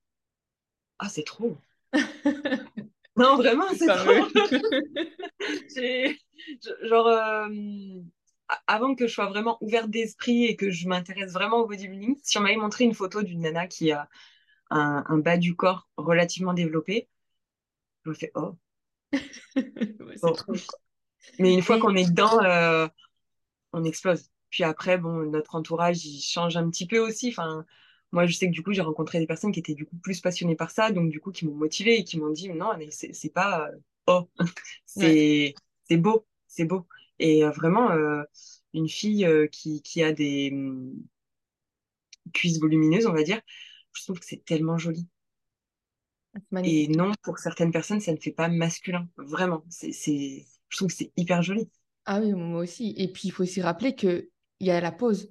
Ah, 0.99 1.09
c'est 1.09 1.23
trop. 1.25 1.57
Non, 3.17 3.37
vraiment, 3.37 3.67
c'est 3.77 3.87
trop. 3.87 4.29
Genre, 6.89 7.07
euh, 7.07 7.49
avant 8.67 8.95
que 8.95 9.07
je 9.07 9.13
sois 9.13 9.27
vraiment 9.27 9.57
ouverte 9.61 9.91
d'esprit 9.91 10.45
et 10.45 10.57
que 10.57 10.71
je 10.71 10.89
m'intéresse 10.89 11.33
vraiment 11.33 11.59
au 11.59 11.67
bodybuilding, 11.67 12.17
si 12.23 12.39
on 12.39 12.43
m'avait 12.43 12.57
montré 12.57 12.85
une 12.85 12.95
photo 12.95 13.23
d'une 13.23 13.41
nana 13.41 13.67
qui 13.67 13.93
a 13.93 14.09
un, 14.71 15.05
un 15.07 15.19
bas 15.19 15.37
du 15.37 15.55
corps 15.55 15.89
relativement 15.97 16.55
développé, 16.55 17.09
je 18.05 18.11
me 18.11 18.15
fais 18.15 18.33
oh, 18.35 18.57
Ouais, 19.57 20.17
oh. 20.23 20.31
trop. 20.33 20.53
Mais 21.39 21.55
une 21.55 21.63
fois 21.63 21.79
qu'on 21.79 21.95
est 21.95 22.09
dedans, 22.09 22.43
euh, 22.45 22.87
on 23.73 23.85
explose. 23.85 24.31
Puis 24.51 24.65
après, 24.65 24.99
bon, 24.99 25.31
notre 25.31 25.55
entourage, 25.55 26.05
il 26.05 26.21
change 26.21 26.57
un 26.57 26.69
petit 26.71 26.87
peu 26.87 26.99
aussi. 26.99 27.31
Enfin, 27.31 27.65
moi, 28.15 28.27
je 28.27 28.35
sais 28.35 28.47
que 28.47 28.53
du 28.53 28.63
coup, 28.63 28.73
j'ai 28.73 28.81
rencontré 28.81 29.19
des 29.19 29.27
personnes 29.27 29.53
qui 29.53 29.59
étaient 29.59 29.75
du 29.75 29.85
coup 29.85 29.97
plus 29.97 30.21
passionnées 30.21 30.55
par 30.55 30.71
ça, 30.71 30.93
donc 30.93 31.11
du 31.11 31.21
coup, 31.21 31.33
qui 31.33 31.47
m'ont 31.47 31.55
motivée 31.55 31.99
et 31.99 32.05
qui 32.05 32.19
m'ont 32.19 32.31
dit, 32.31 32.49
non, 32.49 32.71
mais 32.79 32.89
c'est 32.91 33.33
pas 33.33 33.69
euh, 33.69 33.77
oh, 34.07 34.29
c'est 34.87 35.55
beau, 35.91 36.25
c'est 36.47 36.65
beau. 36.65 36.87
Et 37.19 37.45
euh, 37.45 37.51
vraiment, 37.51 37.91
euh, 37.91 38.23
une 38.73 38.89
fille 38.89 39.29
qui, 39.51 39.83
qui 39.83 40.03
a 40.03 40.13
des 40.13 40.51
hum, 40.53 40.95
cuisses 42.33 42.61
volumineuses, 42.61 43.07
on 43.07 43.13
va 43.13 43.25
dire, 43.25 43.41
je 43.93 44.05
trouve 44.05 44.21
que 44.21 44.27
c'est 44.27 44.45
tellement 44.45 44.79
joli. 44.79 45.09
c'est 46.53 46.67
Et 46.69 46.89
non, 46.89 47.13
pour 47.23 47.39
certaines 47.39 47.73
personnes, 47.73 48.01
ça 48.01 48.13
ne 48.13 48.17
fait 48.19 48.33
pas 48.33 48.49
masculin. 48.49 49.09
Vraiment, 49.17 49.65
c'est, 49.69 49.93
c'est, 49.93 50.47
je 50.69 50.77
trouve 50.77 50.89
que 50.89 50.95
c'est 50.95 51.13
hyper 51.17 51.43
joli. 51.43 51.69
Ah 52.07 52.21
oui, 52.21 52.33
moi 52.33 52.61
aussi. 52.61 52.95
Et 52.97 53.09
puis, 53.09 53.29
il 53.29 53.31
faut 53.33 53.43
aussi 53.43 53.61
rappeler 53.61 53.97
qu'il 53.97 54.29
y 54.61 54.71
a 54.71 54.81
la 54.81 54.93
pause. 54.93 55.29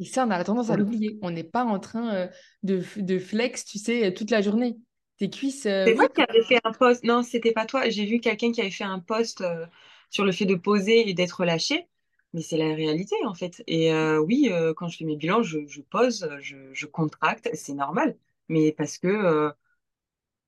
Et 0.00 0.04
ça, 0.04 0.26
on 0.26 0.30
a 0.30 0.42
tendance 0.42 0.70
à 0.70 0.76
l'oublier. 0.76 1.18
On 1.22 1.30
n'est 1.30 1.44
pas 1.44 1.64
en 1.64 1.78
train 1.78 2.14
euh, 2.14 2.28
de, 2.62 2.82
de 2.96 3.18
flex, 3.18 3.64
tu 3.64 3.78
sais, 3.78 4.12
toute 4.12 4.30
la 4.30 4.42
journée. 4.42 4.76
Tes 5.18 5.30
cuisses, 5.30 5.66
euh, 5.66 5.84
C'est 5.86 5.94
toi 5.94 6.08
qui 6.08 6.22
avais 6.22 6.42
fait 6.42 6.60
un 6.64 6.72
post. 6.72 7.04
Non, 7.04 7.22
c'était 7.22 7.52
pas 7.52 7.66
toi. 7.66 7.88
J'ai 7.88 8.04
vu 8.04 8.18
quelqu'un 8.18 8.50
qui 8.50 8.60
avait 8.60 8.70
fait 8.70 8.84
un 8.84 8.98
post 8.98 9.40
euh, 9.40 9.66
sur 10.10 10.24
le 10.24 10.32
fait 10.32 10.46
de 10.46 10.56
poser 10.56 11.08
et 11.08 11.14
d'être 11.14 11.40
relâché. 11.40 11.86
Mais 12.32 12.42
c'est 12.42 12.56
la 12.56 12.74
réalité, 12.74 13.14
en 13.24 13.34
fait. 13.34 13.62
Et 13.68 13.92
euh, 13.92 14.18
oui, 14.18 14.48
euh, 14.50 14.74
quand 14.74 14.88
je 14.88 14.96
fais 14.96 15.04
mes 15.04 15.16
bilans, 15.16 15.42
je, 15.44 15.64
je 15.68 15.80
pose, 15.82 16.28
je, 16.40 16.56
je 16.72 16.86
contracte, 16.86 17.48
c'est 17.54 17.74
normal. 17.74 18.16
Mais 18.48 18.72
parce 18.72 18.98
que 18.98 19.06
euh, 19.06 19.50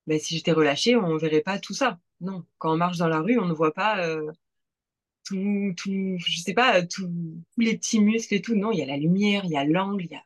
ben, 0.07 0.19
si 0.19 0.37
j'étais 0.37 0.53
relâchée, 0.53 0.97
on 0.97 1.17
verrait 1.17 1.41
pas 1.41 1.59
tout 1.59 1.75
ça. 1.75 1.99
Non, 2.21 2.45
quand 2.59 2.73
on 2.73 2.77
marche 2.77 2.99
dans 2.99 3.09
la 3.09 3.21
rue, 3.21 3.39
on 3.39 3.47
ne 3.47 3.53
voit 3.53 3.75
pas 3.75 4.07
euh, 4.07 4.31
tout, 5.27 5.75
tout, 5.77 6.17
je 6.19 6.41
sais 6.41 6.55
pas, 6.55 6.83
tout- 6.87 7.09
tous 7.55 7.61
les 7.61 7.77
petits 7.79 8.01
muscles 8.01 8.35
et 8.35 8.43
tout. 8.43 8.55
Non, 8.57 8.73
il 8.73 8.79
y 8.79 8.83
a 8.83 8.87
la 8.87 8.97
lumière, 8.99 9.45
il 9.45 9.51
y 9.53 9.57
a 9.57 9.65
l'angle, 9.65 10.05
il 10.05 10.12
y 10.12 10.15
a, 10.17 10.23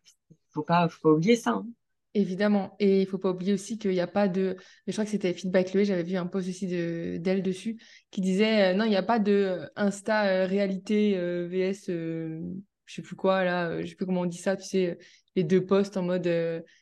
faut 0.50 0.62
pas, 0.62 0.88
faut 0.88 1.00
pas 1.10 1.14
oublier 1.16 1.36
ça. 1.36 1.52
hein. 1.52 1.66
évidemment. 2.14 2.76
Et 2.80 3.00
il 3.02 3.06
faut 3.06 3.18
pas 3.18 3.30
oublier 3.30 3.52
aussi 3.52 3.78
qu'il 3.78 3.90
n'y 3.92 4.00
a 4.00 4.06
pas 4.06 4.28
de... 4.28 4.56
Je 4.86 4.92
crois 4.92 5.04
que 5.04 5.10
c'était 5.10 5.32
Feedback 5.34 5.70
Chloé, 5.70 5.84
j'avais 5.84 6.02
vu 6.02 6.16
un 6.16 6.26
post 6.26 6.48
aussi 6.48 6.66
de 6.66 7.18
d'elle 7.18 7.42
dessus, 7.42 7.78
qui 8.10 8.20
disait, 8.20 8.72
euh, 8.72 8.74
non, 8.76 8.84
il 8.84 8.90
n'y 8.90 8.96
a 8.96 9.02
pas 9.02 9.18
de 9.18 9.32
euh, 9.32 9.66
Insta 9.76 10.26
euh, 10.26 10.46
réalité 10.46 11.16
euh, 11.16 11.46
VS, 11.48 11.86
je 11.88 12.94
sais 12.94 13.02
plus 13.02 13.16
quoi, 13.16 13.44
là, 13.44 13.80
je 13.82 13.86
sais 13.86 13.94
plus 13.94 14.06
comment 14.06 14.22
on 14.22 14.26
dit 14.26 14.38
ça, 14.38 14.56
tu 14.56 14.64
sais, 14.64 14.98
les 15.36 15.44
deux 15.44 15.64
posts 15.64 15.96
en 15.96 16.02
mode, 16.02 16.28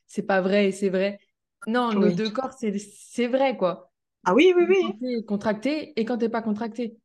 c'est 0.06 0.22
pas 0.22 0.40
vrai 0.40 0.68
et 0.68 0.72
c'est 0.72 0.88
vrai. 0.88 1.18
Non, 1.66 1.92
nos 1.94 2.08
Oui. 2.08 2.14
deux 2.16 2.30
corps, 2.30 2.52
c'est 2.54 3.26
vrai, 3.26 3.56
quoi. 3.56 3.92
Ah 4.24 4.34
oui, 4.34 4.52
oui, 4.56 4.64
Quand 4.80 4.92
oui. 4.92 4.98
t'es 5.00 5.22
contracté 5.24 5.92
et 6.00 6.04
quand 6.04 6.18
t'es 6.18 6.28
pas 6.28 6.42
contracté. 6.42 6.96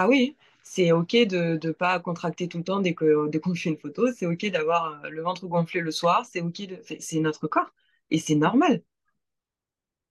Ah 0.00 0.06
oui. 0.06 0.36
C'est 0.62 0.92
OK 0.92 1.10
de 1.10 1.58
ne 1.60 1.72
pas 1.72 1.98
contracter 1.98 2.46
tout 2.46 2.58
le 2.58 2.62
temps 2.64 2.78
dès 2.78 2.94
que, 2.94 3.28
dès 3.30 3.40
qu'on 3.40 3.52
fait 3.56 3.70
une 3.70 3.78
photo. 3.78 4.12
C'est 4.12 4.26
OK 4.26 4.46
d'avoir 4.46 5.04
euh, 5.04 5.08
le 5.08 5.22
ventre 5.22 5.48
gonflé 5.48 5.80
le 5.80 5.90
soir. 5.90 6.24
C'est 6.24 6.40
OK 6.40 6.60
de, 6.68 6.78
c'est 6.84 7.02
c'est 7.02 7.18
notre 7.18 7.48
corps. 7.48 7.74
Et 8.12 8.20
c'est 8.20 8.36
normal. 8.36 8.84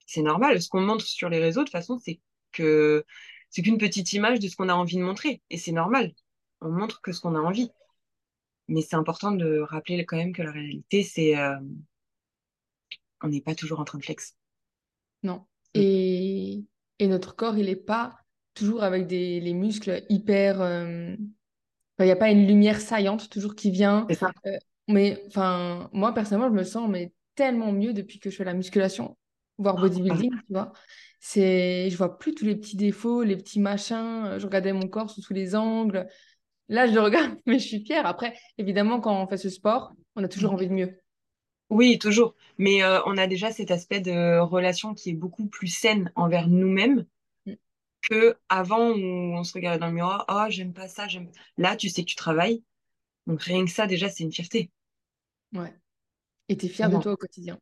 C'est 0.06 0.22
normal. 0.22 0.62
Ce 0.62 0.68
qu'on 0.68 0.82
montre 0.82 1.06
sur 1.06 1.30
les 1.30 1.40
réseaux, 1.40 1.62
de 1.62 1.68
toute 1.68 1.72
façon, 1.72 1.98
c'est 2.04 2.20
que, 2.52 3.06
c'est 3.50 3.62
qu'une 3.62 3.78
petite 3.78 4.12
image 4.12 4.40
de 4.40 4.50
ce 4.50 4.58
qu'on 4.58 4.68
a 4.68 4.74
envie 4.74 4.98
de 4.98 5.04
montrer. 5.04 5.42
Et 5.50 5.58
c'est 5.58 5.72
normal. 5.72 6.14
On 6.60 6.70
montre 6.70 7.00
que 7.00 7.14
ce 7.14 7.22
qu'on 7.22 7.36
a 7.36 7.40
envie. 7.40 7.72
Mais 8.68 8.82
c'est 8.82 8.98
important 8.98 9.32
de 9.32 9.60
rappeler 9.60 10.06
quand 10.06 10.18
même 10.18 10.34
que 10.34 10.42
la 10.42 10.52
réalité, 10.52 11.02
c'est, 11.04 11.38
euh, 11.38 11.56
on 13.22 13.30
n'est 13.30 13.40
pas 13.40 13.56
toujours 13.56 13.80
en 13.80 13.86
train 13.86 14.00
de 14.00 14.04
flex. 14.04 14.36
Non. 15.24 15.46
Mm. 15.76 15.80
Et, 15.80 16.66
et 17.00 17.08
notre 17.08 17.38
corps, 17.38 17.58
il 17.58 17.68
n'est 17.68 17.78
pas 17.78 18.20
toujours 18.58 18.84
avec 18.84 19.08
des, 19.08 19.40
les 19.40 19.54
muscles 19.54 20.04
hyper... 20.10 20.62
euh, 20.62 21.14
enfin, 21.14 22.04
Il 22.04 22.06
n'y 22.06 22.12
a 22.12 22.16
pas 22.16 22.32
une 22.32 22.48
lumière 22.48 22.82
saillante 22.82 23.30
toujours 23.30 23.56
qui 23.56 23.72
vient. 23.72 24.06
C'est 24.10 24.16
ça. 24.16 24.32
Euh, 24.46 24.58
mais 24.88 25.24
enfin, 25.28 25.90
moi, 25.94 26.14
personnellement, 26.14 26.50
je 26.50 26.60
me 26.60 26.64
sens 26.64 26.90
mais, 26.90 27.14
tellement 27.36 27.72
mieux 27.72 27.94
depuis 27.94 28.20
que 28.20 28.30
je 28.30 28.36
fais 28.36 28.44
la 28.44 28.54
musculation, 28.54 29.18
voire 29.58 29.76
bodybuilding, 29.76 30.32
tu 30.32 30.54
vois. 30.54 30.74
C'est, 31.20 31.90
je 31.90 31.98
vois 31.98 32.18
plus 32.18 32.34
tous 32.34 32.46
les 32.46 32.56
petits 32.56 32.78
défauts, 32.78 33.24
les 33.24 33.36
petits 33.38 33.60
machins. 33.60 34.38
Je 34.38 34.46
regardais 34.46 34.74
mon 34.74 34.88
corps 34.88 35.10
sous 35.10 35.22
tous 35.22 35.34
les 35.34 35.56
angles. 35.56 36.08
Là, 36.70 36.88
je 36.88 36.94
le 36.94 37.02
regarde, 37.02 37.38
mais 37.46 37.60
je 37.60 37.68
suis 37.68 37.86
fière. 37.86 38.06
Après, 38.06 38.34
évidemment, 38.58 39.00
quand 39.00 39.22
on 39.22 39.28
fait 39.28 39.38
ce 39.38 39.50
sport, 39.50 39.92
on 40.16 40.24
a 40.24 40.28
toujours 40.28 40.54
envie 40.54 40.68
de 40.68 40.74
mieux. 40.74 41.00
Oui, 41.70 42.00
toujours. 42.00 42.34
Mais 42.58 42.82
euh, 42.84 43.00
on 43.06 43.18
a 43.18 43.28
déjà 43.28 43.52
cet 43.52 43.72
aspect 43.72 44.00
de 44.00 44.40
relation 44.40 44.94
qui 44.94 45.10
est 45.10 45.14
beaucoup 45.14 45.48
plus 45.48 45.68
saine 45.68 46.12
envers 46.16 46.48
nous-mêmes 46.48 47.06
Mm. 47.17 47.17
Que 48.10 48.38
avant 48.50 48.92
où 48.92 49.36
on 49.36 49.44
se 49.44 49.54
regardait 49.54 49.80
dans 49.80 49.88
le 49.88 49.94
miroir. 49.94 50.26
Oh, 50.30 50.46
j'aime 50.50 50.74
pas 50.74 50.88
ça, 50.88 51.08
j'aime. 51.08 51.30
Là, 51.58 51.76
tu 51.76 51.90
sais 51.90 52.04
que 52.04 52.10
tu 52.10 52.16
travailles. 52.16 52.64
Donc 53.26 53.42
rien 53.42 53.66
que 53.66 53.72
ça, 53.72 53.88
déjà, 53.88 54.10
c'est 54.10 54.24
une 54.24 54.32
fierté. 54.32 54.72
Ouais. 55.54 55.74
Et 56.50 56.58
tu 56.58 56.68
es 56.68 56.70
fière 56.70 56.90
de 56.90 56.98
toi 56.98 57.14
au 57.14 57.18
quotidien. 57.18 57.60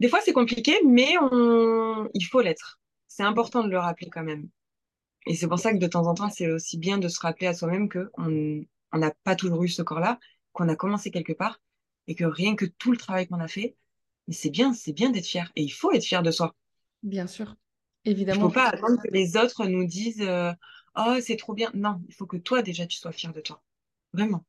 Des 0.00 0.08
fois, 0.08 0.20
c'est 0.24 0.32
compliqué, 0.32 0.80
mais 0.84 1.14
on... 1.18 2.08
il 2.14 2.24
faut 2.24 2.40
l'être. 2.40 2.80
C'est 3.06 3.22
important 3.22 3.62
de 3.62 3.70
le 3.70 3.78
rappeler 3.78 4.10
quand 4.10 4.24
même. 4.24 4.48
Et 5.26 5.34
c'est 5.36 5.48
pour 5.48 5.58
ça 5.58 5.72
que 5.72 5.78
de 5.78 5.86
temps 5.86 6.06
en 6.06 6.14
temps, 6.14 6.30
c'est 6.30 6.50
aussi 6.50 6.76
bien 6.76 6.98
de 6.98 7.08
se 7.08 7.20
rappeler 7.20 7.46
à 7.46 7.54
soi-même 7.54 7.88
qu'on 7.88 8.64
on 8.92 8.98
n'a 8.98 9.12
pas 9.22 9.36
toujours 9.36 9.62
eu 9.62 9.68
ce 9.68 9.82
corps-là, 9.82 10.18
qu'on 10.52 10.68
a 10.68 10.76
commencé 10.76 11.10
quelque 11.10 11.32
part 11.32 11.60
et 12.06 12.14
que 12.14 12.24
rien 12.24 12.56
que 12.56 12.66
tout 12.66 12.92
le 12.92 12.98
travail 12.98 13.26
qu'on 13.26 13.40
a 13.40 13.48
fait, 13.48 13.76
mais 14.28 14.34
c'est 14.34 14.50
bien, 14.50 14.72
c'est 14.72 14.92
bien 14.92 15.10
d'être 15.10 15.26
fier. 15.26 15.50
Et 15.56 15.62
il 15.62 15.70
faut 15.70 15.92
être 15.92 16.04
fier 16.04 16.22
de 16.22 16.30
soi. 16.30 16.54
Bien 17.02 17.26
sûr, 17.26 17.56
Il 18.30 18.34
ne 18.34 18.36
évidemment. 18.36 18.48
faut 18.48 18.50
pas 18.50 18.68
attendre 18.68 19.00
que 19.02 19.08
les 19.12 19.36
autres 19.36 19.66
nous 19.66 19.86
disent 19.86 20.20
euh, 20.22 20.52
Oh, 20.96 21.16
c'est 21.22 21.36
trop 21.36 21.54
bien. 21.54 21.70
Non, 21.74 22.00
il 22.08 22.14
faut 22.14 22.26
que 22.26 22.36
toi, 22.36 22.62
déjà, 22.62 22.86
tu 22.86 22.98
sois 22.98 23.12
fier 23.12 23.32
de 23.32 23.40
toi. 23.40 23.62
Vraiment. 24.12 24.44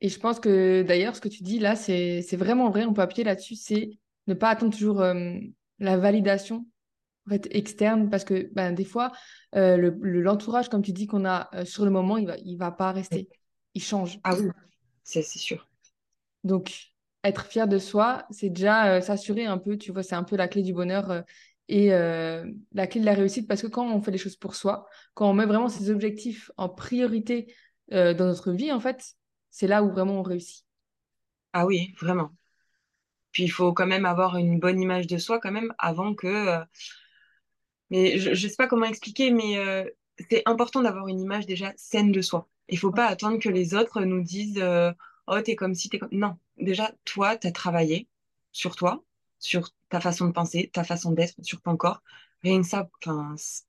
Et 0.00 0.08
je 0.08 0.18
pense 0.18 0.40
que 0.40 0.82
d'ailleurs, 0.82 1.14
ce 1.16 1.20
que 1.20 1.28
tu 1.28 1.42
dis 1.42 1.58
là, 1.58 1.76
c'est 1.76 2.22
vraiment 2.36 2.70
vrai. 2.70 2.84
On 2.86 2.94
peut 2.94 3.02
appuyer 3.02 3.24
là-dessus. 3.24 3.54
C'est 3.56 3.90
ne 4.26 4.34
pas 4.34 4.48
attendre 4.50 4.76
toujours 4.76 5.00
euh, 5.02 5.34
la 5.78 5.96
validation 5.98 6.66
en 7.26 7.30
fait, 7.30 7.48
externe 7.52 8.10
parce 8.10 8.24
que 8.24 8.50
ben, 8.54 8.74
des 8.74 8.84
fois, 8.84 9.12
euh, 9.56 9.76
le- 9.76 9.98
le- 10.02 10.22
l'entourage, 10.22 10.68
comme 10.70 10.82
tu 10.82 10.92
dis, 10.92 11.06
qu'on 11.06 11.24
a 11.26 11.50
euh, 11.54 11.64
sur 11.66 11.84
le 11.84 11.90
moment, 11.92 12.18
il 12.18 12.26
va, 12.26 12.36
il 12.38 12.56
va 12.56 12.70
pas 12.72 12.92
rester. 12.92 13.28
Il 13.74 13.82
change. 13.82 14.20
Ah 14.24 14.34
oui, 14.34 14.48
c'est 15.04 15.22
c'est 15.22 15.38
sûr. 15.38 15.68
Donc, 16.44 16.92
être 17.24 17.46
fier 17.46 17.68
de 17.68 17.78
soi, 17.78 18.24
c'est 18.30 18.48
déjà 18.50 18.94
euh, 18.96 19.00
s'assurer 19.00 19.44
un 19.46 19.58
peu, 19.58 19.76
tu 19.76 19.92
vois, 19.92 20.02
c'est 20.02 20.14
un 20.14 20.24
peu 20.24 20.36
la 20.36 20.48
clé 20.48 20.62
du 20.62 20.72
bonheur 20.72 21.10
euh, 21.10 21.22
et 21.70 21.92
euh, 21.94 22.44
la 22.72 22.88
clé 22.88 23.00
de 23.00 23.06
la 23.06 23.14
réussite 23.14 23.48
parce 23.48 23.62
que 23.62 23.68
quand 23.68 23.86
on 23.86 24.02
fait 24.02 24.10
les 24.10 24.18
choses 24.18 24.36
pour 24.36 24.56
soi, 24.56 24.86
quand 25.14 25.30
on 25.30 25.34
met 25.34 25.46
vraiment 25.46 25.68
ses 25.68 25.90
objectifs 25.90 26.50
en 26.56 26.68
priorité 26.68 27.54
euh, 27.92 28.12
dans 28.12 28.26
notre 28.26 28.52
vie, 28.52 28.72
en 28.72 28.80
fait, 28.80 29.14
c'est 29.50 29.68
là 29.68 29.82
où 29.84 29.90
vraiment 29.92 30.18
on 30.20 30.22
réussit. 30.22 30.64
Ah 31.52 31.66
oui, 31.66 31.94
vraiment. 32.00 32.32
Puis 33.32 33.44
il 33.44 33.48
faut 33.50 33.72
quand 33.72 33.86
même 33.86 34.06
avoir 34.06 34.36
une 34.36 34.60
bonne 34.60 34.80
image 34.80 35.06
de 35.08 35.18
soi 35.18 35.40
quand 35.40 35.52
même 35.52 35.74
avant 35.78 36.14
que... 36.14 36.26
euh, 36.28 36.64
Mais 37.90 38.18
je 38.18 38.30
ne 38.30 38.34
sais 38.34 38.56
pas 38.56 38.68
comment 38.68 38.86
expliquer, 38.86 39.30
mais 39.30 39.58
euh, 39.58 39.84
c'est 40.30 40.42
important 40.46 40.82
d'avoir 40.82 41.08
une 41.08 41.20
image 41.20 41.46
déjà 41.46 41.72
saine 41.76 42.12
de 42.12 42.20
soi. 42.22 42.48
Il 42.68 42.78
faut 42.78 42.92
pas 42.92 43.06
attendre 43.06 43.38
que 43.38 43.48
les 43.48 43.74
autres 43.74 44.02
nous 44.02 44.22
disent 44.22 44.62
Oh, 45.26 45.40
t'es 45.42 45.56
comme 45.56 45.74
si, 45.74 45.88
t'es 45.88 45.98
comme... 45.98 46.10
Non, 46.12 46.36
déjà, 46.58 46.92
toi, 47.04 47.36
tu 47.36 47.46
as 47.46 47.52
travaillé 47.52 48.08
sur 48.52 48.76
toi, 48.76 49.04
sur 49.40 49.70
ta 49.90 50.00
façon 50.00 50.28
de 50.28 50.32
penser, 50.32 50.70
ta 50.74 50.84
façon 50.84 51.12
d'être, 51.12 51.34
sur 51.42 51.62
ton 51.62 51.76
corps. 51.78 52.02
Rien 52.44 52.62
que 52.62 52.68
ça, 52.68 52.90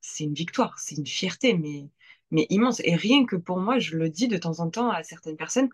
c'est 0.02 0.26
une 0.26 0.36
victoire, 0.36 0.80
c'est 0.80 0.98
une 0.98 1.08
fierté, 1.08 1.56
mais, 1.56 1.90
mais 2.32 2.48
immense. 2.52 2.82
Et 2.86 2.96
rien 2.96 3.26
que 3.26 3.38
pour 3.38 3.60
moi, 3.60 3.80
je 3.80 3.98
le 3.98 4.10
dis 4.10 4.30
de 4.30 4.38
temps 4.38 4.62
en 4.62 4.70
temps 4.72 4.92
à 4.92 5.04
certaines 5.04 5.38
personnes, 5.38 5.70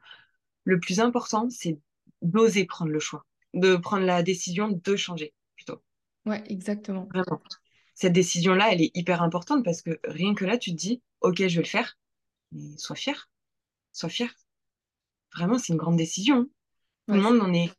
le 0.65 0.79
plus 0.79 0.99
important, 0.99 1.49
c'est 1.49 1.79
d'oser 2.21 2.65
prendre 2.65 2.91
le 2.91 2.99
choix, 2.99 3.25
de 3.53 3.75
prendre 3.77 4.05
la 4.05 4.23
décision 4.23 4.69
de 4.69 4.97
changer, 4.97 5.33
plutôt. 5.55 5.81
Ouais, 6.25 6.43
exactement. 6.51 7.11
Vraiment. 7.13 7.41
Cette 7.95 8.13
décision-là, 8.13 8.71
elle 8.71 8.81
est 8.81 8.91
hyper 8.95 9.21
importante 9.21 9.63
parce 9.65 9.81
que 9.81 9.99
rien 10.05 10.35
que 10.35 10.45
là, 10.45 10.57
tu 10.57 10.71
te 10.71 10.75
dis, 10.77 11.01
OK, 11.21 11.37
je 11.39 11.55
vais 11.57 11.63
le 11.63 11.67
faire, 11.67 11.97
mais 12.53 12.77
sois 12.77 12.95
fier, 12.97 13.29
sois 13.93 14.09
fier. 14.09 14.33
Vraiment, 15.35 15.57
c'est 15.57 15.71
une 15.73 15.79
grande 15.79 15.95
décision. 15.97 16.49
Tout 17.09 17.15
Ouais, 17.15 17.17
le 17.17 17.23
monde 17.23 17.37
n'en 17.37 17.53
est, 17.53 17.71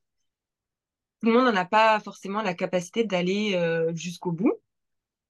tout 1.21 1.27
le 1.29 1.33
monde 1.33 1.47
n'en 1.47 1.61
a 1.61 1.65
pas 1.65 2.01
forcément 2.01 2.43
la 2.43 2.55
capacité 2.55 3.05
d'aller 3.05 3.55
euh, 3.55 3.95
jusqu'au 3.95 4.33
bout. 4.33 4.55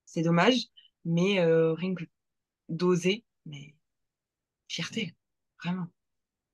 C'est 0.04 0.22
dommage, 0.22 0.66
mais 1.04 1.40
euh, 1.40 1.72
rien 1.74 1.94
que 1.94 2.04
d'oser, 2.68 3.24
mais 3.46 3.74
fierté, 4.68 5.14
vraiment. 5.62 5.86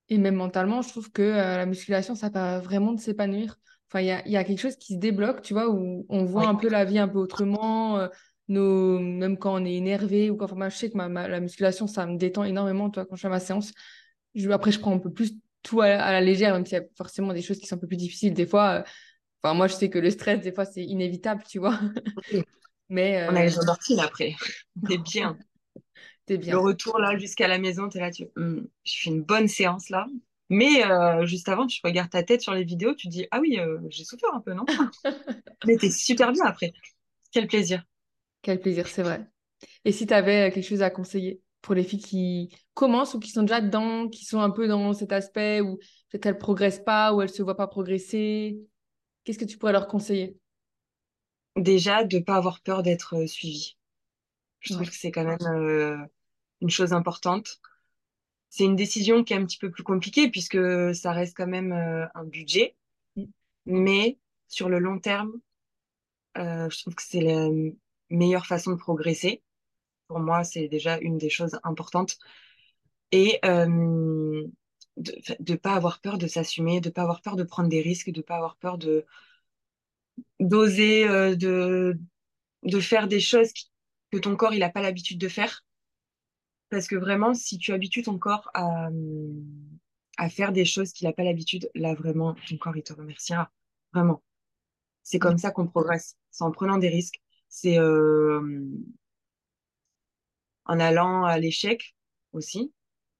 Et 0.08 0.18
même 0.18 0.36
mentalement, 0.36 0.82
je 0.82 0.88
trouve 0.88 1.10
que 1.10 1.22
euh, 1.22 1.56
la 1.56 1.66
musculation, 1.66 2.14
ça 2.14 2.30
permet 2.30 2.60
vraiment 2.60 2.92
de 2.92 3.00
s'épanouir. 3.00 3.56
Enfin, 3.88 4.00
il 4.00 4.06
y 4.06 4.10
a, 4.10 4.26
y 4.28 4.36
a 4.36 4.44
quelque 4.44 4.60
chose 4.60 4.76
qui 4.76 4.94
se 4.94 4.98
débloque, 4.98 5.42
tu 5.42 5.54
vois, 5.54 5.70
où 5.70 6.04
on 6.08 6.24
voit 6.24 6.42
Oui. 6.42 6.48
un 6.48 6.54
peu 6.54 6.68
la 6.68 6.84
vie 6.84 6.98
un 6.98 7.08
peu 7.08 7.18
autrement, 7.18 7.98
euh, 7.98 8.08
nos... 8.48 8.98
même 8.98 9.38
quand 9.38 9.54
on 9.60 9.64
est 9.64 9.74
énervé 9.74 10.30
ou 10.30 10.36
quand 10.36 10.46
enfin, 10.46 10.56
moi, 10.56 10.68
je 10.68 10.76
sais 10.76 10.90
que 10.90 10.96
ma, 10.96 11.08
ma- 11.08 11.28
la 11.28 11.40
musculation, 11.40 11.86
ça 11.86 12.06
me 12.06 12.16
détend 12.16 12.44
énormément, 12.44 12.90
tu 12.90 13.00
vois, 13.00 13.06
quand 13.06 13.16
je 13.16 13.22
fais 13.22 13.28
ma 13.28 13.40
séance. 13.40 13.72
Je... 14.34 14.50
Après, 14.50 14.72
je 14.72 14.80
prends 14.80 14.92
un 14.92 14.98
peu 14.98 15.12
plus 15.12 15.34
tout 15.62 15.80
à, 15.80 15.88
la 15.88 16.04
à 16.04 16.12
la 16.12 16.20
légère, 16.20 16.52
même 16.54 16.66
s'il 16.66 16.78
y 16.78 16.80
a 16.80 16.84
forcément 16.96 17.32
des 17.32 17.40
choses 17.42 17.58
qui 17.58 17.66
sont 17.66 17.76
un 17.76 17.78
peu 17.78 17.86
plus 17.86 17.96
difficiles. 17.96 18.34
Des 18.34 18.46
fois, 18.46 18.84
enfin, 19.44 19.54
moi, 19.54 19.68
je 19.68 19.74
sais 19.74 19.90
que 19.90 19.98
le 20.00 20.10
stress, 20.10 20.40
des 20.40 20.52
fois, 20.52 20.64
c'est 20.64 20.84
inévitable, 20.84 21.44
tu 21.48 21.58
vois. 21.60 21.78
Mais 22.88 23.22
On 23.26 23.36
a 23.36 23.42
euh, 23.42 23.44
les 23.44 23.58
endorphines 23.58 24.00
après. 24.00 24.34
Est 24.88 24.98
bien. 24.98 25.38
t'es 26.26 26.38
Le 26.46 26.56
bien. 26.56 26.58
retour 26.58 26.98
là 26.98 27.16
jusqu'à 27.18 27.48
la 27.48 27.58
maison, 27.58 27.88
tu 27.88 27.98
es 27.98 28.00
là, 28.00 28.10
tu 28.10 28.26
Hum, 28.36 28.68
je 28.84 28.92
fais 29.02 29.10
une 29.10 29.22
bonne 29.22 29.48
séance 29.48 29.88
là. 29.90 30.06
Mais 30.50 30.84
euh, 30.86 31.24
juste 31.26 31.48
avant, 31.48 31.66
tu 31.66 31.80
regardes 31.84 32.10
ta 32.10 32.22
tête 32.22 32.42
sur 32.42 32.54
les 32.54 32.64
vidéos, 32.64 32.94
tu 32.94 33.08
te 33.08 33.12
dis, 33.12 33.26
ah 33.30 33.40
oui, 33.40 33.58
euh, 33.58 33.78
j'ai 33.88 34.04
souffert 34.04 34.34
un 34.34 34.40
peu, 34.40 34.52
non? 34.52 34.64
Mais 35.66 35.76
t'es 35.76 35.90
super 35.90 36.32
bien 36.32 36.44
après. 36.46 36.72
Quel 37.32 37.46
plaisir. 37.48 37.84
Quel 38.42 38.60
plaisir, 38.60 38.86
c'est 38.88 39.02
vrai. 39.02 39.26
Et 39.84 39.92
si 39.92 40.06
tu 40.06 40.14
avais 40.14 40.50
quelque 40.52 40.66
chose 40.66 40.82
à 40.82 40.90
conseiller 40.90 41.42
pour 41.62 41.74
les 41.74 41.84
filles 41.84 42.00
qui 42.00 42.56
commencent 42.74 43.14
ou 43.14 43.20
qui 43.20 43.30
sont 43.30 43.42
déjà 43.42 43.60
dedans, 43.60 44.08
qui 44.08 44.24
sont 44.24 44.40
un 44.40 44.50
peu 44.50 44.68
dans 44.68 44.92
cet 44.94 45.12
aspect 45.12 45.60
où 45.60 45.78
peut-être 46.10 46.22
qu'elles 46.24 46.38
progressent 46.38 46.84
pas 46.84 47.14
ou 47.14 47.22
elles 47.22 47.30
se 47.30 47.42
voient 47.42 47.56
pas 47.56 47.68
progresser, 47.68 48.60
qu'est-ce 49.24 49.38
que 49.38 49.44
tu 49.44 49.58
pourrais 49.58 49.72
leur 49.72 49.88
conseiller? 49.88 50.36
Déjà, 51.56 52.04
de 52.04 52.18
ne 52.18 52.22
pas 52.22 52.36
avoir 52.36 52.60
peur 52.60 52.82
d'être 52.82 53.16
euh, 53.16 53.26
suivi. 53.26 53.76
Je 54.60 54.74
trouve 54.74 54.88
que 54.88 54.96
c'est 54.96 55.12
quand 55.12 55.24
même 55.24 55.38
euh, 55.46 55.96
une 56.60 56.70
chose 56.70 56.92
importante. 56.92 57.60
C'est 58.48 58.64
une 58.64 58.76
décision 58.76 59.24
qui 59.24 59.32
est 59.32 59.36
un 59.36 59.44
petit 59.44 59.58
peu 59.58 59.70
plus 59.70 59.82
compliquée 59.82 60.30
puisque 60.30 60.94
ça 60.94 61.12
reste 61.12 61.36
quand 61.36 61.46
même 61.46 61.72
euh, 61.72 62.06
un 62.14 62.24
budget. 62.24 62.76
Mm. 63.16 63.24
Mais 63.66 64.18
sur 64.48 64.68
le 64.68 64.78
long 64.78 64.98
terme, 64.98 65.32
euh, 66.38 66.68
je 66.70 66.80
trouve 66.80 66.94
que 66.94 67.02
c'est 67.02 67.20
la 67.20 67.48
meilleure 68.10 68.46
façon 68.46 68.72
de 68.72 68.76
progresser. 68.76 69.42
Pour 70.08 70.20
moi, 70.20 70.44
c'est 70.44 70.68
déjà 70.68 70.98
une 70.98 71.18
des 71.18 71.30
choses 71.30 71.58
importantes. 71.62 72.18
Et 73.12 73.38
euh, 73.44 73.66
de 74.96 75.14
ne 75.52 75.56
pas 75.56 75.74
avoir 75.74 76.00
peur 76.00 76.18
de 76.18 76.26
s'assumer, 76.26 76.80
de 76.80 76.88
ne 76.88 76.92
pas 76.92 77.02
avoir 77.02 77.22
peur 77.22 77.36
de 77.36 77.42
prendre 77.44 77.68
des 77.68 77.82
risques, 77.82 78.10
de 78.10 78.18
ne 78.18 78.22
pas 78.24 78.36
avoir 78.36 78.56
peur 78.56 78.78
de 78.78 79.04
d'oser, 80.40 81.08
euh, 81.08 81.34
de, 81.36 81.98
de 82.64 82.80
faire 82.80 83.08
des 83.08 83.20
choses 83.20 83.52
que 84.10 84.18
ton 84.18 84.36
corps 84.36 84.54
il 84.54 84.60
n'a 84.60 84.70
pas 84.70 84.82
l'habitude 84.82 85.18
de 85.18 85.28
faire. 85.28 85.64
Parce 86.70 86.88
que 86.88 86.96
vraiment, 86.96 87.34
si 87.34 87.58
tu 87.58 87.72
habitues 87.72 88.02
ton 88.02 88.18
corps 88.18 88.50
à, 88.54 88.88
à 90.16 90.28
faire 90.28 90.52
des 90.52 90.64
choses 90.64 90.92
qu'il 90.92 91.06
n'a 91.06 91.12
pas 91.12 91.22
l'habitude, 91.24 91.70
là 91.74 91.94
vraiment, 91.94 92.34
ton 92.48 92.56
corps 92.56 92.76
il 92.76 92.82
te 92.82 92.92
remerciera. 92.92 93.50
Vraiment. 93.92 94.22
C'est 95.02 95.18
comme 95.18 95.38
ça 95.38 95.50
qu'on 95.52 95.66
progresse. 95.68 96.16
C'est 96.30 96.44
en 96.44 96.52
prenant 96.52 96.78
des 96.78 96.88
risques. 96.88 97.20
C'est 97.48 97.78
euh, 97.78 98.40
en 100.66 100.78
allant 100.80 101.24
à 101.24 101.38
l'échec 101.38 101.94
aussi. 102.32 102.72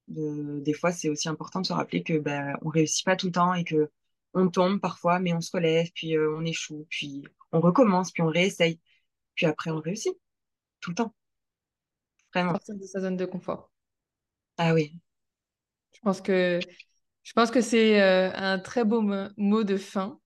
De- 0.09 0.61
des 0.61 0.75
fois, 0.75 0.93
c'est 0.93 1.09
aussi 1.09 1.29
important 1.29 1.61
de 1.61 1.67
se 1.67 1.73
rappeler 1.73 2.03
que 2.03 2.19
ben, 2.19 2.57
on 2.63 2.69
réussit 2.69 3.05
pas 3.05 3.17
tout 3.17 3.27
le 3.27 3.33
temps 3.33 3.55
et 3.55 3.65
que 3.65 3.91
on 4.35 4.49
tombe 4.51 4.81
parfois, 4.81 5.19
mais 5.21 5.33
on 5.35 5.41
se 5.41 5.51
relève, 5.53 5.89
puis 5.95 6.17
euh, 6.17 6.37
on 6.39 6.45
échoue, 6.45 6.87
puis 6.91 7.25
on 7.53 7.61
recommence, 7.61 8.13
puis 8.13 8.23
on 8.23 8.29
réessaye, 8.29 8.81
puis 9.37 9.47
après 9.47 9.71
on 9.73 9.81
réussit 9.81 10.15
tout 10.81 10.91
le 10.93 10.97
temps. 10.97 11.15
Vraiment. 12.33 12.55
Sortir 12.55 12.77
de 12.79 12.87
sa 12.87 13.01
zone 13.01 13.19
de 13.19 13.27
confort. 13.27 13.71
Ah 14.57 14.73
oui, 14.75 15.01
Je 15.93 16.01
pense 16.01 16.21
que, 16.21 16.67
je 17.23 17.33
pense 17.35 17.51
que 17.51 17.61
c'est 17.61 18.01
euh, 18.03 18.33
un 18.35 18.59
très 18.59 18.85
beau 18.85 19.01
mo- 19.01 19.29
mot 19.37 19.65
de 19.65 19.77
fin. 19.77 20.21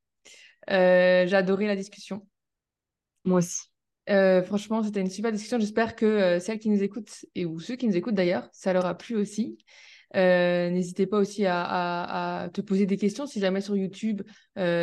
Euh, 0.71 1.27
j'ai 1.29 1.37
adoré 1.37 1.67
la 1.69 1.77
discussion. 1.77 2.27
moi 3.25 3.39
aussi. 3.39 3.69
Euh, 4.09 4.43
franchement, 4.43 4.83
c'était 4.83 5.01
une 5.01 5.11
super 5.11 5.33
discussion. 5.33 5.59
J'espère 5.59 5.95
que 5.97 6.07
euh, 6.07 6.41
celles 6.41 6.59
qui 6.59 6.71
nous 6.71 6.83
écoutent, 6.83 7.25
et 7.35 7.45
ou 7.47 7.61
ceux 7.61 7.77
qui 7.77 7.87
nous 7.87 7.97
écoutent 7.97 8.15
d'ailleurs, 8.15 8.49
ça 8.53 8.73
leur 8.73 8.87
a 8.87 8.97
plu 8.97 9.17
aussi. 9.17 9.59
Euh, 10.17 10.71
n'hésitez 10.71 11.07
pas 11.07 11.19
aussi 11.19 11.45
à, 11.45 11.63
à- 11.63 12.43
à 12.45 12.49
te 12.49 12.63
poser 12.63 12.87
des 12.87 12.97
questions 12.97 13.27
si 13.27 13.41
jamais 13.41 13.61
sur 13.61 13.77
YouTube, 13.77 14.23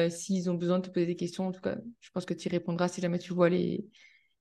s'ils 0.09 0.49
ont 0.51 0.53
besoin 0.53 0.79
de 0.79 0.85
te 0.87 0.91
poser 0.91 1.07
des 1.07 1.15
questions. 1.15 1.47
En 1.47 1.51
tout 1.51 1.61
cas, 1.61 1.77
je 1.99 2.09
pense 2.11 2.25
que 2.25 2.35
tu 2.35 2.47
y 2.47 2.51
répondras 2.51 2.87
si 2.87 3.01
jamais 3.01 3.17
tu 3.17 3.33
vois 3.33 3.49
les, 3.49 3.85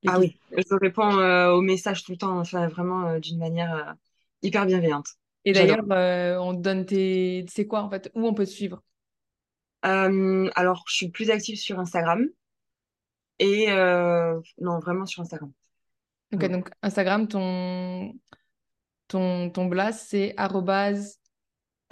les 0.03 0.11
Ah 0.11 0.19
questions. 0.19 0.39
oui, 0.53 0.63
je 0.69 0.75
réponds 0.75 1.17
aux 1.55 1.63
messages 1.63 2.05
tout 2.05 2.13
le 2.13 2.19
temps, 2.19 2.39
enfin 2.39 2.69
vraiment 2.69 3.19
d'une 3.19 3.39
manière 3.39 3.95
hyper 4.43 4.67
bienveillante. 4.67 5.07
Et 5.47 5.55
d'ailleurs, 5.55 5.85
on 6.43 6.55
te 6.55 6.61
donne 6.61 6.85
tes... 6.85 7.47
C'est 7.49 7.67
quoi 7.67 7.83
en 7.83 7.89
fait? 7.89 8.11
Où 8.15 8.27
on 8.27 8.35
peut 8.35 8.45
te 8.45 8.51
suivre? 8.51 8.83
Alors, 9.83 10.85
je 10.89 10.95
suis 10.95 11.09
plus 11.11 11.31
active 11.31 11.57
sur 11.57 11.79
Instagram 11.81 12.29
et 13.39 13.71
euh, 13.71 14.39
non, 14.61 14.79
vraiment 14.81 15.07
sur 15.07 15.23
Instagram. 15.23 15.53
Ok, 16.33 16.47
donc 16.49 16.71
Instagram, 16.83 17.29
ton, 17.29 18.13
ton, 19.09 19.51
ton 19.51 19.67
blast, 19.67 20.07
c'est 20.09 20.35
arrobase. 20.37 21.19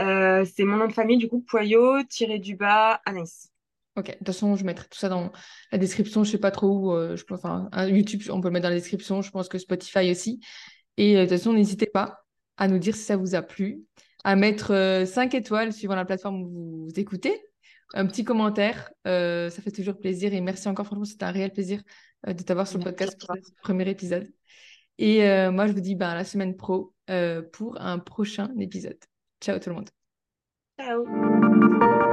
Euh, 0.01 0.45
c'est 0.45 0.65
mon 0.65 0.77
nom 0.77 0.87
de 0.89 0.93
famille, 0.93 1.19
du 1.19 1.29
coup, 1.29 1.41
Poyot, 1.41 2.03
tiré 2.05 2.39
du 2.39 2.57
bas, 2.57 3.01
Anaïs. 3.05 3.51
Ok, 3.97 4.07
de 4.07 4.13
toute 4.13 4.27
façon, 4.27 4.57
je 4.57 4.65
mettrai 4.65 4.89
tout 4.89 4.99
ça 4.99 5.09
dans 5.09 5.31
la 5.71 5.79
description. 5.79 6.25
Je 6.25 6.31
sais 6.31 6.39
pas 6.39 6.51
trop 6.51 6.69
où. 6.69 6.93
euh, 6.93 7.17
je 7.17 7.25
pense, 7.25 7.45
enfin, 7.45 7.69
YouTube, 7.87 8.23
on 8.31 8.41
peut 8.41 8.49
le 8.49 8.53
mettre 8.53 8.65
dans 8.65 8.71
la 8.71 8.77
description. 8.77 9.21
Je 9.21 9.31
pense 9.31 9.49
que 9.49 9.59
Spotify 9.59 10.11
aussi. 10.11 10.41
Et 10.97 11.17
euh, 11.17 11.21
de 11.21 11.29
toute 11.29 11.39
façon, 11.39 11.53
n'hésitez 11.53 11.87
pas 11.87 12.25
à 12.57 12.69
nous 12.69 12.79
dire 12.79 12.97
si 12.97 13.03
ça 13.03 13.17
vous 13.17 13.35
a 13.35 13.43
plu, 13.43 13.83
à 14.25 14.35
mettre 14.35 14.73
euh, 14.73 15.05
5 15.05 15.35
étoiles 15.35 15.73
suivant 15.73 15.95
la 15.95 16.05
plateforme 16.05 16.43
où 16.43 16.87
vous 16.89 17.01
écoutez, 17.01 17.39
un 17.95 18.07
petit 18.07 18.25
commentaire. 18.25 18.91
Euh, 19.07 19.51
ça 19.51 19.63
fait 19.63 19.71
toujours 19.71 19.99
plaisir. 19.99 20.33
Et 20.33 20.41
merci 20.41 20.69
encore, 20.69 20.87
franchement, 20.87 21.05
c'était 21.05 21.25
un 21.25 21.31
réel 21.31 21.53
plaisir 21.53 21.83
euh, 22.27 22.33
de 22.33 22.43
t'avoir 22.43 22.67
sur 22.67 22.79
le 22.79 22.85
podcast 22.85 23.19
pour 23.19 23.37
ce 23.37 23.53
premier 23.63 23.89
épisode. 23.89 24.31
Et 24.99 25.29
euh, 25.29 25.51
moi, 25.51 25.67
je 25.67 25.73
vous 25.73 25.81
dis 25.81 25.95
ben, 25.95 26.11
à 26.11 26.15
la 26.15 26.25
semaine 26.25 26.57
pro 26.57 26.95
pour 27.53 27.81
un 27.81 27.99
prochain 27.99 28.51
épisode. 28.59 28.99
Ciao 29.41 29.59
tout 29.59 29.71
le 29.71 29.77
monde. 29.77 29.91
Ciao. 30.79 32.12